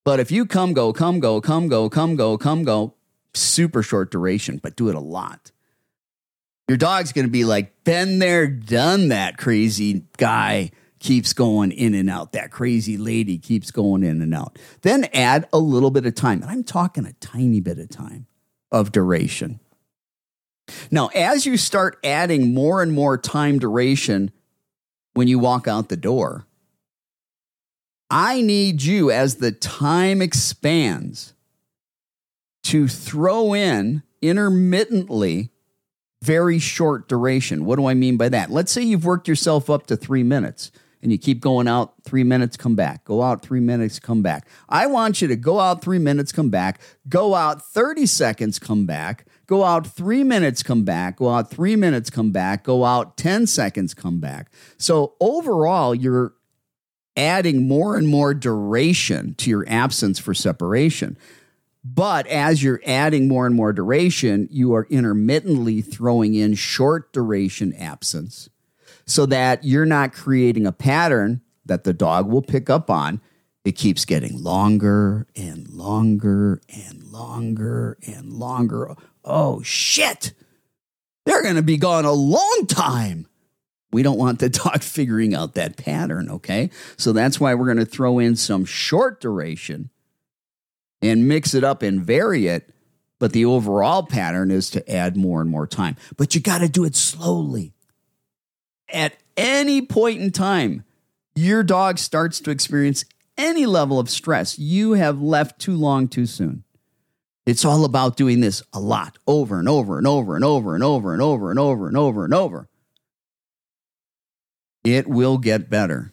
But 0.03 0.19
if 0.19 0.31
you 0.31 0.45
come, 0.45 0.73
go, 0.73 0.93
come, 0.93 1.19
go, 1.19 1.41
come, 1.41 1.67
go, 1.67 1.89
come, 1.89 2.15
go, 2.15 2.37
come, 2.37 2.63
go, 2.63 2.93
super 3.33 3.83
short 3.83 4.11
duration, 4.11 4.59
but 4.61 4.75
do 4.75 4.89
it 4.89 4.95
a 4.95 4.99
lot. 4.99 5.51
Your 6.67 6.77
dog's 6.77 7.11
going 7.11 7.25
to 7.25 7.31
be 7.31 7.43
like, 7.43 7.83
been 7.83 8.19
there, 8.19 8.47
done 8.47 9.09
that 9.09 9.37
crazy 9.37 10.05
guy 10.17 10.71
keeps 10.99 11.33
going 11.33 11.71
in 11.71 11.93
and 11.93 12.09
out. 12.09 12.31
That 12.31 12.51
crazy 12.51 12.95
lady 12.95 13.37
keeps 13.37 13.71
going 13.71 14.03
in 14.03 14.21
and 14.21 14.33
out. 14.33 14.57
Then 14.81 15.05
add 15.13 15.47
a 15.51 15.59
little 15.59 15.91
bit 15.91 16.05
of 16.05 16.15
time. 16.15 16.41
And 16.41 16.49
I'm 16.49 16.63
talking 16.63 17.05
a 17.05 17.13
tiny 17.13 17.59
bit 17.59 17.79
of 17.79 17.89
time 17.89 18.27
of 18.71 18.91
duration. 18.91 19.59
Now, 20.89 21.07
as 21.07 21.45
you 21.45 21.57
start 21.57 21.99
adding 22.03 22.53
more 22.53 22.81
and 22.81 22.93
more 22.93 23.17
time 23.17 23.59
duration 23.59 24.31
when 25.13 25.27
you 25.27 25.39
walk 25.39 25.67
out 25.67 25.89
the 25.89 25.97
door, 25.97 26.45
I 28.09 28.41
need 28.41 28.81
you 28.83 29.11
as 29.11 29.35
the 29.35 29.51
time 29.51 30.21
expands 30.21 31.33
to 32.71 32.87
throw 32.87 33.53
in 33.53 34.01
intermittently 34.21 35.51
very 36.21 36.57
short 36.57 37.09
duration. 37.09 37.65
What 37.65 37.75
do 37.75 37.85
I 37.85 37.93
mean 37.93 38.15
by 38.15 38.29
that? 38.29 38.49
Let's 38.49 38.71
say 38.71 38.81
you've 38.81 39.03
worked 39.03 39.27
yourself 39.27 39.69
up 39.69 39.87
to 39.87 39.97
three 39.97 40.23
minutes 40.23 40.71
and 41.01 41.11
you 41.11 41.17
keep 41.17 41.41
going 41.41 41.67
out 41.67 41.95
three 42.05 42.23
minutes, 42.23 42.55
come 42.55 42.75
back, 42.75 43.03
go 43.03 43.23
out 43.23 43.41
three 43.41 43.59
minutes, 43.59 43.99
come 43.99 44.21
back. 44.21 44.47
I 44.69 44.87
want 44.87 45.21
you 45.21 45.27
to 45.27 45.35
go 45.35 45.59
out 45.59 45.81
three 45.81 45.99
minutes, 45.99 46.31
come 46.31 46.49
back, 46.49 46.79
go 47.09 47.35
out 47.35 47.61
30 47.61 48.05
seconds, 48.05 48.57
come 48.57 48.85
back, 48.85 49.25
go 49.47 49.65
out 49.65 49.85
three 49.85 50.23
minutes, 50.23 50.63
come 50.63 50.85
back, 50.85 51.17
go 51.17 51.27
out 51.27 51.51
three 51.51 51.75
minutes, 51.75 52.09
come 52.09 52.31
back, 52.31 52.63
go 52.63 52.85
out 52.85 53.17
10 53.17 53.47
seconds, 53.47 53.93
come 53.93 54.21
back. 54.21 54.49
So 54.77 55.15
overall, 55.19 55.93
you're 55.93 56.35
adding 57.17 57.67
more 57.67 57.97
and 57.97 58.07
more 58.07 58.33
duration 58.33 59.35
to 59.39 59.49
your 59.49 59.65
absence 59.67 60.19
for 60.19 60.33
separation. 60.33 61.17
But 61.83 62.27
as 62.27 62.61
you're 62.61 62.81
adding 62.85 63.27
more 63.27 63.45
and 63.45 63.55
more 63.55 63.73
duration, 63.73 64.47
you 64.51 64.73
are 64.73 64.87
intermittently 64.89 65.81
throwing 65.81 66.35
in 66.35 66.53
short 66.53 67.11
duration 67.11 67.73
absence 67.73 68.49
so 69.05 69.25
that 69.25 69.63
you're 69.63 69.85
not 69.85 70.13
creating 70.13 70.67
a 70.67 70.71
pattern 70.71 71.41
that 71.65 71.83
the 71.83 71.93
dog 71.93 72.27
will 72.27 72.43
pick 72.43 72.69
up 72.69 72.89
on. 72.89 73.19
It 73.65 73.73
keeps 73.73 74.05
getting 74.05 74.41
longer 74.41 75.27
and 75.35 75.67
longer 75.69 76.61
and 76.69 77.03
longer 77.03 77.97
and 78.05 78.33
longer. 78.33 78.95
Oh, 79.23 79.61
shit. 79.63 80.33
They're 81.25 81.43
going 81.43 81.55
to 81.55 81.61
be 81.61 81.77
gone 81.77 82.05
a 82.05 82.11
long 82.11 82.65
time. 82.67 83.27
We 83.91 84.03
don't 84.03 84.17
want 84.17 84.39
the 84.39 84.49
dog 84.49 84.81
figuring 84.83 85.33
out 85.33 85.55
that 85.55 85.77
pattern, 85.77 86.29
okay? 86.29 86.69
So 86.97 87.11
that's 87.11 87.39
why 87.39 87.53
we're 87.55 87.65
going 87.65 87.77
to 87.77 87.85
throw 87.85 88.19
in 88.19 88.35
some 88.35 88.65
short 88.65 89.19
duration 89.19 89.89
and 91.01 91.27
mix 91.27 91.53
it 91.53 91.63
up 91.63 91.81
and 91.81 92.05
vary 92.05 92.47
it. 92.47 92.69
But 93.19 93.33
the 93.33 93.45
overall 93.45 94.03
pattern 94.03 94.49
is 94.49 94.69
to 94.71 94.91
add 94.91 95.15
more 95.15 95.41
and 95.41 95.49
more 95.49 95.67
time. 95.67 95.95
But 96.17 96.33
you 96.33 96.41
got 96.41 96.59
to 96.59 96.69
do 96.69 96.83
it 96.85 96.95
slowly. 96.95 97.73
at 98.89 99.15
any 99.37 99.81
point 99.81 100.19
in 100.19 100.31
time 100.31 100.83
your 101.35 101.63
dog 101.63 101.97
starts 101.97 102.39
to 102.41 102.51
experience 102.51 103.05
any 103.37 103.65
level 103.65 103.99
of 103.99 104.09
stress, 104.09 104.59
you 104.59 104.93
have 104.93 105.21
left 105.21 105.59
too 105.59 105.75
long 105.75 106.07
too 106.07 106.25
soon. 106.25 106.63
It's 107.45 107.65
all 107.65 107.85
about 107.85 108.17
doing 108.17 108.39
this 108.39 108.61
a 108.73 108.79
lot 108.79 109.17
over 109.25 109.57
and 109.59 109.67
over 109.67 109.97
and 109.97 110.05
over 110.05 110.35
and 110.35 110.45
over 110.45 110.75
and 110.75 110.83
over 110.83 111.13
and 111.13 111.21
over 111.21 111.49
and 111.49 111.59
over 111.59 111.87
and 111.87 111.97
over 111.97 112.25
and 112.25 112.33
over. 112.33 112.69
It 114.83 115.07
will 115.07 115.37
get 115.37 115.69
better. 115.69 116.11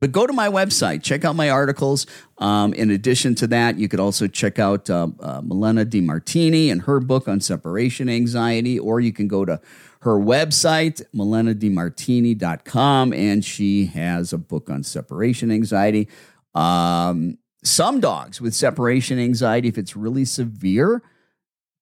But 0.00 0.12
go 0.12 0.26
to 0.26 0.32
my 0.32 0.48
website, 0.48 1.02
check 1.02 1.24
out 1.24 1.34
my 1.34 1.50
articles. 1.50 2.06
Um, 2.38 2.72
in 2.74 2.90
addition 2.90 3.34
to 3.36 3.46
that, 3.48 3.78
you 3.78 3.88
could 3.88 3.98
also 3.98 4.28
check 4.28 4.60
out 4.60 4.88
uh, 4.88 5.08
uh, 5.18 5.40
Malena 5.42 5.84
DeMartini 5.84 6.70
and 6.70 6.82
her 6.82 7.00
book 7.00 7.26
on 7.26 7.40
separation 7.40 8.08
anxiety, 8.08 8.78
or 8.78 9.00
you 9.00 9.12
can 9.12 9.26
go 9.26 9.44
to 9.44 9.60
her 10.02 10.16
website, 10.16 11.02
malenademartini.com, 11.12 13.12
and 13.12 13.44
she 13.44 13.86
has 13.86 14.32
a 14.32 14.38
book 14.38 14.70
on 14.70 14.84
separation 14.84 15.50
anxiety. 15.50 16.08
Um, 16.54 17.38
some 17.64 17.98
dogs 17.98 18.40
with 18.40 18.54
separation 18.54 19.18
anxiety, 19.18 19.66
if 19.66 19.76
it's 19.76 19.96
really 19.96 20.24
severe, 20.24 21.02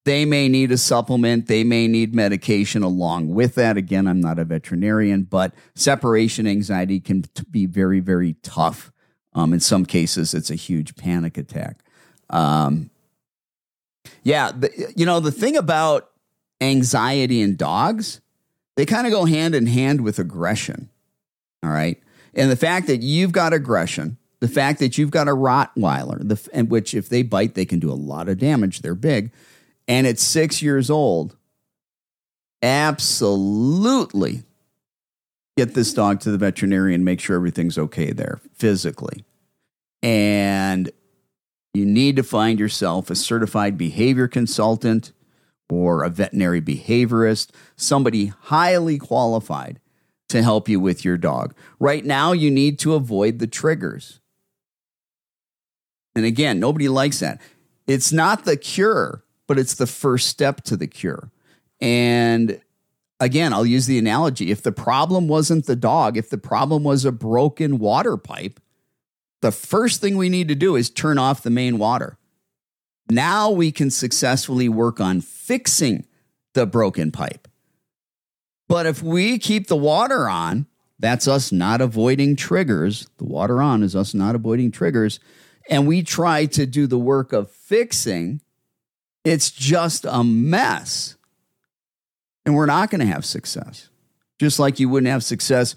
they 0.07 0.25
may 0.25 0.49
need 0.49 0.71
a 0.71 0.79
supplement. 0.79 1.49
They 1.49 1.65
may 1.65 1.89
need 1.89 2.15
medication 2.15 2.85
along 2.85 3.35
with 3.35 3.57
that. 3.57 3.77
Again, 3.77 4.07
I'm 4.07 4.21
not 4.21 4.39
a 4.39 4.45
veterinarian, 4.45 5.25
but 5.25 5.53
separation 5.75 6.47
anxiety 6.47 7.01
can 7.01 7.25
be 7.51 7.67
very, 7.67 7.99
very 7.99 8.35
tough. 8.35 8.93
Um, 9.35 9.53
in 9.53 9.59
some 9.59 9.85
cases, 9.85 10.33
it's 10.33 10.49
a 10.49 10.55
huge 10.55 10.95
panic 10.95 11.37
attack. 11.37 11.81
Um, 12.31 12.91
yeah, 14.23 14.53
the, 14.53 14.93
you 14.95 15.05
know, 15.05 15.19
the 15.19 15.33
thing 15.33 15.57
about 15.57 16.09
anxiety 16.61 17.41
in 17.41 17.57
dogs, 17.57 18.21
they 18.77 18.87
kind 18.87 19.09
of 19.09 19.13
go 19.13 19.25
hand 19.25 19.57
in 19.57 19.67
hand 19.67 20.03
with 20.03 20.21
aggression. 20.21 20.89
All 21.65 21.71
right. 21.71 22.01
And 22.33 22.49
the 22.49 22.57
fact 22.57 22.87
that 22.87 23.03
you've 23.03 23.33
got 23.33 23.53
aggression, 23.53 24.19
the 24.39 24.47
fact 24.47 24.79
that 24.79 24.99
you've 24.99 25.11
got 25.11 25.27
a 25.27 25.33
Rottweiler, 25.33 26.29
the, 26.29 26.49
and 26.53 26.71
which 26.71 26.95
if 26.95 27.09
they 27.09 27.23
bite, 27.23 27.57
they 27.57 27.65
can 27.65 27.81
do 27.81 27.91
a 27.91 27.95
lot 27.95 28.29
of 28.29 28.39
damage. 28.39 28.83
They're 28.83 28.95
big 28.95 29.33
and 29.89 30.07
it's 30.07 30.23
six 30.23 30.63
years 30.63 30.91
old, 30.91 31.37
absolutely 32.63 34.45
get 35.57 35.75
this 35.75 35.95
dog 35.95 36.21
to 36.21 36.31
the 36.31 36.39
veterinarian, 36.39 37.05
make 37.05 37.21
sure 37.21 37.37
everything's 37.37 37.79
okay 37.79 38.13
there 38.13 38.41
physically. 38.53 39.25
And 40.03 40.91
you 41.73 41.87
need 41.87 42.17
to 42.17 42.23
find 42.23 42.61
yourself 42.61 43.11
a 43.11 43.15
certified 43.15 43.79
behavior 43.79 44.29
consultant 44.29 45.13
or 45.71 46.05
a 46.05 46.11
veterinary 46.11 46.61
behaviorist, 46.61 47.51
somebody 47.77 48.27
highly 48.27 48.99
qualified 48.99 49.81
to 50.29 50.43
help 50.43 50.69
you 50.69 50.79
with 50.79 51.05
your 51.05 51.17
dog. 51.17 51.55
Right 51.79 52.05
now, 52.05 52.33
you 52.33 52.51
need 52.51 52.79
to 52.81 52.95
avoid 52.95 53.39
the 53.39 53.47
triggers. 53.47 54.21
And 56.15 56.25
again, 56.25 56.61
nobody 56.61 56.89
likes 56.89 57.21
that. 57.21 57.41
It's 57.87 58.13
not 58.13 58.45
the 58.45 58.57
cure 58.57 59.23
but 59.47 59.59
it's 59.59 59.75
the 59.75 59.87
first 59.87 60.29
step 60.29 60.63
to 60.65 60.77
the 60.77 60.87
cure. 60.87 61.31
And 61.81 62.61
again, 63.21 63.53
I'll 63.53 63.67
use 63.67 63.87
the 63.87 63.99
analogy 63.99 64.51
if 64.51 64.63
the 64.63 64.73
problem 64.73 65.29
wasn't 65.29 65.67
the 65.67 65.77
dog, 65.77 66.17
if 66.17 66.31
the 66.31 66.39
problem 66.39 66.85
was 66.85 67.05
a 67.05 67.13
broken 67.13 67.79
water 67.79 68.17
pipe, 68.17 68.61
the 69.43 69.53
first 69.53 70.01
thing 70.01 70.17
we 70.17 70.29
need 70.29 70.49
to 70.49 70.55
do 70.55 70.77
is 70.77 70.91
turn 70.91 71.19
off 71.19 71.43
the 71.43 71.51
main 71.51 71.79
water. 71.79 72.19
Now 73.09 73.51
we 73.51 73.71
can 73.71 73.91
successfully 73.91 74.69
work 74.69 75.01
on 75.01 75.21
fixing 75.21 76.07
the 76.55 76.67
broken 76.67 77.13
pipe. 77.13 77.47
But 78.69 78.87
if 78.87 79.03
we 79.03 79.39
keep 79.39 79.69
the 79.69 79.77
water 79.77 80.29
on, 80.29 80.67
that's 80.99 81.29
us 81.29 81.53
not 81.53 81.81
avoiding 81.81 82.37
triggers. 82.37 83.09
The 83.19 83.25
water 83.25 83.63
on 83.63 83.83
is 83.83 83.95
us 83.95 84.15
not 84.15 84.35
avoiding 84.35 84.73
triggers. 84.73 85.21
And 85.69 85.87
we 85.87 86.03
try 86.03 86.47
to 86.47 86.67
do 86.67 86.87
the 86.87 86.99
work 86.99 87.33
of 87.33 87.51
fixing 87.51 88.41
it's 89.27 89.51
just 89.51 90.05
a 90.09 90.23
mess. 90.23 91.17
And 92.45 92.55
we're 92.55 92.67
not 92.67 92.91
going 92.91 93.01
to 93.01 93.13
have 93.13 93.25
success. 93.25 93.89
Just 94.39 94.61
like 94.61 94.79
you 94.79 94.89
wouldn't 94.89 95.11
have 95.11 95.25
success 95.25 95.75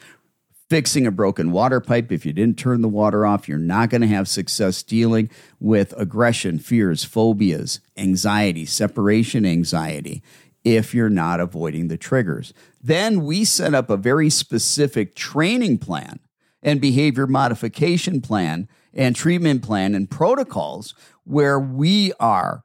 fixing 0.69 1.07
a 1.07 1.11
broken 1.11 1.51
water 1.51 1.79
pipe 1.79 2.11
if 2.11 2.27
you 2.27 2.31
didn't 2.31 2.59
turn 2.59 2.81
the 2.81 2.87
water 2.87 3.25
off. 3.25 3.49
You're 3.49 3.57
not 3.57 3.89
going 3.89 4.01
to 4.01 4.07
have 4.07 4.27
success 4.27 4.83
dealing 4.83 5.31
with 5.59 5.95
aggression, 5.97 6.59
fears, 6.59 7.03
phobias, 7.03 7.79
anxiety, 7.97 8.67
separation 8.67 9.47
anxiety 9.47 10.21
if 10.63 10.93
you're 10.93 11.09
not 11.09 11.39
avoiding 11.39 11.87
the 11.87 11.97
triggers. 11.97 12.53
Then 12.83 13.25
we 13.25 13.45
set 13.45 13.73
up 13.73 13.89
a 13.89 13.97
very 13.97 14.29
specific 14.29 15.15
training 15.15 15.79
plan 15.79 16.19
and 16.61 16.79
behavior 16.79 17.25
modification 17.25 18.21
plan 18.21 18.67
and 18.93 19.15
treatment 19.15 19.63
plan 19.63 19.95
and 19.95 20.07
protocols 20.07 20.93
where 21.23 21.59
we 21.59 22.13
are 22.19 22.63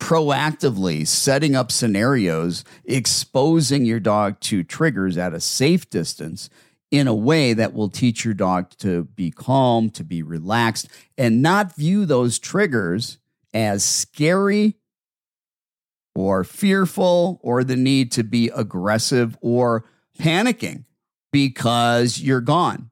proactively 0.00 1.06
setting 1.06 1.54
up 1.54 1.70
scenarios, 1.70 2.64
exposing 2.84 3.84
your 3.84 4.00
dog 4.00 4.40
to 4.40 4.64
triggers 4.64 5.16
at 5.16 5.34
a 5.34 5.40
safe 5.40 5.88
distance 5.90 6.50
in 6.90 7.06
a 7.06 7.14
way 7.14 7.52
that 7.52 7.72
will 7.72 7.88
teach 7.88 8.24
your 8.24 8.34
dog 8.34 8.70
to 8.78 9.04
be 9.04 9.30
calm, 9.30 9.90
to 9.90 10.02
be 10.02 10.22
relaxed, 10.22 10.88
and 11.16 11.40
not 11.40 11.76
view 11.76 12.04
those 12.04 12.38
triggers 12.38 13.18
as 13.54 13.84
scary 13.84 14.76
or 16.16 16.42
fearful 16.42 17.38
or 17.42 17.62
the 17.62 17.76
need 17.76 18.10
to 18.10 18.24
be 18.24 18.50
aggressive 18.54 19.36
or 19.40 19.84
panicking 20.18 20.84
because 21.30 22.20
you're 22.20 22.40
gone. 22.40 22.90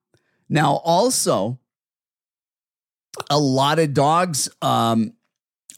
Now, 0.49 0.77
also, 0.85 1.59
a 3.29 3.39
lot 3.39 3.79
of 3.79 3.95
dogs, 3.95 4.49
um, 4.63 5.15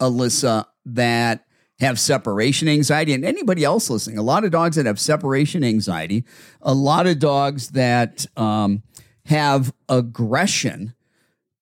Alyssa, 0.00 0.66
that 0.94 1.44
have 1.80 1.98
separation 1.98 2.68
anxiety 2.68 3.14
and 3.14 3.24
anybody 3.24 3.64
else 3.64 3.88
listening 3.88 4.18
a 4.18 4.22
lot 4.22 4.44
of 4.44 4.50
dogs 4.50 4.76
that 4.76 4.86
have 4.86 5.00
separation 5.00 5.64
anxiety 5.64 6.24
a 6.60 6.74
lot 6.74 7.06
of 7.06 7.18
dogs 7.18 7.70
that 7.70 8.26
um, 8.36 8.82
have 9.26 9.72
aggression 9.88 10.94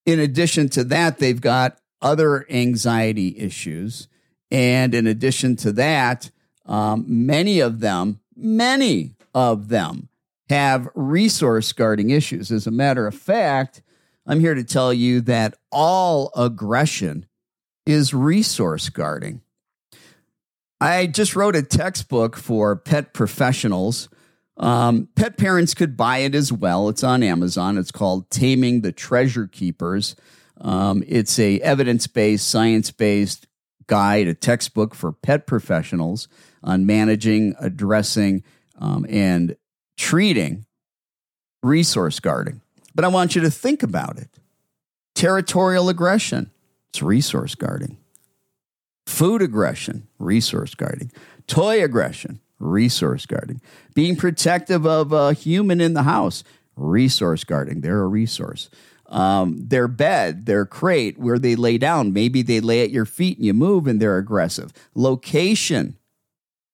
in 0.06 0.18
addition 0.18 0.70
to 0.70 0.84
that 0.84 1.18
they've 1.18 1.40
got 1.40 1.78
other 2.00 2.46
anxiety 2.50 3.38
issues. 3.38 4.08
And 4.50 4.94
in 4.94 5.06
addition 5.06 5.56
to 5.56 5.72
that 5.72 6.30
um, 6.64 7.04
many 7.06 7.60
of 7.60 7.80
them 7.80 8.20
many 8.34 9.14
of 9.34 9.68
them 9.68 10.08
have 10.48 10.88
resource 10.94 11.72
guarding 11.72 12.10
issues. 12.10 12.50
As 12.50 12.66
a 12.66 12.70
matter 12.70 13.06
of 13.06 13.14
fact 13.14 13.82
i'm 14.26 14.40
here 14.40 14.54
to 14.54 14.64
tell 14.64 14.92
you 14.92 15.20
that 15.22 15.54
all 15.70 16.30
aggression 16.34 17.26
is 17.88 18.12
resource 18.12 18.90
guarding. 18.90 19.40
I 20.78 21.06
just 21.06 21.34
wrote 21.34 21.56
a 21.56 21.62
textbook 21.62 22.36
for 22.36 22.76
pet 22.76 23.14
professionals. 23.14 24.10
Um, 24.58 25.08
pet 25.16 25.38
parents 25.38 25.72
could 25.72 25.96
buy 25.96 26.18
it 26.18 26.34
as 26.34 26.52
well. 26.52 26.90
It's 26.90 27.02
on 27.02 27.22
Amazon. 27.22 27.78
It's 27.78 27.90
called 27.90 28.28
Taming 28.28 28.82
the 28.82 28.92
Treasure 28.92 29.46
Keepers. 29.46 30.16
Um, 30.60 31.02
it's 31.06 31.38
a 31.38 31.60
evidence-based, 31.60 32.46
science-based 32.46 33.46
guide, 33.86 34.28
a 34.28 34.34
textbook 34.34 34.94
for 34.94 35.10
pet 35.10 35.46
professionals 35.46 36.28
on 36.62 36.84
managing, 36.84 37.54
addressing, 37.58 38.44
um, 38.78 39.06
and 39.08 39.56
treating 39.96 40.66
resource 41.62 42.20
guarding. 42.20 42.60
But 42.94 43.06
I 43.06 43.08
want 43.08 43.34
you 43.34 43.40
to 43.40 43.50
think 43.50 43.82
about 43.82 44.18
it. 44.18 44.28
Territorial 45.14 45.88
aggression. 45.88 46.50
It's 46.90 47.02
resource 47.02 47.54
guarding. 47.54 47.98
Food 49.06 49.42
aggression, 49.42 50.06
resource 50.18 50.74
guarding. 50.74 51.10
Toy 51.46 51.82
aggression, 51.82 52.40
resource 52.58 53.26
guarding. 53.26 53.60
Being 53.94 54.16
protective 54.16 54.86
of 54.86 55.12
a 55.12 55.32
human 55.32 55.80
in 55.80 55.94
the 55.94 56.02
house, 56.02 56.44
resource 56.76 57.44
guarding. 57.44 57.80
They're 57.80 58.02
a 58.02 58.06
resource. 58.06 58.70
Um, 59.06 59.66
their 59.68 59.88
bed, 59.88 60.44
their 60.46 60.66
crate, 60.66 61.18
where 61.18 61.38
they 61.38 61.56
lay 61.56 61.78
down. 61.78 62.12
Maybe 62.12 62.42
they 62.42 62.60
lay 62.60 62.82
at 62.82 62.90
your 62.90 63.06
feet 63.06 63.38
and 63.38 63.46
you 63.46 63.54
move 63.54 63.86
and 63.86 64.00
they're 64.00 64.18
aggressive. 64.18 64.72
Location, 64.94 65.96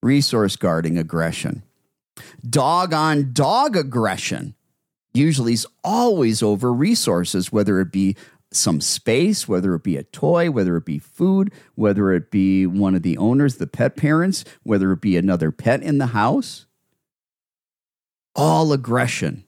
resource 0.03 0.57
guarding 0.57 0.99
aggression. 0.99 1.63
Dog 2.49 2.93
on 2.93 3.33
dog 3.33 3.77
aggression 3.77 4.55
usually 5.15 5.53
is 5.53 5.67
always 5.85 6.43
over 6.43 6.73
resources, 6.73 7.53
whether 7.53 7.81
it 7.81 7.93
be 7.93 8.17
some 8.57 8.81
space, 8.81 9.47
whether 9.49 9.75
it 9.75 9.83
be 9.83 9.97
a 9.97 10.03
toy, 10.05 10.51
whether 10.51 10.77
it 10.77 10.85
be 10.85 10.99
food, 10.99 11.53
whether 11.75 12.13
it 12.13 12.31
be 12.31 12.67
one 12.67 12.95
of 12.95 13.03
the 13.03 13.19
owners, 13.19 13.57
the 13.57 13.67
pet 13.67 13.97
parents, 13.97 14.45
whether 14.63 14.93
it 14.93 15.01
be 15.01 15.17
another 15.17 15.51
pet 15.51 15.83
in 15.83 15.99
the 15.99 16.09
house. 16.09 16.67
All 18.35 18.73
aggression 18.73 19.45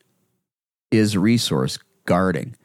is 0.91 1.17
resource 1.17 1.79
guarding. 2.05 2.57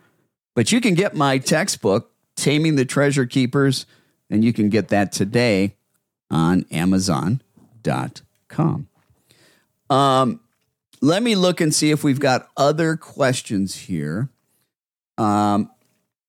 But 0.55 0.71
you 0.71 0.81
can 0.81 0.93
get 0.93 1.15
my 1.15 1.37
textbook, 1.37 2.11
Taming 2.35 2.75
the 2.75 2.85
Treasure 2.85 3.25
Keepers, 3.25 3.85
and 4.29 4.43
you 4.43 4.53
can 4.53 4.69
get 4.69 4.89
that 4.89 5.11
today 5.11 5.75
on 6.29 6.65
Amazon.com. 6.71 7.41
Um, 9.89 10.39
let 11.01 11.23
me 11.23 11.35
look 11.35 11.59
and 11.59 11.73
see 11.73 11.89
if 11.91 12.03
we've 12.03 12.19
got 12.19 12.47
other 12.55 12.95
questions 12.95 13.75
here. 13.75 14.29
Um, 15.17 15.70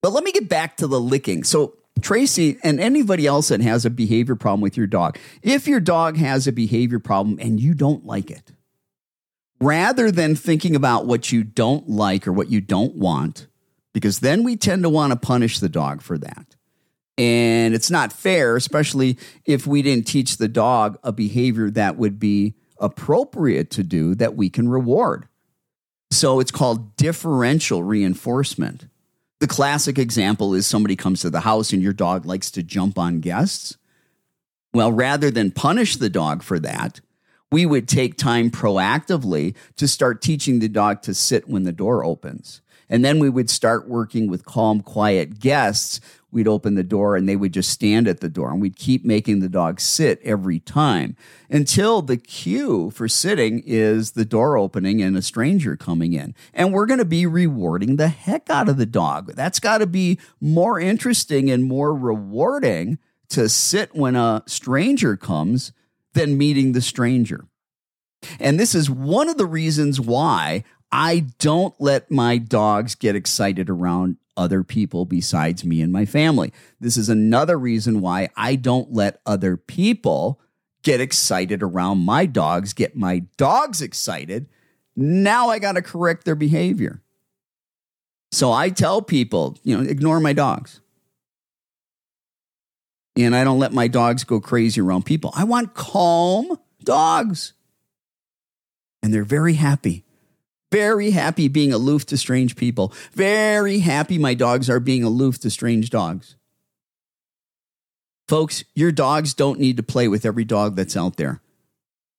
but 0.02 0.12
let 0.12 0.24
me 0.24 0.32
get 0.32 0.48
back 0.48 0.76
to 0.78 0.86
the 0.86 1.00
licking. 1.00 1.44
So, 1.44 1.76
Tracy 2.00 2.58
and 2.64 2.80
anybody 2.80 3.26
else 3.26 3.48
that 3.48 3.60
has 3.60 3.84
a 3.84 3.90
behavior 3.90 4.34
problem 4.34 4.60
with 4.60 4.76
your 4.76 4.86
dog, 4.86 5.18
if 5.42 5.68
your 5.68 5.78
dog 5.78 6.16
has 6.16 6.46
a 6.46 6.52
behavior 6.52 6.98
problem 6.98 7.38
and 7.40 7.60
you 7.60 7.74
don't 7.74 8.04
like 8.04 8.30
it, 8.30 8.52
rather 9.60 10.10
than 10.10 10.34
thinking 10.34 10.74
about 10.74 11.06
what 11.06 11.30
you 11.30 11.44
don't 11.44 11.88
like 11.88 12.26
or 12.26 12.32
what 12.32 12.50
you 12.50 12.60
don't 12.60 12.96
want, 12.96 13.46
because 13.92 14.18
then 14.18 14.42
we 14.42 14.56
tend 14.56 14.82
to 14.82 14.88
want 14.88 15.12
to 15.12 15.18
punish 15.18 15.60
the 15.60 15.68
dog 15.68 16.02
for 16.02 16.18
that. 16.18 16.56
And 17.18 17.74
it's 17.74 17.90
not 17.90 18.12
fair, 18.12 18.56
especially 18.56 19.18
if 19.44 19.66
we 19.66 19.82
didn't 19.82 20.06
teach 20.06 20.38
the 20.38 20.48
dog 20.48 20.98
a 21.04 21.12
behavior 21.12 21.70
that 21.70 21.96
would 21.96 22.18
be 22.18 22.54
appropriate 22.78 23.70
to 23.72 23.82
do 23.82 24.14
that 24.16 24.34
we 24.34 24.50
can 24.50 24.68
reward. 24.68 25.28
So 26.10 26.40
it's 26.40 26.50
called 26.50 26.96
differential 26.96 27.82
reinforcement. 27.82 28.86
The 29.42 29.48
classic 29.48 29.98
example 29.98 30.54
is 30.54 30.68
somebody 30.68 30.94
comes 30.94 31.22
to 31.22 31.28
the 31.28 31.40
house 31.40 31.72
and 31.72 31.82
your 31.82 31.92
dog 31.92 32.24
likes 32.24 32.48
to 32.52 32.62
jump 32.62 32.96
on 32.96 33.18
guests. 33.18 33.76
Well, 34.72 34.92
rather 34.92 35.32
than 35.32 35.50
punish 35.50 35.96
the 35.96 36.08
dog 36.08 36.44
for 36.44 36.60
that, 36.60 37.00
we 37.50 37.66
would 37.66 37.88
take 37.88 38.16
time 38.16 38.52
proactively 38.52 39.56
to 39.78 39.88
start 39.88 40.22
teaching 40.22 40.60
the 40.60 40.68
dog 40.68 41.02
to 41.02 41.12
sit 41.12 41.48
when 41.48 41.64
the 41.64 41.72
door 41.72 42.04
opens. 42.04 42.60
And 42.88 43.04
then 43.04 43.18
we 43.18 43.28
would 43.28 43.50
start 43.50 43.88
working 43.88 44.30
with 44.30 44.44
calm, 44.44 44.80
quiet 44.80 45.40
guests 45.40 45.98
we'd 46.32 46.48
open 46.48 46.74
the 46.74 46.82
door 46.82 47.14
and 47.14 47.28
they 47.28 47.36
would 47.36 47.52
just 47.52 47.70
stand 47.70 48.08
at 48.08 48.20
the 48.20 48.28
door 48.28 48.50
and 48.50 48.60
we'd 48.60 48.76
keep 48.76 49.04
making 49.04 49.40
the 49.40 49.48
dog 49.48 49.80
sit 49.80 50.20
every 50.24 50.58
time 50.58 51.14
until 51.50 52.00
the 52.00 52.16
cue 52.16 52.90
for 52.90 53.06
sitting 53.06 53.62
is 53.66 54.12
the 54.12 54.24
door 54.24 54.56
opening 54.56 55.02
and 55.02 55.16
a 55.16 55.22
stranger 55.22 55.76
coming 55.76 56.14
in. 56.14 56.34
And 56.54 56.72
we're 56.72 56.86
going 56.86 56.98
to 56.98 57.04
be 57.04 57.26
rewarding 57.26 57.96
the 57.96 58.08
heck 58.08 58.48
out 58.48 58.68
of 58.68 58.78
the 58.78 58.86
dog. 58.86 59.34
That's 59.34 59.60
got 59.60 59.78
to 59.78 59.86
be 59.86 60.18
more 60.40 60.80
interesting 60.80 61.50
and 61.50 61.64
more 61.64 61.94
rewarding 61.94 62.98
to 63.28 63.48
sit 63.48 63.94
when 63.94 64.16
a 64.16 64.42
stranger 64.46 65.16
comes 65.16 65.72
than 66.14 66.38
meeting 66.38 66.72
the 66.72 66.82
stranger. 66.82 67.46
And 68.38 68.58
this 68.58 68.74
is 68.74 68.88
one 68.88 69.28
of 69.28 69.36
the 69.36 69.46
reasons 69.46 70.00
why 70.00 70.64
I 70.90 71.26
don't 71.38 71.74
let 71.80 72.10
my 72.10 72.36
dogs 72.38 72.94
get 72.94 73.16
excited 73.16 73.70
around 73.70 74.16
other 74.36 74.62
people 74.62 75.04
besides 75.04 75.64
me 75.64 75.80
and 75.80 75.92
my 75.92 76.04
family. 76.04 76.52
This 76.80 76.96
is 76.96 77.08
another 77.08 77.58
reason 77.58 78.00
why 78.00 78.28
I 78.36 78.56
don't 78.56 78.92
let 78.92 79.20
other 79.26 79.56
people 79.56 80.40
get 80.82 81.00
excited 81.00 81.62
around 81.62 81.98
my 81.98 82.26
dogs, 82.26 82.72
get 82.72 82.96
my 82.96 83.20
dogs 83.36 83.80
excited. 83.80 84.48
Now 84.96 85.48
I 85.48 85.58
got 85.58 85.72
to 85.72 85.82
correct 85.82 86.24
their 86.24 86.34
behavior. 86.34 87.02
So 88.30 88.50
I 88.50 88.70
tell 88.70 89.02
people, 89.02 89.58
you 89.62 89.76
know, 89.76 89.82
ignore 89.82 90.20
my 90.20 90.32
dogs. 90.32 90.80
And 93.14 93.36
I 93.36 93.44
don't 93.44 93.58
let 93.58 93.74
my 93.74 93.88
dogs 93.88 94.24
go 94.24 94.40
crazy 94.40 94.80
around 94.80 95.04
people. 95.04 95.32
I 95.34 95.44
want 95.44 95.74
calm 95.74 96.58
dogs. 96.82 97.52
And 99.02 99.12
they're 99.12 99.24
very 99.24 99.54
happy. 99.54 100.04
Very 100.72 101.10
happy 101.10 101.48
being 101.48 101.70
aloof 101.70 102.06
to 102.06 102.16
strange 102.16 102.56
people. 102.56 102.94
Very 103.12 103.80
happy 103.80 104.16
my 104.16 104.32
dogs 104.32 104.70
are 104.70 104.80
being 104.80 105.04
aloof 105.04 105.38
to 105.40 105.50
strange 105.50 105.90
dogs. 105.90 106.34
Folks, 108.26 108.64
your 108.74 108.90
dogs 108.90 109.34
don't 109.34 109.60
need 109.60 109.76
to 109.76 109.82
play 109.82 110.08
with 110.08 110.24
every 110.24 110.44
dog 110.44 110.74
that's 110.74 110.96
out 110.96 111.18
there. 111.18 111.42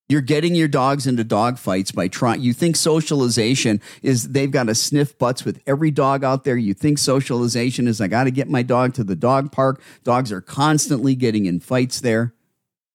You're 0.08 0.22
getting 0.22 0.54
your 0.54 0.68
dogs 0.68 1.08
into 1.08 1.24
dog 1.24 1.58
fights 1.58 1.91
by 1.91 2.08
trying. 2.08 2.41
You 2.41 2.54
think 2.54 2.76
socialization 2.76 3.82
is 4.04 4.30
they've 4.30 4.51
got 4.51 4.68
to 4.68 4.76
sniff 4.76 5.18
butts 5.18 5.43
with 5.43 5.60
every 5.66 5.89
dog 5.89 6.24
out 6.24 6.43
there. 6.43 6.56
You 6.56 6.76
think 6.76 6.99
socialization 6.99 7.88
is 7.88 7.99
I 7.99 8.08
got 8.08 8.26
to 8.26 8.32
get 8.32 8.47
my 8.47 8.62
dog 8.62 8.93
to 8.95 9.04
the 9.04 9.16
dog 9.16 9.51
park. 9.51 9.82
Dogs 10.04 10.32
are 10.32 10.41
constantly 10.41 11.16
getting 11.16 11.47
in 11.47 11.60
fights 11.60 12.01
there. 12.01 12.36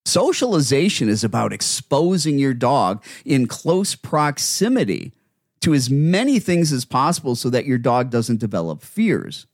Socialization 0.04 1.08
is 1.08 1.24
about 1.24 1.52
exposing 1.52 2.38
your 2.38 2.54
dog 2.54 3.02
in 3.24 3.48
close 3.48 3.96
proximity 3.96 5.12
to 5.60 5.74
as 5.74 5.90
many 5.90 6.38
things 6.38 6.72
as 6.72 6.84
possible 6.84 7.34
so 7.34 7.50
that 7.50 7.66
your 7.66 7.78
dog 7.78 8.10
doesn't 8.10 8.40
develop 8.40 8.82
fears. 8.82 9.46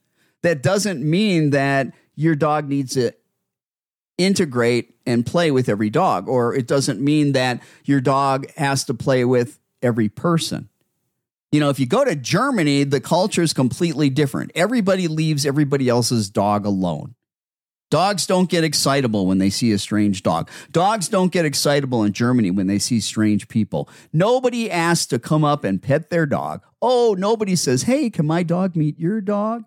That 0.42 0.62
doesn't 0.62 1.02
mean 1.02 1.50
that 1.50 1.94
your 2.14 2.34
dog 2.34 2.68
needs 2.68 2.94
to 2.94 3.12
integrate 4.18 4.94
and 5.06 5.26
play 5.26 5.50
with 5.50 5.68
every 5.68 5.90
dog, 5.90 6.28
or 6.28 6.54
it 6.54 6.66
doesn't 6.66 7.00
mean 7.00 7.32
that 7.32 7.62
your 7.84 8.00
dog 8.00 8.50
has 8.56 8.84
to 8.84 8.94
play 8.94 9.24
with 9.24 9.58
every 9.82 10.08
person. 10.08 10.68
You 11.50 11.60
know, 11.60 11.70
if 11.70 11.78
you 11.78 11.86
go 11.86 12.04
to 12.04 12.16
Germany, 12.16 12.84
the 12.84 13.00
culture 13.00 13.42
is 13.42 13.52
completely 13.52 14.10
different. 14.10 14.50
Everybody 14.54 15.08
leaves 15.08 15.46
everybody 15.46 15.88
else's 15.88 16.28
dog 16.28 16.66
alone. 16.66 17.14
Dogs 17.90 18.26
don't 18.26 18.50
get 18.50 18.64
excitable 18.64 19.26
when 19.26 19.38
they 19.38 19.50
see 19.50 19.70
a 19.72 19.78
strange 19.78 20.22
dog. 20.22 20.50
Dogs 20.72 21.08
don't 21.08 21.30
get 21.30 21.44
excitable 21.44 22.02
in 22.02 22.12
Germany 22.12 22.50
when 22.50 22.66
they 22.66 22.78
see 22.78 22.98
strange 22.98 23.46
people. 23.46 23.88
Nobody 24.12 24.70
asks 24.70 25.06
to 25.06 25.18
come 25.18 25.44
up 25.44 25.64
and 25.64 25.82
pet 25.82 26.10
their 26.10 26.26
dog. 26.26 26.62
Oh, 26.82 27.14
nobody 27.16 27.54
says, 27.54 27.82
Hey, 27.82 28.10
can 28.10 28.26
my 28.26 28.42
dog 28.42 28.74
meet 28.74 28.98
your 28.98 29.20
dog? 29.20 29.64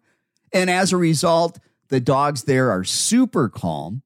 And 0.51 0.69
as 0.69 0.91
a 0.91 0.97
result, 0.97 1.59
the 1.89 1.99
dogs 1.99 2.43
there 2.43 2.71
are 2.71 2.83
super 2.83 3.49
calm. 3.49 4.01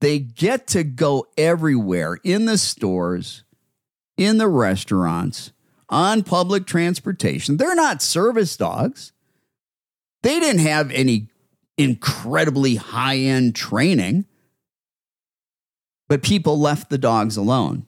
They 0.00 0.18
get 0.18 0.66
to 0.68 0.84
go 0.84 1.26
everywhere 1.38 2.18
in 2.24 2.46
the 2.46 2.58
stores, 2.58 3.44
in 4.16 4.38
the 4.38 4.48
restaurants, 4.48 5.52
on 5.88 6.22
public 6.24 6.66
transportation. 6.66 7.56
They're 7.56 7.74
not 7.74 8.02
service 8.02 8.56
dogs. 8.56 9.12
They 10.22 10.40
didn't 10.40 10.62
have 10.62 10.90
any 10.90 11.28
incredibly 11.76 12.76
high 12.76 13.18
end 13.18 13.54
training, 13.54 14.26
but 16.08 16.22
people 16.22 16.58
left 16.58 16.90
the 16.90 16.98
dogs 16.98 17.36
alone. 17.36 17.86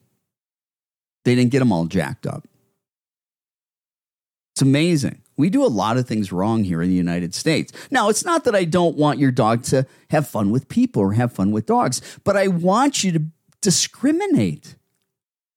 They 1.25 1.35
didn't 1.35 1.51
get 1.51 1.59
them 1.61 1.73
all 1.73 1.87
jacked 1.87 2.27
up. 2.27 2.47
It's 4.55 4.63
amazing. 4.63 5.23
We 5.37 5.51
do 5.51 5.65
a 5.65 5.69
lot 5.69 5.99
of 5.99 6.09
things 6.09 6.33
wrong 6.33 6.65
here 6.65 6.81
in 6.81 6.89
the 6.89 6.95
United 6.95 7.35
States. 7.35 7.73
Now, 7.91 8.09
it's 8.09 8.25
not 8.25 8.45
that 8.45 8.55
I 8.55 8.65
don't 8.65 8.97
want 8.97 9.19
your 9.19 9.31
dog 9.31 9.63
to 9.65 9.87
have 10.11 10.27
fun 10.27 10.51
with 10.51 10.69
people 10.69 11.03
or 11.03 11.13
have 11.13 11.33
fun 11.33 11.51
with 11.51 11.67
dogs, 11.67 12.01
but 12.25 12.37
I 12.37 12.49
want 12.49 13.05
you 13.05 13.13
to 13.13 13.23
discriminate. 13.61 14.77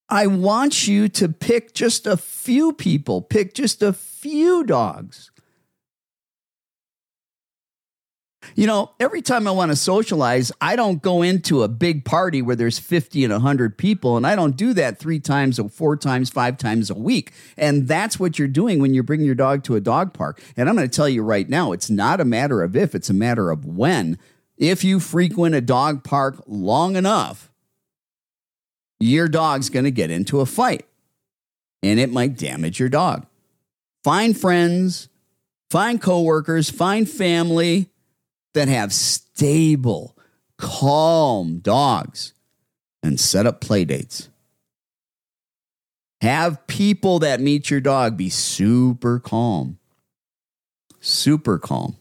I 0.09 0.27
want 0.27 0.87
you 0.87 1.07
to 1.09 1.29
pick 1.29 1.73
just 1.73 2.07
a 2.07 2.17
few 2.17 2.73
people, 2.73 3.21
pick 3.21 3.53
just 3.53 3.81
a 3.81 3.93
few 3.93 4.63
dogs. 4.63 5.31
You 8.55 8.67
know, 8.67 8.91
every 8.99 9.21
time 9.21 9.47
I 9.47 9.51
want 9.51 9.71
to 9.71 9.75
socialize, 9.75 10.51
I 10.59 10.75
don't 10.75 11.01
go 11.01 11.21
into 11.21 11.63
a 11.63 11.67
big 11.67 12.05
party 12.05 12.41
where 12.41 12.55
there's 12.55 12.79
50 12.79 13.23
and 13.23 13.33
100 13.33 13.77
people, 13.77 14.17
and 14.17 14.25
I 14.25 14.35
don't 14.35 14.55
do 14.55 14.73
that 14.73 14.97
three 14.97 15.19
times 15.19 15.59
or 15.59 15.69
four 15.69 15.95
times, 15.97 16.29
five 16.29 16.57
times 16.57 16.89
a 16.89 16.95
week. 16.95 17.31
And 17.57 17.87
that's 17.87 18.19
what 18.19 18.39
you're 18.39 18.47
doing 18.47 18.79
when 18.79 18.93
you 18.93 19.03
bring 19.03 19.21
your 19.21 19.35
dog 19.35 19.63
to 19.65 19.75
a 19.75 19.81
dog 19.81 20.13
park. 20.13 20.41
And 20.57 20.69
I'm 20.69 20.75
going 20.75 20.89
to 20.89 20.95
tell 20.95 21.09
you 21.09 21.21
right 21.21 21.47
now, 21.47 21.71
it's 21.71 21.89
not 21.89 22.19
a 22.21 22.25
matter 22.25 22.63
of 22.63 22.75
if, 22.75 22.95
it's 22.95 23.09
a 23.09 23.13
matter 23.13 23.51
of 23.51 23.65
when. 23.65 24.17
If 24.57 24.83
you 24.83 24.99
frequent 24.99 25.55
a 25.55 25.61
dog 25.61 26.03
park 26.03 26.41
long 26.47 26.95
enough, 26.95 27.51
your 28.99 29.27
dog's 29.27 29.69
going 29.69 29.85
to 29.85 29.91
get 29.91 30.11
into 30.11 30.41
a 30.41 30.45
fight 30.45 30.85
and 31.81 31.99
it 31.99 32.11
might 32.11 32.37
damage 32.37 32.79
your 32.79 32.89
dog. 32.89 33.25
Find 34.03 34.37
friends, 34.37 35.07
find 35.69 36.01
coworkers, 36.01 36.69
find 36.69 37.09
family 37.09 37.89
that 38.59 38.67
have 38.67 38.91
stable, 38.93 40.17
calm 40.57 41.59
dogs 41.59 42.33
and 43.01 43.17
set 43.17 43.45
up 43.45 43.61
play 43.61 43.85
dates. 43.85 44.27
Have 46.19 46.67
people 46.67 47.19
that 47.19 47.39
meet 47.39 47.69
your 47.69 47.79
dog 47.79 48.17
be 48.17 48.29
super 48.29 49.17
calm. 49.19 49.79
Super 50.99 51.57
calm. 51.57 51.95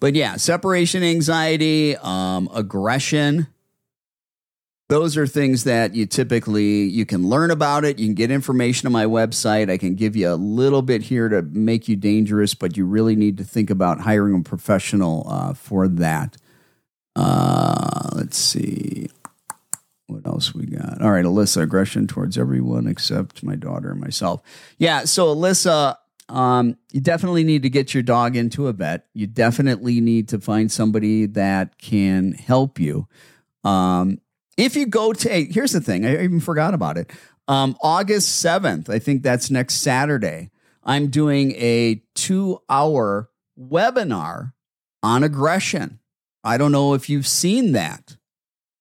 But 0.00 0.14
yeah, 0.14 0.36
separation 0.36 1.02
anxiety, 1.02 1.94
um, 1.98 2.48
aggression, 2.54 3.48
those 4.90 5.16
are 5.16 5.26
things 5.26 5.64
that 5.64 5.94
you 5.94 6.04
typically 6.04 6.82
you 6.82 7.06
can 7.06 7.28
learn 7.28 7.50
about 7.50 7.84
it. 7.84 7.98
You 7.98 8.06
can 8.06 8.14
get 8.14 8.30
information 8.30 8.86
on 8.86 8.92
my 8.92 9.06
website. 9.06 9.70
I 9.70 9.78
can 9.78 9.94
give 9.94 10.16
you 10.16 10.30
a 10.30 10.34
little 10.34 10.82
bit 10.82 11.02
here 11.02 11.28
to 11.28 11.42
make 11.42 11.88
you 11.88 11.96
dangerous 11.96 12.54
but 12.54 12.76
you 12.76 12.84
really 12.84 13.16
need 13.16 13.38
to 13.38 13.44
think 13.44 13.70
about 13.70 14.00
hiring 14.00 14.40
a 14.40 14.42
professional 14.42 15.26
uh, 15.28 15.54
for 15.54 15.88
that. 15.88 16.36
Uh, 17.16 18.10
let's 18.14 18.36
see. 18.36 19.08
What 20.08 20.26
else 20.26 20.54
we 20.54 20.66
got? 20.66 21.00
All 21.00 21.12
right 21.12 21.24
alyssa 21.24 21.62
aggression 21.62 22.08
towards 22.08 22.36
everyone 22.36 22.88
except 22.88 23.44
my 23.44 23.54
daughter 23.54 23.92
and 23.92 24.00
myself. 24.00 24.42
Yeah 24.76 25.04
so 25.04 25.34
alyssa 25.34 25.96
um, 26.28 26.76
you 26.92 27.00
definitely 27.00 27.44
need 27.44 27.62
to 27.62 27.70
get 27.70 27.92
your 27.92 28.02
dog 28.02 28.36
into 28.36 28.68
a 28.68 28.72
vet. 28.72 29.06
You 29.14 29.26
definitely 29.26 30.00
need 30.00 30.28
to 30.28 30.40
find 30.40 30.70
somebody 30.70 31.26
that 31.26 31.78
can 31.78 32.32
help 32.32 32.78
you. 32.78 33.08
Um, 33.64 34.20
if 34.56 34.76
you 34.76 34.86
go 34.86 35.12
to, 35.12 35.44
here's 35.44 35.72
the 35.72 35.80
thing, 35.80 36.04
I 36.04 36.22
even 36.22 36.40
forgot 36.40 36.74
about 36.74 36.98
it. 36.98 37.10
Um, 37.48 37.76
August 37.82 38.44
7th, 38.44 38.88
I 38.88 38.98
think 38.98 39.22
that's 39.22 39.50
next 39.50 39.74
Saturday, 39.74 40.50
I'm 40.84 41.08
doing 41.08 41.52
a 41.52 42.02
two 42.14 42.60
hour 42.68 43.30
webinar 43.58 44.52
on 45.02 45.22
aggression. 45.24 45.98
I 46.44 46.56
don't 46.56 46.72
know 46.72 46.94
if 46.94 47.10
you've 47.10 47.26
seen 47.26 47.72
that, 47.72 48.16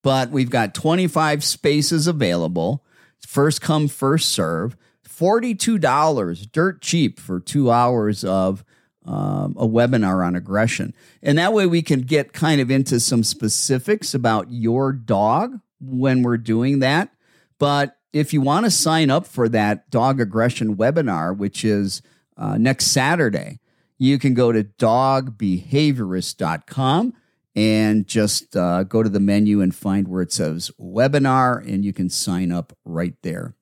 but 0.04 0.30
we've 0.32 0.50
got 0.50 0.74
25 0.74 1.44
spaces 1.44 2.08
available. 2.08 2.86
First 3.26 3.62
come, 3.62 3.88
first 3.88 4.30
serve. 4.30 4.78
$42, 5.08 6.52
dirt 6.52 6.82
cheap 6.82 7.20
for 7.20 7.40
two 7.40 7.70
hours 7.70 8.24
of 8.24 8.64
um, 9.06 9.56
a 9.58 9.68
webinar 9.68 10.26
on 10.26 10.36
aggression. 10.36 10.94
And 11.24 11.38
that 11.38 11.54
way 11.54 11.66
we 11.66 11.82
can 11.82 12.02
get 12.02 12.34
kind 12.34 12.62
of 12.62 12.70
into 12.70 13.00
some 13.00 13.24
specifics 13.24 14.14
about 14.14 14.52
your 14.52 14.92
dog 14.92 15.60
when 15.80 16.24
we're 16.24 16.38
doing 16.38 16.80
that. 16.80 17.14
But 17.58 17.96
if 18.14 18.34
you 18.34 18.42
want 18.42 18.66
to 18.66 18.72
sign 18.72 19.10
up 19.10 19.28
for 19.28 19.48
that 19.50 19.90
dog 19.90 20.20
aggression 20.20 20.76
webinar, 20.76 21.36
which 21.36 21.64
is 21.64 22.02
uh, 22.38 22.58
next 22.58 22.88
Saturday, 22.88 23.60
you 23.98 24.18
can 24.18 24.34
go 24.34 24.52
to 24.52 24.64
dogbehaviorist.com 24.64 27.14
and 27.56 28.08
just 28.08 28.56
uh, 28.56 28.84
go 28.84 29.04
to 29.04 29.10
the 29.10 29.20
menu 29.20 29.62
and 29.62 29.76
find 29.76 30.08
where 30.08 30.22
it 30.22 30.32
says 30.32 30.72
webinar, 30.80 31.62
and 31.68 31.84
you 31.84 31.92
can 31.92 32.10
sign 32.10 32.52
up 32.52 32.78
right 32.86 33.16
there. 33.22 33.56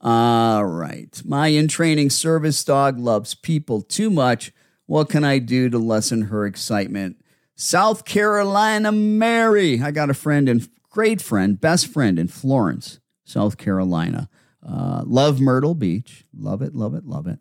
All 0.00 0.64
right. 0.64 1.20
My 1.24 1.48
in 1.48 1.68
training 1.68 2.10
service 2.10 2.62
dog 2.64 2.98
loves 2.98 3.34
people 3.34 3.82
too 3.82 4.08
much. 4.08 4.52
What 4.86 5.08
can 5.08 5.24
I 5.24 5.38
do 5.38 5.68
to 5.68 5.78
lessen 5.78 6.22
her 6.22 6.46
excitement? 6.46 7.16
South 7.56 8.04
Carolina 8.04 8.92
Mary. 8.92 9.82
I 9.82 9.90
got 9.90 10.10
a 10.10 10.14
friend 10.14 10.48
and 10.48 10.68
great 10.90 11.20
friend, 11.20 11.60
best 11.60 11.88
friend 11.88 12.18
in 12.18 12.28
Florence, 12.28 13.00
South 13.24 13.56
Carolina. 13.56 14.28
Uh, 14.66 15.02
love 15.06 15.40
Myrtle 15.40 15.74
Beach. 15.74 16.24
Love 16.36 16.62
it, 16.62 16.74
love 16.74 16.94
it, 16.94 17.04
love 17.04 17.26
it. 17.26 17.38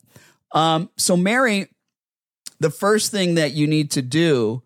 Um, 0.52 0.90
so, 0.98 1.18
Mary, 1.18 1.68
the 2.60 2.70
first 2.70 3.12
thing 3.12 3.36
that 3.36 3.54
you 3.54 3.68
need 3.68 3.92
to 3.92 4.02
do 4.02 4.64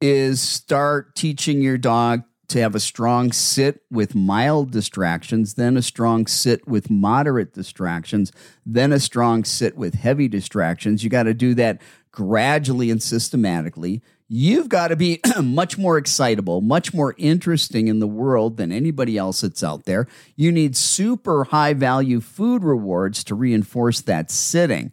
is 0.00 0.40
start 0.40 1.14
teaching 1.14 1.60
your 1.60 1.76
dog 1.76 2.22
to 2.50 2.60
have 2.60 2.74
a 2.74 2.80
strong 2.80 3.30
sit 3.30 3.82
with 3.90 4.14
mild 4.14 4.72
distractions, 4.72 5.54
then 5.54 5.76
a 5.76 5.82
strong 5.82 6.26
sit 6.26 6.66
with 6.66 6.90
moderate 6.90 7.52
distractions, 7.52 8.32
then 8.66 8.92
a 8.92 8.98
strong 8.98 9.44
sit 9.44 9.76
with 9.76 9.94
heavy 9.94 10.26
distractions. 10.26 11.04
You 11.04 11.10
got 11.10 11.24
to 11.24 11.34
do 11.34 11.54
that 11.54 11.80
gradually 12.12 12.90
and 12.90 13.02
systematically. 13.02 14.02
You've 14.28 14.68
got 14.68 14.88
to 14.88 14.96
be 14.96 15.20
much 15.42 15.76
more 15.76 15.98
excitable, 15.98 16.60
much 16.60 16.94
more 16.94 17.14
interesting 17.18 17.88
in 17.88 17.98
the 17.98 18.06
world 18.06 18.56
than 18.56 18.70
anybody 18.70 19.18
else 19.18 19.40
that's 19.40 19.64
out 19.64 19.84
there. 19.84 20.06
You 20.36 20.52
need 20.52 20.76
super 20.76 21.44
high 21.44 21.74
value 21.74 22.20
food 22.20 22.62
rewards 22.62 23.24
to 23.24 23.34
reinforce 23.34 24.00
that 24.02 24.30
sitting. 24.30 24.92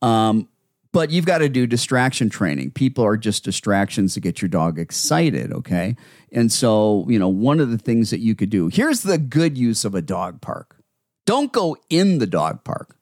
Um, 0.00 0.48
but 0.92 1.10
you've 1.10 1.26
got 1.26 1.38
to 1.38 1.48
do 1.48 1.66
distraction 1.66 2.30
training. 2.30 2.70
People 2.70 3.04
are 3.04 3.16
just 3.16 3.44
distractions 3.44 4.14
to 4.14 4.20
get 4.20 4.40
your 4.40 4.48
dog 4.48 4.78
excited, 4.78 5.52
okay? 5.52 5.96
And 6.32 6.50
so, 6.50 7.04
you 7.08 7.18
know, 7.18 7.28
one 7.28 7.60
of 7.60 7.70
the 7.70 7.78
things 7.78 8.10
that 8.10 8.20
you 8.20 8.34
could 8.34 8.50
do 8.50 8.68
here's 8.68 9.02
the 9.02 9.18
good 9.18 9.58
use 9.58 9.84
of 9.84 9.94
a 9.94 10.02
dog 10.02 10.40
park 10.40 10.76
don't 11.26 11.52
go 11.52 11.76
in 11.90 12.18
the 12.18 12.26
dog 12.26 12.64
park, 12.64 12.96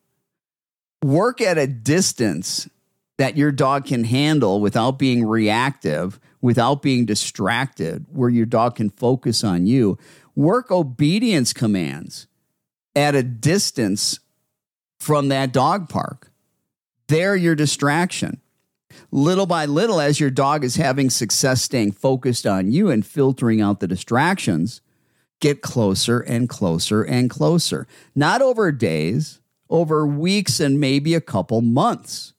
work 1.02 1.40
at 1.40 1.58
a 1.58 1.66
distance 1.66 2.68
that 3.18 3.36
your 3.36 3.52
dog 3.52 3.86
can 3.86 4.04
handle 4.04 4.60
without 4.60 4.98
being 4.98 5.24
reactive, 5.24 6.20
without 6.40 6.82
being 6.82 7.06
distracted, 7.06 8.06
where 8.12 8.28
your 8.28 8.46
dog 8.46 8.76
can 8.76 8.90
focus 8.90 9.42
on 9.42 9.66
you. 9.66 9.98
Work 10.34 10.70
obedience 10.70 11.52
commands 11.52 12.26
at 12.94 13.14
a 13.14 13.22
distance 13.22 14.20
from 14.98 15.28
that 15.28 15.52
dog 15.52 15.88
park 15.88 16.30
they're 17.08 17.36
your 17.36 17.54
distraction. 17.54 18.40
Little 19.10 19.46
by 19.46 19.66
little, 19.66 20.00
as 20.00 20.18
your 20.18 20.30
dog 20.30 20.64
is 20.64 20.76
having 20.76 21.10
success 21.10 21.62
staying 21.62 21.92
focused 21.92 22.46
on 22.46 22.72
you 22.72 22.90
and 22.90 23.06
filtering 23.06 23.60
out 23.60 23.80
the 23.80 23.86
distractions, 23.86 24.80
get 25.40 25.62
closer 25.62 26.20
and 26.20 26.48
closer 26.48 27.02
and 27.02 27.30
closer. 27.30 27.86
Not 28.14 28.42
over 28.42 28.72
days, 28.72 29.40
over 29.70 30.06
weeks 30.06 30.60
and 30.60 30.80
maybe 30.80 31.14
a 31.14 31.20
couple 31.20 31.60
months. 31.60 32.32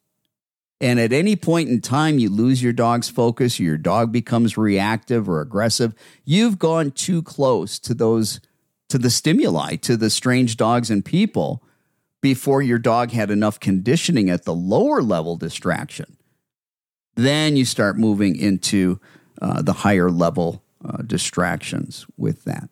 And 0.80 1.00
at 1.00 1.12
any 1.12 1.36
point 1.36 1.70
in 1.70 1.82
time, 1.82 2.20
you 2.20 2.30
lose 2.30 2.62
your 2.62 2.74
dog's 2.74 3.10
focus, 3.10 3.60
your 3.60 3.78
dog 3.78 4.12
becomes 4.12 4.58
reactive 4.58 5.28
or 5.28 5.42
aggressive. 5.42 5.96
You've 6.24 6.60
gone 6.60 6.92
too 6.92 7.24
close 7.24 7.80
to 7.80 7.94
those, 7.96 8.40
to 8.90 9.00
the 9.00 9.10
stimuli, 9.10 9.76
to 9.78 9.98
the 9.98 10.12
strange 10.12 10.56
dogs 10.56 10.92
and 10.92 11.04
people 11.04 11.64
before 12.22 12.62
your 12.62 12.80
dog 12.80 13.12
had 13.12 13.32
enough 13.32 13.60
conditioning 13.60 14.30
at 14.30 14.46
the 14.46 14.54
lower 14.54 15.02
level 15.02 15.36
distraction. 15.36 16.18
Then 17.16 17.56
you 17.56 17.66
start 17.66 17.98
moving 17.98 18.36
into 18.36 19.00
uh, 19.42 19.64
the 19.64 19.74
higher 19.74 20.12
level 20.12 20.64
uh, 20.86 20.98
distractions 20.98 22.06
with 22.18 22.44
that. 22.44 22.70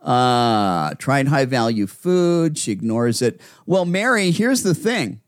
Uh, 0.00 0.94
tried 0.94 1.28
high 1.28 1.44
value 1.44 1.86
food. 1.86 2.56
She 2.56 2.72
ignores 2.72 3.20
it. 3.20 3.40
Well, 3.66 3.84
Mary, 3.84 4.30
here's 4.30 4.62
the 4.62 4.74
thing. 4.74 5.20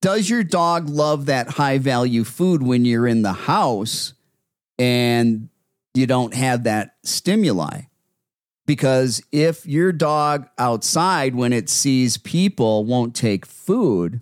Does 0.00 0.30
your 0.30 0.42
dog 0.42 0.88
love 0.88 1.26
that 1.26 1.50
high 1.50 1.78
value 1.78 2.24
food 2.24 2.62
when 2.62 2.84
you're 2.84 3.06
in 3.06 3.22
the 3.22 3.32
house 3.32 4.14
and 4.78 5.48
you 5.94 6.06
don't 6.06 6.34
have 6.34 6.64
that 6.64 6.96
stimuli? 7.02 7.82
Because 8.66 9.22
if 9.32 9.66
your 9.66 9.92
dog 9.92 10.48
outside, 10.56 11.34
when 11.34 11.52
it 11.52 11.68
sees 11.68 12.16
people, 12.16 12.84
won't 12.84 13.14
take 13.14 13.44
food, 13.44 14.20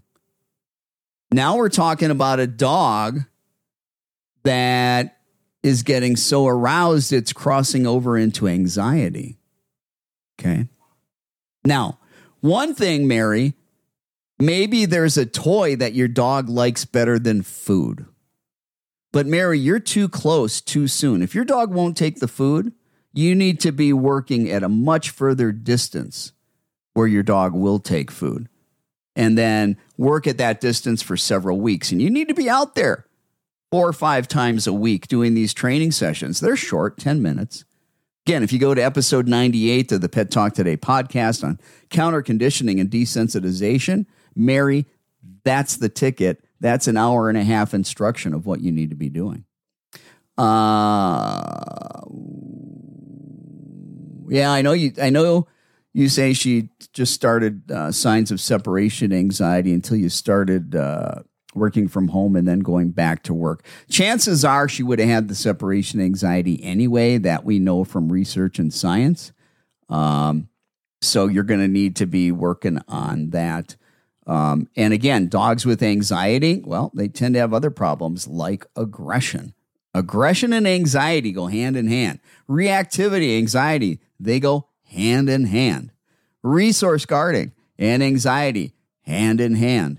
now 1.30 1.56
we're 1.56 1.68
talking 1.68 2.10
about 2.10 2.40
a 2.40 2.46
dog 2.46 3.24
that 4.44 5.18
is 5.62 5.82
getting 5.82 6.16
so 6.16 6.46
aroused 6.46 7.12
it's 7.12 7.32
crossing 7.32 7.86
over 7.86 8.16
into 8.16 8.48
anxiety. 8.48 9.36
Okay. 10.40 10.68
Now, 11.64 11.98
one 12.40 12.74
thing, 12.74 13.06
Mary, 13.06 13.54
maybe 14.38 14.84
there's 14.84 15.16
a 15.16 15.26
toy 15.26 15.76
that 15.76 15.94
your 15.94 16.08
dog 16.08 16.48
likes 16.48 16.84
better 16.84 17.18
than 17.18 17.42
food. 17.42 18.06
But 19.12 19.26
Mary, 19.26 19.58
you're 19.58 19.80
too 19.80 20.08
close 20.08 20.60
too 20.60 20.86
soon. 20.86 21.22
If 21.22 21.34
your 21.34 21.44
dog 21.44 21.72
won't 21.72 21.96
take 21.96 22.20
the 22.20 22.28
food, 22.28 22.72
you 23.12 23.34
need 23.34 23.58
to 23.60 23.72
be 23.72 23.92
working 23.92 24.50
at 24.50 24.62
a 24.62 24.68
much 24.68 25.10
further 25.10 25.50
distance 25.50 26.32
where 26.94 27.06
your 27.06 27.22
dog 27.22 27.54
will 27.54 27.78
take 27.78 28.10
food 28.10 28.48
and 29.16 29.36
then 29.36 29.76
work 29.96 30.26
at 30.26 30.38
that 30.38 30.60
distance 30.60 31.02
for 31.02 31.16
several 31.16 31.58
weeks. 31.58 31.90
And 31.90 32.02
you 32.02 32.10
need 32.10 32.28
to 32.28 32.34
be 32.34 32.50
out 32.50 32.74
there 32.74 33.06
four 33.70 33.88
or 33.88 33.92
five 33.92 34.28
times 34.28 34.66
a 34.66 34.72
week 34.72 35.08
doing 35.08 35.34
these 35.34 35.54
training 35.54 35.92
sessions. 35.92 36.40
They're 36.40 36.56
short, 36.56 36.98
10 36.98 37.20
minutes. 37.20 37.64
Again, 38.26 38.42
if 38.42 38.52
you 38.52 38.58
go 38.58 38.74
to 38.74 38.82
episode 38.82 39.26
98 39.26 39.92
of 39.92 40.00
the 40.02 40.08
Pet 40.08 40.30
Talk 40.30 40.52
Today 40.52 40.76
podcast 40.76 41.42
on 41.42 41.58
counter 41.88 42.20
conditioning 42.20 42.78
and 42.78 42.90
desensitization, 42.90 44.06
Mary, 44.34 44.86
that's 45.44 45.76
the 45.76 45.88
ticket. 45.88 46.44
That's 46.60 46.88
an 46.88 46.96
hour 46.96 47.28
and 47.28 47.38
a 47.38 47.44
half 47.44 47.74
instruction 47.74 48.34
of 48.34 48.46
what 48.46 48.60
you 48.60 48.72
need 48.72 48.90
to 48.90 48.96
be 48.96 49.08
doing. 49.08 49.44
Uh, 50.36 52.00
yeah, 54.28 54.52
I 54.52 54.62
know 54.62 54.72
you. 54.72 54.92
I 55.00 55.10
know 55.10 55.48
you 55.92 56.08
say 56.08 56.32
she 56.32 56.68
just 56.92 57.12
started 57.14 57.70
uh, 57.70 57.90
signs 57.90 58.30
of 58.30 58.40
separation 58.40 59.12
anxiety 59.12 59.72
until 59.72 59.96
you 59.96 60.08
started 60.08 60.76
uh, 60.76 61.22
working 61.54 61.88
from 61.88 62.08
home 62.08 62.36
and 62.36 62.46
then 62.46 62.60
going 62.60 62.90
back 62.90 63.22
to 63.24 63.34
work. 63.34 63.64
Chances 63.90 64.44
are 64.44 64.68
she 64.68 64.82
would 64.82 65.00
have 65.00 65.08
had 65.08 65.28
the 65.28 65.34
separation 65.34 66.00
anxiety 66.00 66.62
anyway. 66.62 67.18
That 67.18 67.44
we 67.44 67.58
know 67.58 67.84
from 67.84 68.12
research 68.12 68.58
and 68.58 68.72
science. 68.72 69.32
Um, 69.88 70.48
so 71.00 71.26
you're 71.26 71.44
going 71.44 71.60
to 71.60 71.68
need 71.68 71.96
to 71.96 72.06
be 72.06 72.30
working 72.30 72.80
on 72.88 73.30
that. 73.30 73.76
Um, 74.28 74.68
and 74.76 74.92
again, 74.92 75.28
dogs 75.28 75.64
with 75.64 75.82
anxiety, 75.82 76.60
well, 76.64 76.92
they 76.94 77.08
tend 77.08 77.34
to 77.34 77.40
have 77.40 77.54
other 77.54 77.70
problems 77.70 78.28
like 78.28 78.66
aggression. 78.76 79.54
Aggression 79.94 80.52
and 80.52 80.68
anxiety 80.68 81.32
go 81.32 81.46
hand 81.46 81.78
in 81.78 81.88
hand. 81.88 82.20
Reactivity, 82.48 83.36
anxiety, 83.38 84.00
they 84.20 84.38
go 84.38 84.68
hand 84.84 85.30
in 85.30 85.46
hand. 85.46 85.92
Resource 86.42 87.06
guarding 87.06 87.52
and 87.78 88.02
anxiety, 88.02 88.74
hand 89.02 89.40
in 89.40 89.54
hand. 89.54 89.98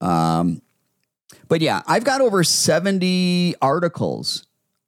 Um, 0.00 0.62
but 1.48 1.60
yeah, 1.60 1.82
I've 1.88 2.04
got 2.04 2.20
over 2.20 2.44
70 2.44 3.56
articles, 3.60 4.46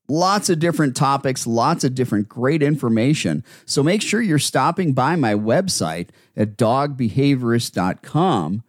lots 0.09 0.49
of 0.49 0.61
different 0.61 0.95
topics, 0.95 1.45
lots 1.45 1.83
of 1.83 1.97
different 1.97 2.29
great 2.29 2.63
information. 2.63 3.43
So 3.65 3.83
make 3.83 4.01
sure 4.01 4.23
you're 4.23 4.39
stopping 4.39 4.93
by 4.93 5.17
my 5.17 5.35
website 5.35 6.11
at 6.37 6.57
dogbehaviorist.com 6.57 8.63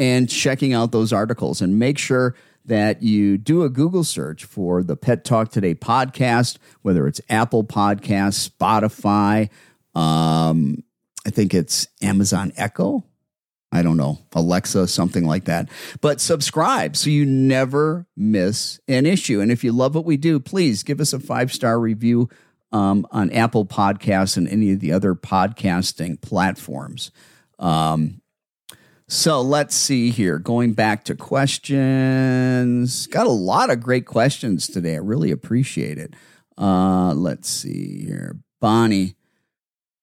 and 0.00 0.30
checking 0.30 0.72
out 0.72 0.92
those 0.92 1.12
articles 1.12 1.60
and 1.60 1.78
make 1.78 1.98
sure 1.98 2.34
that 2.64 3.02
you 3.02 3.36
do 3.36 3.62
a 3.62 3.68
Google 3.68 4.02
search 4.02 4.44
for 4.44 4.82
the 4.82 4.96
Pet 4.96 5.24
Talk 5.24 5.50
Today 5.50 5.74
podcast, 5.74 6.56
whether 6.80 7.06
it's 7.06 7.20
Apple 7.28 7.64
Podcasts, 7.64 8.48
Spotify, 8.48 9.50
um, 9.94 10.82
I 11.26 11.30
think 11.30 11.52
it's 11.52 11.86
Amazon 12.00 12.52
Echo. 12.56 13.04
I 13.72 13.82
don't 13.82 13.98
know, 13.98 14.18
Alexa, 14.32 14.88
something 14.88 15.26
like 15.26 15.44
that. 15.44 15.68
But 16.00 16.20
subscribe 16.20 16.96
so 16.96 17.10
you 17.10 17.26
never 17.26 18.06
miss 18.16 18.80
an 18.88 19.04
issue. 19.04 19.40
And 19.40 19.52
if 19.52 19.62
you 19.62 19.72
love 19.72 19.94
what 19.94 20.06
we 20.06 20.16
do, 20.16 20.40
please 20.40 20.82
give 20.82 21.00
us 21.00 21.12
a 21.12 21.20
five 21.20 21.52
star 21.52 21.78
review 21.78 22.30
um, 22.72 23.06
on 23.12 23.30
Apple 23.30 23.66
Podcasts 23.66 24.36
and 24.36 24.48
any 24.48 24.72
of 24.72 24.80
the 24.80 24.92
other 24.92 25.14
podcasting 25.14 26.20
platforms. 26.20 27.10
Um, 27.58 28.19
so 29.10 29.40
let's 29.40 29.74
see 29.74 30.10
here. 30.10 30.38
Going 30.38 30.72
back 30.72 31.04
to 31.04 31.16
questions, 31.16 33.08
got 33.08 33.26
a 33.26 33.30
lot 33.30 33.68
of 33.68 33.80
great 33.80 34.06
questions 34.06 34.68
today. 34.68 34.94
I 34.94 34.98
really 34.98 35.32
appreciate 35.32 35.98
it. 35.98 36.14
Uh, 36.56 37.12
let's 37.14 37.48
see 37.48 38.04
here. 38.04 38.38
Bonnie. 38.60 39.16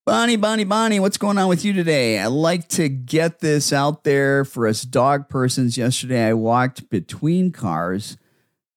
Bonnie, 0.06 0.36
Bonnie, 0.36 0.66
Bonnie, 0.66 1.00
what's 1.00 1.18
going 1.18 1.38
on 1.38 1.48
with 1.48 1.64
you 1.64 1.72
today? 1.72 2.20
I 2.20 2.28
like 2.28 2.68
to 2.70 2.90
get 2.90 3.40
this 3.40 3.72
out 3.72 4.04
there 4.04 4.44
for 4.44 4.68
us 4.68 4.82
dog 4.82 5.30
persons. 5.30 5.78
Yesterday, 5.78 6.28
I 6.28 6.34
walked 6.34 6.90
between 6.90 7.54
cars 7.54 8.18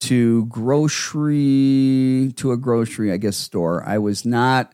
to 0.03 0.47
grocery 0.47 2.33
to 2.37 2.53
a 2.53 2.57
grocery, 2.57 3.13
I 3.13 3.17
guess 3.17 3.37
store. 3.37 3.83
I 3.85 3.99
was 3.99 4.25
not 4.25 4.73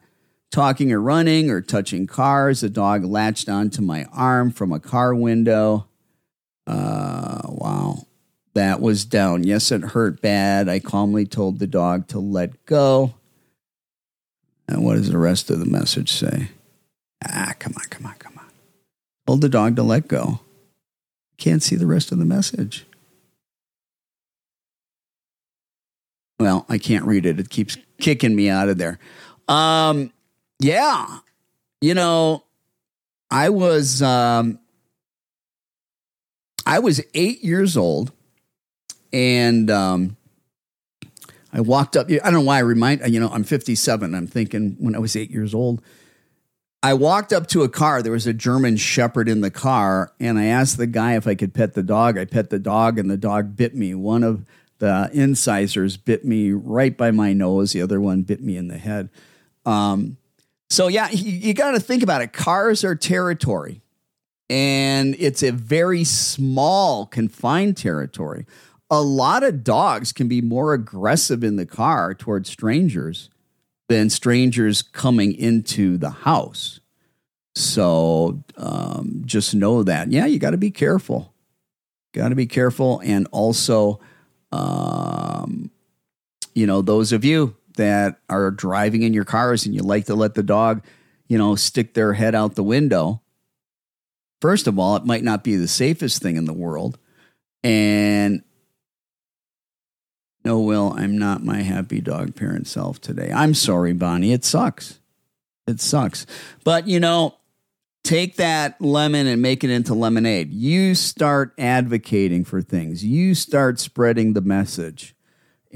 talking 0.56 0.90
or 0.90 1.02
running 1.02 1.50
or 1.50 1.60
touching 1.60 2.06
cars. 2.06 2.62
A 2.62 2.70
dog 2.70 3.04
latched 3.04 3.46
onto 3.46 3.82
my 3.82 4.06
arm 4.06 4.50
from 4.50 4.72
a 4.72 4.80
car 4.80 5.14
window. 5.14 5.86
Uh, 6.66 7.42
wow, 7.44 8.06
that 8.54 8.80
was 8.80 9.04
down. 9.04 9.44
Yes, 9.44 9.70
it 9.70 9.82
hurt 9.82 10.22
bad. 10.22 10.66
I 10.66 10.78
calmly 10.78 11.26
told 11.26 11.58
the 11.58 11.66
dog 11.66 12.08
to 12.08 12.18
let 12.18 12.64
go. 12.64 13.14
And 14.66 14.82
what 14.82 14.94
does 14.94 15.10
the 15.10 15.18
rest 15.18 15.50
of 15.50 15.60
the 15.60 15.66
message 15.66 16.10
say? 16.10 16.48
Ah, 17.22 17.52
come 17.58 17.74
on, 17.76 17.84
come 17.90 18.06
on, 18.06 18.14
come 18.14 18.38
on. 18.38 18.46
Told 19.26 19.42
the 19.42 19.50
dog 19.50 19.76
to 19.76 19.82
let 19.82 20.08
go. 20.08 20.40
Can't 21.36 21.62
see 21.62 21.76
the 21.76 21.86
rest 21.86 22.12
of 22.12 22.18
the 22.18 22.24
message. 22.24 22.86
Well, 26.40 26.64
I 26.66 26.78
can't 26.78 27.04
read 27.04 27.26
it. 27.26 27.38
It 27.38 27.50
keeps 27.50 27.76
kicking 27.98 28.34
me 28.34 28.48
out 28.48 28.70
of 28.70 28.78
there. 28.78 28.98
Um, 29.48 30.12
yeah. 30.58 31.18
You 31.80 31.94
know, 31.94 32.44
I 33.30 33.50
was 33.50 34.02
um 34.02 34.58
I 36.64 36.78
was 36.78 37.00
8 37.14 37.44
years 37.44 37.76
old 37.76 38.12
and 39.12 39.70
um 39.70 40.16
I 41.56 41.60
walked 41.60 41.96
up. 41.96 42.10
I 42.10 42.18
don't 42.18 42.34
know 42.34 42.40
why 42.42 42.56
I 42.56 42.60
remind 42.60 43.00
you 43.10 43.18
know 43.18 43.30
I'm 43.30 43.42
57. 43.42 44.14
I'm 44.14 44.26
thinking 44.26 44.76
when 44.78 44.94
I 44.94 44.98
was 44.98 45.16
eight 45.16 45.30
years 45.30 45.54
old, 45.54 45.80
I 46.82 46.92
walked 46.92 47.32
up 47.32 47.46
to 47.48 47.62
a 47.62 47.68
car. 47.68 48.02
There 48.02 48.12
was 48.12 48.26
a 48.26 48.34
German 48.34 48.76
Shepherd 48.76 49.26
in 49.26 49.40
the 49.40 49.50
car, 49.50 50.12
and 50.20 50.38
I 50.38 50.46
asked 50.46 50.76
the 50.76 50.86
guy 50.86 51.16
if 51.16 51.26
I 51.26 51.34
could 51.34 51.54
pet 51.54 51.72
the 51.72 51.82
dog. 51.82 52.18
I 52.18 52.26
pet 52.26 52.50
the 52.50 52.58
dog, 52.58 52.98
and 52.98 53.10
the 53.10 53.16
dog 53.16 53.56
bit 53.56 53.74
me. 53.74 53.94
One 53.94 54.22
of 54.22 54.44
the 54.80 55.08
incisors 55.14 55.96
bit 55.96 56.26
me 56.26 56.52
right 56.52 56.94
by 56.94 57.10
my 57.10 57.32
nose. 57.32 57.72
The 57.72 57.80
other 57.80 58.02
one 58.02 58.20
bit 58.20 58.42
me 58.42 58.58
in 58.58 58.68
the 58.68 58.76
head. 58.76 59.08
Um, 59.64 60.18
so 60.70 60.88
yeah, 60.88 61.10
you, 61.10 61.30
you 61.32 61.54
got 61.54 61.72
to 61.72 61.80
think 61.80 62.02
about 62.02 62.22
it. 62.22 62.32
Cars 62.32 62.84
are 62.84 62.94
territory, 62.94 63.82
and 64.50 65.16
it's 65.18 65.42
a 65.42 65.52
very 65.52 66.04
small, 66.04 67.06
confined 67.06 67.76
territory 67.76 68.46
a 68.90 69.02
lot 69.02 69.42
of 69.42 69.64
dogs 69.64 70.12
can 70.12 70.28
be 70.28 70.40
more 70.40 70.72
aggressive 70.72 71.42
in 71.42 71.56
the 71.56 71.66
car 71.66 72.14
towards 72.14 72.48
strangers 72.48 73.30
than 73.88 74.10
strangers 74.10 74.82
coming 74.82 75.32
into 75.34 75.96
the 75.96 76.10
house. 76.10 76.80
So 77.54 78.44
um, 78.56 79.22
just 79.24 79.54
know 79.54 79.82
that. 79.82 80.12
Yeah, 80.12 80.26
you 80.26 80.38
got 80.38 80.50
to 80.50 80.56
be 80.56 80.70
careful. 80.70 81.32
Got 82.12 82.28
to 82.28 82.34
be 82.34 82.46
careful. 82.46 83.00
And 83.04 83.26
also, 83.32 84.00
um, 84.52 85.70
you 86.54 86.66
know, 86.66 86.82
those 86.82 87.12
of 87.12 87.24
you 87.24 87.56
that 87.76 88.20
are 88.28 88.50
driving 88.50 89.02
in 89.02 89.14
your 89.14 89.24
cars 89.24 89.66
and 89.66 89.74
you 89.74 89.82
like 89.82 90.06
to 90.06 90.14
let 90.14 90.34
the 90.34 90.42
dog, 90.42 90.82
you 91.28 91.38
know, 91.38 91.54
stick 91.54 91.94
their 91.94 92.12
head 92.12 92.34
out 92.34 92.54
the 92.54 92.62
window. 92.62 93.22
First 94.40 94.66
of 94.66 94.78
all, 94.78 94.96
it 94.96 95.04
might 95.04 95.24
not 95.24 95.42
be 95.42 95.56
the 95.56 95.68
safest 95.68 96.22
thing 96.22 96.36
in 96.36 96.44
the 96.44 96.52
world. 96.52 96.98
And 97.64 98.42
no, 100.44 100.60
Will, 100.60 100.94
I'm 100.96 101.18
not 101.18 101.42
my 101.42 101.62
happy 101.62 102.00
dog 102.00 102.36
parent 102.36 102.68
self 102.68 103.00
today. 103.00 103.32
I'm 103.34 103.52
sorry, 103.52 103.92
Bonnie. 103.92 104.32
It 104.32 104.44
sucks. 104.44 105.00
It 105.66 105.80
sucks. 105.80 106.24
But, 106.62 106.86
you 106.86 107.00
know, 107.00 107.34
take 108.04 108.36
that 108.36 108.80
lemon 108.80 109.26
and 109.26 109.42
make 109.42 109.64
it 109.64 109.70
into 109.70 109.92
lemonade. 109.92 110.52
You 110.52 110.94
start 110.94 111.52
advocating 111.58 112.44
for 112.44 112.62
things, 112.62 113.04
you 113.04 113.34
start 113.34 113.80
spreading 113.80 114.34
the 114.34 114.40
message, 114.40 115.15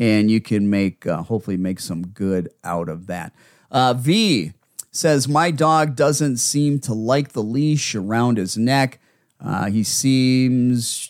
and 0.01 0.30
you 0.30 0.40
can 0.40 0.68
make, 0.68 1.07
uh, 1.07 1.22
hopefully, 1.22 1.59
make 1.59 1.78
some 1.78 2.07
good 2.09 2.48
out 2.64 2.88
of 2.88 3.07
that. 3.07 3.32
Uh, 3.70 3.94
v 3.94 4.53
says, 4.90 5.28
My 5.28 5.53
dog 5.53 5.94
doesn't 5.94 6.38
seem 6.38 6.80
to 6.80 6.94
like 6.94 7.32
the 7.32 7.42
leash 7.42 7.94
around 7.94 8.38
his 8.38 8.57
neck. 8.57 8.98
Uh, 9.38 9.66
he 9.66 9.84
seems 9.84 11.09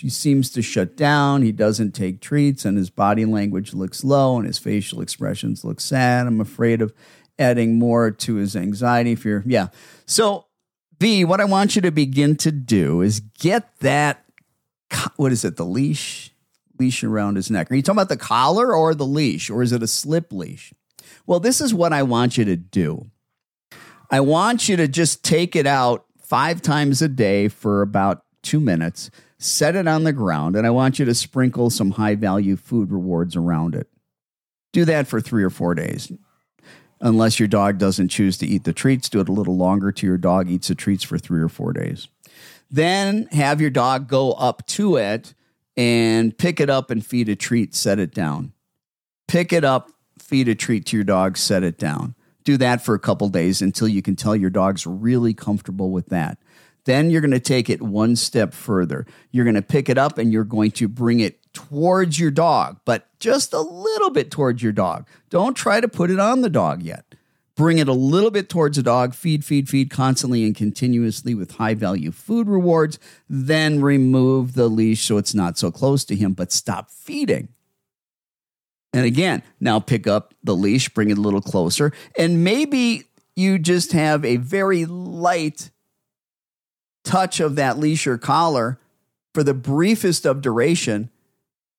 he 0.00 0.10
seems 0.10 0.50
to 0.50 0.60
shut 0.60 0.96
down. 0.96 1.42
He 1.42 1.52
doesn't 1.52 1.92
take 1.92 2.20
treats, 2.20 2.64
and 2.64 2.76
his 2.76 2.90
body 2.90 3.24
language 3.24 3.72
looks 3.72 4.04
low, 4.04 4.36
and 4.36 4.46
his 4.46 4.58
facial 4.58 5.00
expressions 5.00 5.64
look 5.64 5.80
sad. 5.80 6.26
I'm 6.26 6.40
afraid 6.40 6.82
of 6.82 6.92
adding 7.38 7.78
more 7.78 8.10
to 8.10 8.34
his 8.34 8.54
anxiety 8.54 9.14
fear. 9.14 9.42
Yeah. 9.46 9.68
So, 10.04 10.46
V, 11.00 11.24
what 11.24 11.40
I 11.40 11.46
want 11.46 11.74
you 11.74 11.82
to 11.82 11.90
begin 11.90 12.36
to 12.36 12.52
do 12.52 13.00
is 13.00 13.20
get 13.20 13.78
that. 13.80 14.24
What 15.16 15.32
is 15.32 15.44
it? 15.44 15.56
The 15.56 15.64
leash, 15.64 16.33
leash 16.78 17.04
around 17.04 17.36
his 17.36 17.50
neck. 17.50 17.70
Are 17.70 17.74
you 17.74 17.82
talking 17.82 17.98
about 17.98 18.08
the 18.08 18.16
collar 18.16 18.74
or 18.74 18.94
the 18.94 19.06
leash, 19.06 19.50
or 19.50 19.62
is 19.62 19.72
it 19.72 19.82
a 19.82 19.86
slip 19.86 20.32
leash? 20.32 20.72
Well, 21.26 21.40
this 21.40 21.60
is 21.60 21.74
what 21.74 21.92
I 21.92 22.02
want 22.02 22.36
you 22.36 22.44
to 22.44 22.56
do. 22.56 23.10
I 24.10 24.20
want 24.20 24.68
you 24.68 24.76
to 24.76 24.88
just 24.88 25.24
take 25.24 25.56
it 25.56 25.66
out 25.66 26.04
five 26.22 26.62
times 26.62 27.02
a 27.02 27.08
day 27.08 27.48
for 27.48 27.82
about 27.82 28.24
two 28.42 28.60
minutes 28.60 29.10
set 29.44 29.76
it 29.76 29.86
on 29.86 30.04
the 30.04 30.12
ground, 30.12 30.56
and 30.56 30.66
I 30.66 30.70
want 30.70 30.98
you 30.98 31.04
to 31.04 31.14
sprinkle 31.14 31.70
some 31.70 31.92
high 31.92 32.14
value 32.14 32.56
food 32.56 32.90
rewards 32.90 33.36
around 33.36 33.74
it. 33.74 33.88
Do 34.72 34.84
that 34.86 35.06
for 35.06 35.20
three 35.20 35.44
or 35.44 35.50
four 35.50 35.74
days. 35.74 36.10
Unless 37.00 37.38
your 37.38 37.48
dog 37.48 37.78
doesn't 37.78 38.08
choose 38.08 38.38
to 38.38 38.46
eat 38.46 38.64
the 38.64 38.72
treats, 38.72 39.08
do 39.08 39.20
it 39.20 39.28
a 39.28 39.32
little 39.32 39.56
longer 39.56 39.92
till 39.92 40.08
your 40.08 40.18
dog 40.18 40.48
eats 40.48 40.68
the 40.68 40.74
treats 40.74 41.04
for 41.04 41.18
three 41.18 41.42
or 41.42 41.48
four 41.48 41.72
days. 41.72 42.08
Then 42.70 43.26
have 43.26 43.60
your 43.60 43.70
dog 43.70 44.08
go 44.08 44.32
up 44.32 44.66
to 44.68 44.96
it 44.96 45.34
and 45.76 46.36
pick 46.36 46.60
it 46.60 46.70
up 46.70 46.90
and 46.90 47.04
feed 47.04 47.28
a 47.28 47.36
treat, 47.36 47.74
set 47.74 47.98
it 47.98 48.14
down. 48.14 48.52
Pick 49.28 49.52
it 49.52 49.64
up, 49.64 49.90
feed 50.18 50.48
a 50.48 50.54
treat 50.54 50.86
to 50.86 50.96
your 50.96 51.04
dog, 51.04 51.36
set 51.36 51.62
it 51.62 51.78
down. 51.78 52.14
Do 52.44 52.56
that 52.58 52.82
for 52.84 52.94
a 52.94 53.00
couple 53.00 53.28
days 53.28 53.62
until 53.62 53.88
you 53.88 54.02
can 54.02 54.16
tell 54.16 54.36
your 54.36 54.50
dog's 54.50 54.86
really 54.86 55.32
comfortable 55.32 55.90
with 55.90 56.08
that. 56.10 56.38
Then 56.84 57.10
you're 57.10 57.22
going 57.22 57.30
to 57.30 57.40
take 57.40 57.70
it 57.70 57.80
one 57.80 58.14
step 58.14 58.52
further. 58.52 59.06
You're 59.30 59.46
going 59.46 59.54
to 59.54 59.62
pick 59.62 59.88
it 59.88 59.96
up 59.96 60.18
and 60.18 60.32
you're 60.32 60.44
going 60.44 60.70
to 60.72 60.88
bring 60.88 61.20
it 61.20 61.40
towards 61.54 62.18
your 62.20 62.30
dog, 62.30 62.80
but 62.84 63.08
just 63.18 63.54
a 63.54 63.60
little 63.60 64.10
bit 64.10 64.30
towards 64.30 64.62
your 64.62 64.72
dog. 64.72 65.08
Don't 65.30 65.56
try 65.56 65.80
to 65.80 65.88
put 65.88 66.10
it 66.10 66.20
on 66.20 66.42
the 66.42 66.50
dog 66.50 66.82
yet. 66.82 67.13
Bring 67.56 67.78
it 67.78 67.86
a 67.86 67.92
little 67.92 68.32
bit 68.32 68.48
towards 68.48 68.76
the 68.76 68.82
dog, 68.82 69.14
feed, 69.14 69.44
feed, 69.44 69.68
feed 69.68 69.90
constantly 69.90 70.44
and 70.44 70.56
continuously 70.56 71.34
with 71.34 71.52
high 71.52 71.74
value 71.74 72.10
food 72.10 72.48
rewards. 72.48 72.98
Then 73.28 73.80
remove 73.80 74.54
the 74.54 74.68
leash 74.68 75.02
so 75.02 75.18
it's 75.18 75.34
not 75.34 75.56
so 75.56 75.70
close 75.70 76.04
to 76.06 76.16
him, 76.16 76.32
but 76.32 76.50
stop 76.50 76.90
feeding. 76.90 77.48
And 78.92 79.04
again, 79.04 79.42
now 79.60 79.80
pick 79.80 80.06
up 80.06 80.34
the 80.42 80.54
leash, 80.54 80.88
bring 80.88 81.10
it 81.10 81.18
a 81.18 81.20
little 81.20 81.40
closer, 81.40 81.92
and 82.16 82.44
maybe 82.44 83.04
you 83.36 83.58
just 83.58 83.92
have 83.92 84.24
a 84.24 84.36
very 84.36 84.84
light 84.84 85.70
touch 87.04 87.40
of 87.40 87.56
that 87.56 87.78
leash 87.78 88.06
or 88.06 88.18
collar 88.18 88.78
for 89.34 89.42
the 89.42 89.54
briefest 89.54 90.24
of 90.24 90.40
duration 90.40 91.10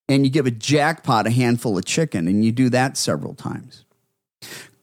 and 0.08 0.26
you 0.26 0.32
give 0.32 0.46
a 0.46 0.52
jackpot 0.52 1.26
a 1.26 1.32
handful 1.32 1.78
of 1.78 1.86
chicken 1.86 2.28
and 2.28 2.46
you 2.46 2.52
do 2.52 2.70
that 2.70 2.98
several 2.98 3.34
times. 3.34 3.86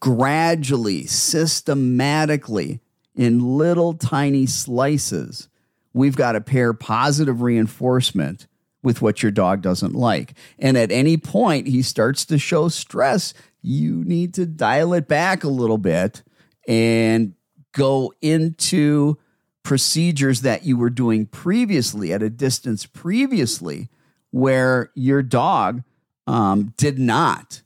Gradually, 0.03 1.07
systematically, 1.07 2.81
in 3.15 3.57
little 3.57 3.95
tiny 3.95 4.47
slices, 4.47 5.49
we've 5.93 6.17
got 6.17 6.33
to 6.33 6.41
pair 6.41 6.75
positive 6.75 7.41
reinforcement 7.41 8.49
with 8.83 9.01
what 9.01 9.23
your 9.23 9.31
dog 9.31 9.63
doesn't 9.63 9.95
like. 9.95 10.35
And 10.59 10.77
at 10.77 10.91
any 10.91 11.19
point 11.19 11.69
he 11.69 11.83
starts 11.83 12.25
to 12.27 12.37
show 12.37 12.69
stress, 12.69 13.33
you 13.63 14.03
need 14.03 14.35
to 14.35 14.45
dial 14.45 14.93
it 14.93 15.07
back 15.07 15.45
a 15.45 15.49
little 15.49 15.79
bit 15.79 16.25
and 16.67 17.35
go 17.71 18.13
into 18.21 19.19
procedures 19.63 20.41
that 20.41 20.65
you 20.65 20.77
were 20.77 20.91
doing 20.91 21.27
previously 21.27 22.13
at 22.13 22.25
a 22.25 22.29
distance 22.29 22.87
previously 22.87 23.89
where 24.33 24.91
your 24.97 25.23
dog 25.23 25.85
um, 26.27 26.75
did 26.77 26.99
not 26.99 27.62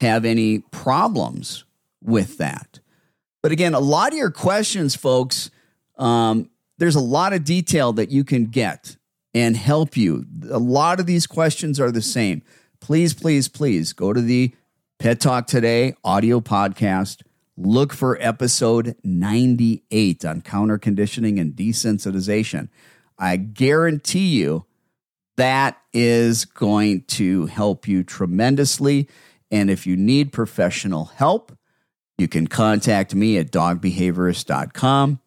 have 0.00 0.24
any 0.24 0.58
problems 0.58 1.64
with 2.02 2.38
that. 2.38 2.80
But 3.42 3.52
again, 3.52 3.74
a 3.74 3.80
lot 3.80 4.12
of 4.12 4.18
your 4.18 4.30
questions, 4.30 4.94
folks, 4.94 5.50
um, 5.98 6.50
there's 6.78 6.96
a 6.96 7.00
lot 7.00 7.32
of 7.32 7.44
detail 7.44 7.92
that 7.94 8.10
you 8.10 8.24
can 8.24 8.46
get 8.46 8.96
and 9.34 9.56
help 9.56 9.96
you. 9.96 10.24
A 10.50 10.58
lot 10.58 11.00
of 11.00 11.06
these 11.06 11.26
questions 11.26 11.80
are 11.80 11.90
the 11.90 12.02
same. 12.02 12.42
Please, 12.80 13.14
please, 13.14 13.48
please 13.48 13.92
go 13.92 14.12
to 14.12 14.20
the 14.20 14.54
Pet 14.98 15.20
Talk 15.20 15.46
Today 15.46 15.94
audio 16.04 16.40
podcast. 16.40 17.22
Look 17.56 17.92
for 17.92 18.18
episode 18.20 18.96
98 19.02 20.24
on 20.24 20.42
counter 20.42 20.78
conditioning 20.78 21.38
and 21.38 21.54
desensitization. 21.54 22.68
I 23.18 23.36
guarantee 23.36 24.28
you 24.28 24.66
that 25.36 25.78
is 25.92 26.44
going 26.44 27.02
to 27.02 27.46
help 27.46 27.86
you 27.86 28.02
tremendously. 28.04 29.08
And 29.50 29.70
if 29.70 29.86
you 29.86 29.96
need 29.96 30.32
professional 30.32 31.06
help, 31.06 31.56
you 32.18 32.28
can 32.28 32.46
contact 32.46 33.14
me 33.14 33.36
at 33.38 33.50
dogbehaviorist.com. 33.50 35.20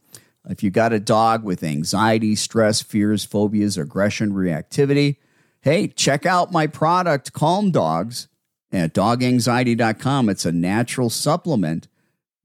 If 0.50 0.64
you 0.64 0.72
got 0.72 0.94
a 0.94 1.00
dog 1.00 1.44
with 1.44 1.64
anxiety, 1.64 2.36
stress, 2.36 2.82
fears, 2.82 3.24
phobias, 3.24 3.78
aggression, 3.78 4.34
reactivity, 4.34 5.18
hey, 5.62 5.88
check 5.88 6.26
out 6.26 6.52
my 6.52 6.66
product, 6.66 7.34
Calm 7.34 7.72
Dogs, 7.72 8.28
at 8.72 8.94
doganxiety.com. 8.94 10.30
It's 10.30 10.46
a 10.46 10.52
natural 10.52 11.10
supplement. 11.10 11.88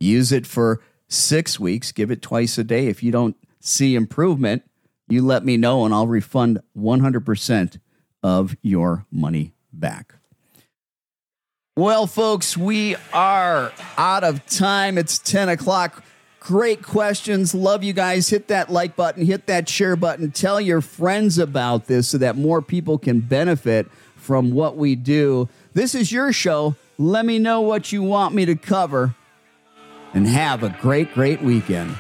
Use 0.01 0.33
it 0.33 0.47
for 0.47 0.83
six 1.09 1.59
weeks, 1.59 1.93
give 1.93 2.11
it 2.11 2.23
twice 2.23 2.59
a 2.59 2.65
day. 2.65 2.89
If 2.89 3.03
you 3.03 3.13
don't 3.13 3.37
see 3.61 3.95
improvement, 3.95 4.63
you 5.09 5.23
let 5.23 5.45
me 5.45 5.57
know 5.57 5.85
and 5.85 5.95
I'll 5.95 6.07
refund 6.07 6.61
100% 6.77 7.79
of 8.23 8.57
your 8.63 9.07
money 9.11 9.55
back. 9.73 10.15
Well, 11.77 12.07
folks, 12.07 12.57
we 12.57 12.95
are 13.13 13.73
out 13.99 14.23
of 14.23 14.47
time. 14.47 14.97
It's 14.97 15.19
10 15.19 15.49
o'clock. 15.49 16.05
Great 16.39 16.85
questions. 16.85 17.53
Love 17.53 17.83
you 17.83 17.93
guys. 17.93 18.29
Hit 18.29 18.47
that 18.47 18.71
like 18.71 18.95
button, 18.95 19.27
hit 19.27 19.49
that 19.49 19.69
share 19.69 19.97
button. 19.97 20.31
Tell 20.31 20.61
your 20.61 20.81
friends 20.81 21.37
about 21.37 21.87
this 21.87 22.07
so 22.07 22.19
that 22.19 22.37
more 22.37 22.63
people 22.63 22.97
can 22.97 23.19
benefit 23.19 23.89
from 24.15 24.53
what 24.53 24.77
we 24.77 24.95
do. 24.95 25.49
This 25.73 25.97
is 25.97 26.13
your 26.13 26.33
show. 26.33 26.77
Let 26.97 27.27
me 27.27 27.41
know 27.41 27.61
what 27.61 27.91
you 27.91 28.05
want 28.05 28.37
me 28.37 28.45
to 28.45 28.55
cover. 28.55 29.17
And 30.13 30.29
have 30.29 30.63
a 30.63 30.69
great, 30.81 31.13
great 31.13 31.43
weekend. 31.43 31.97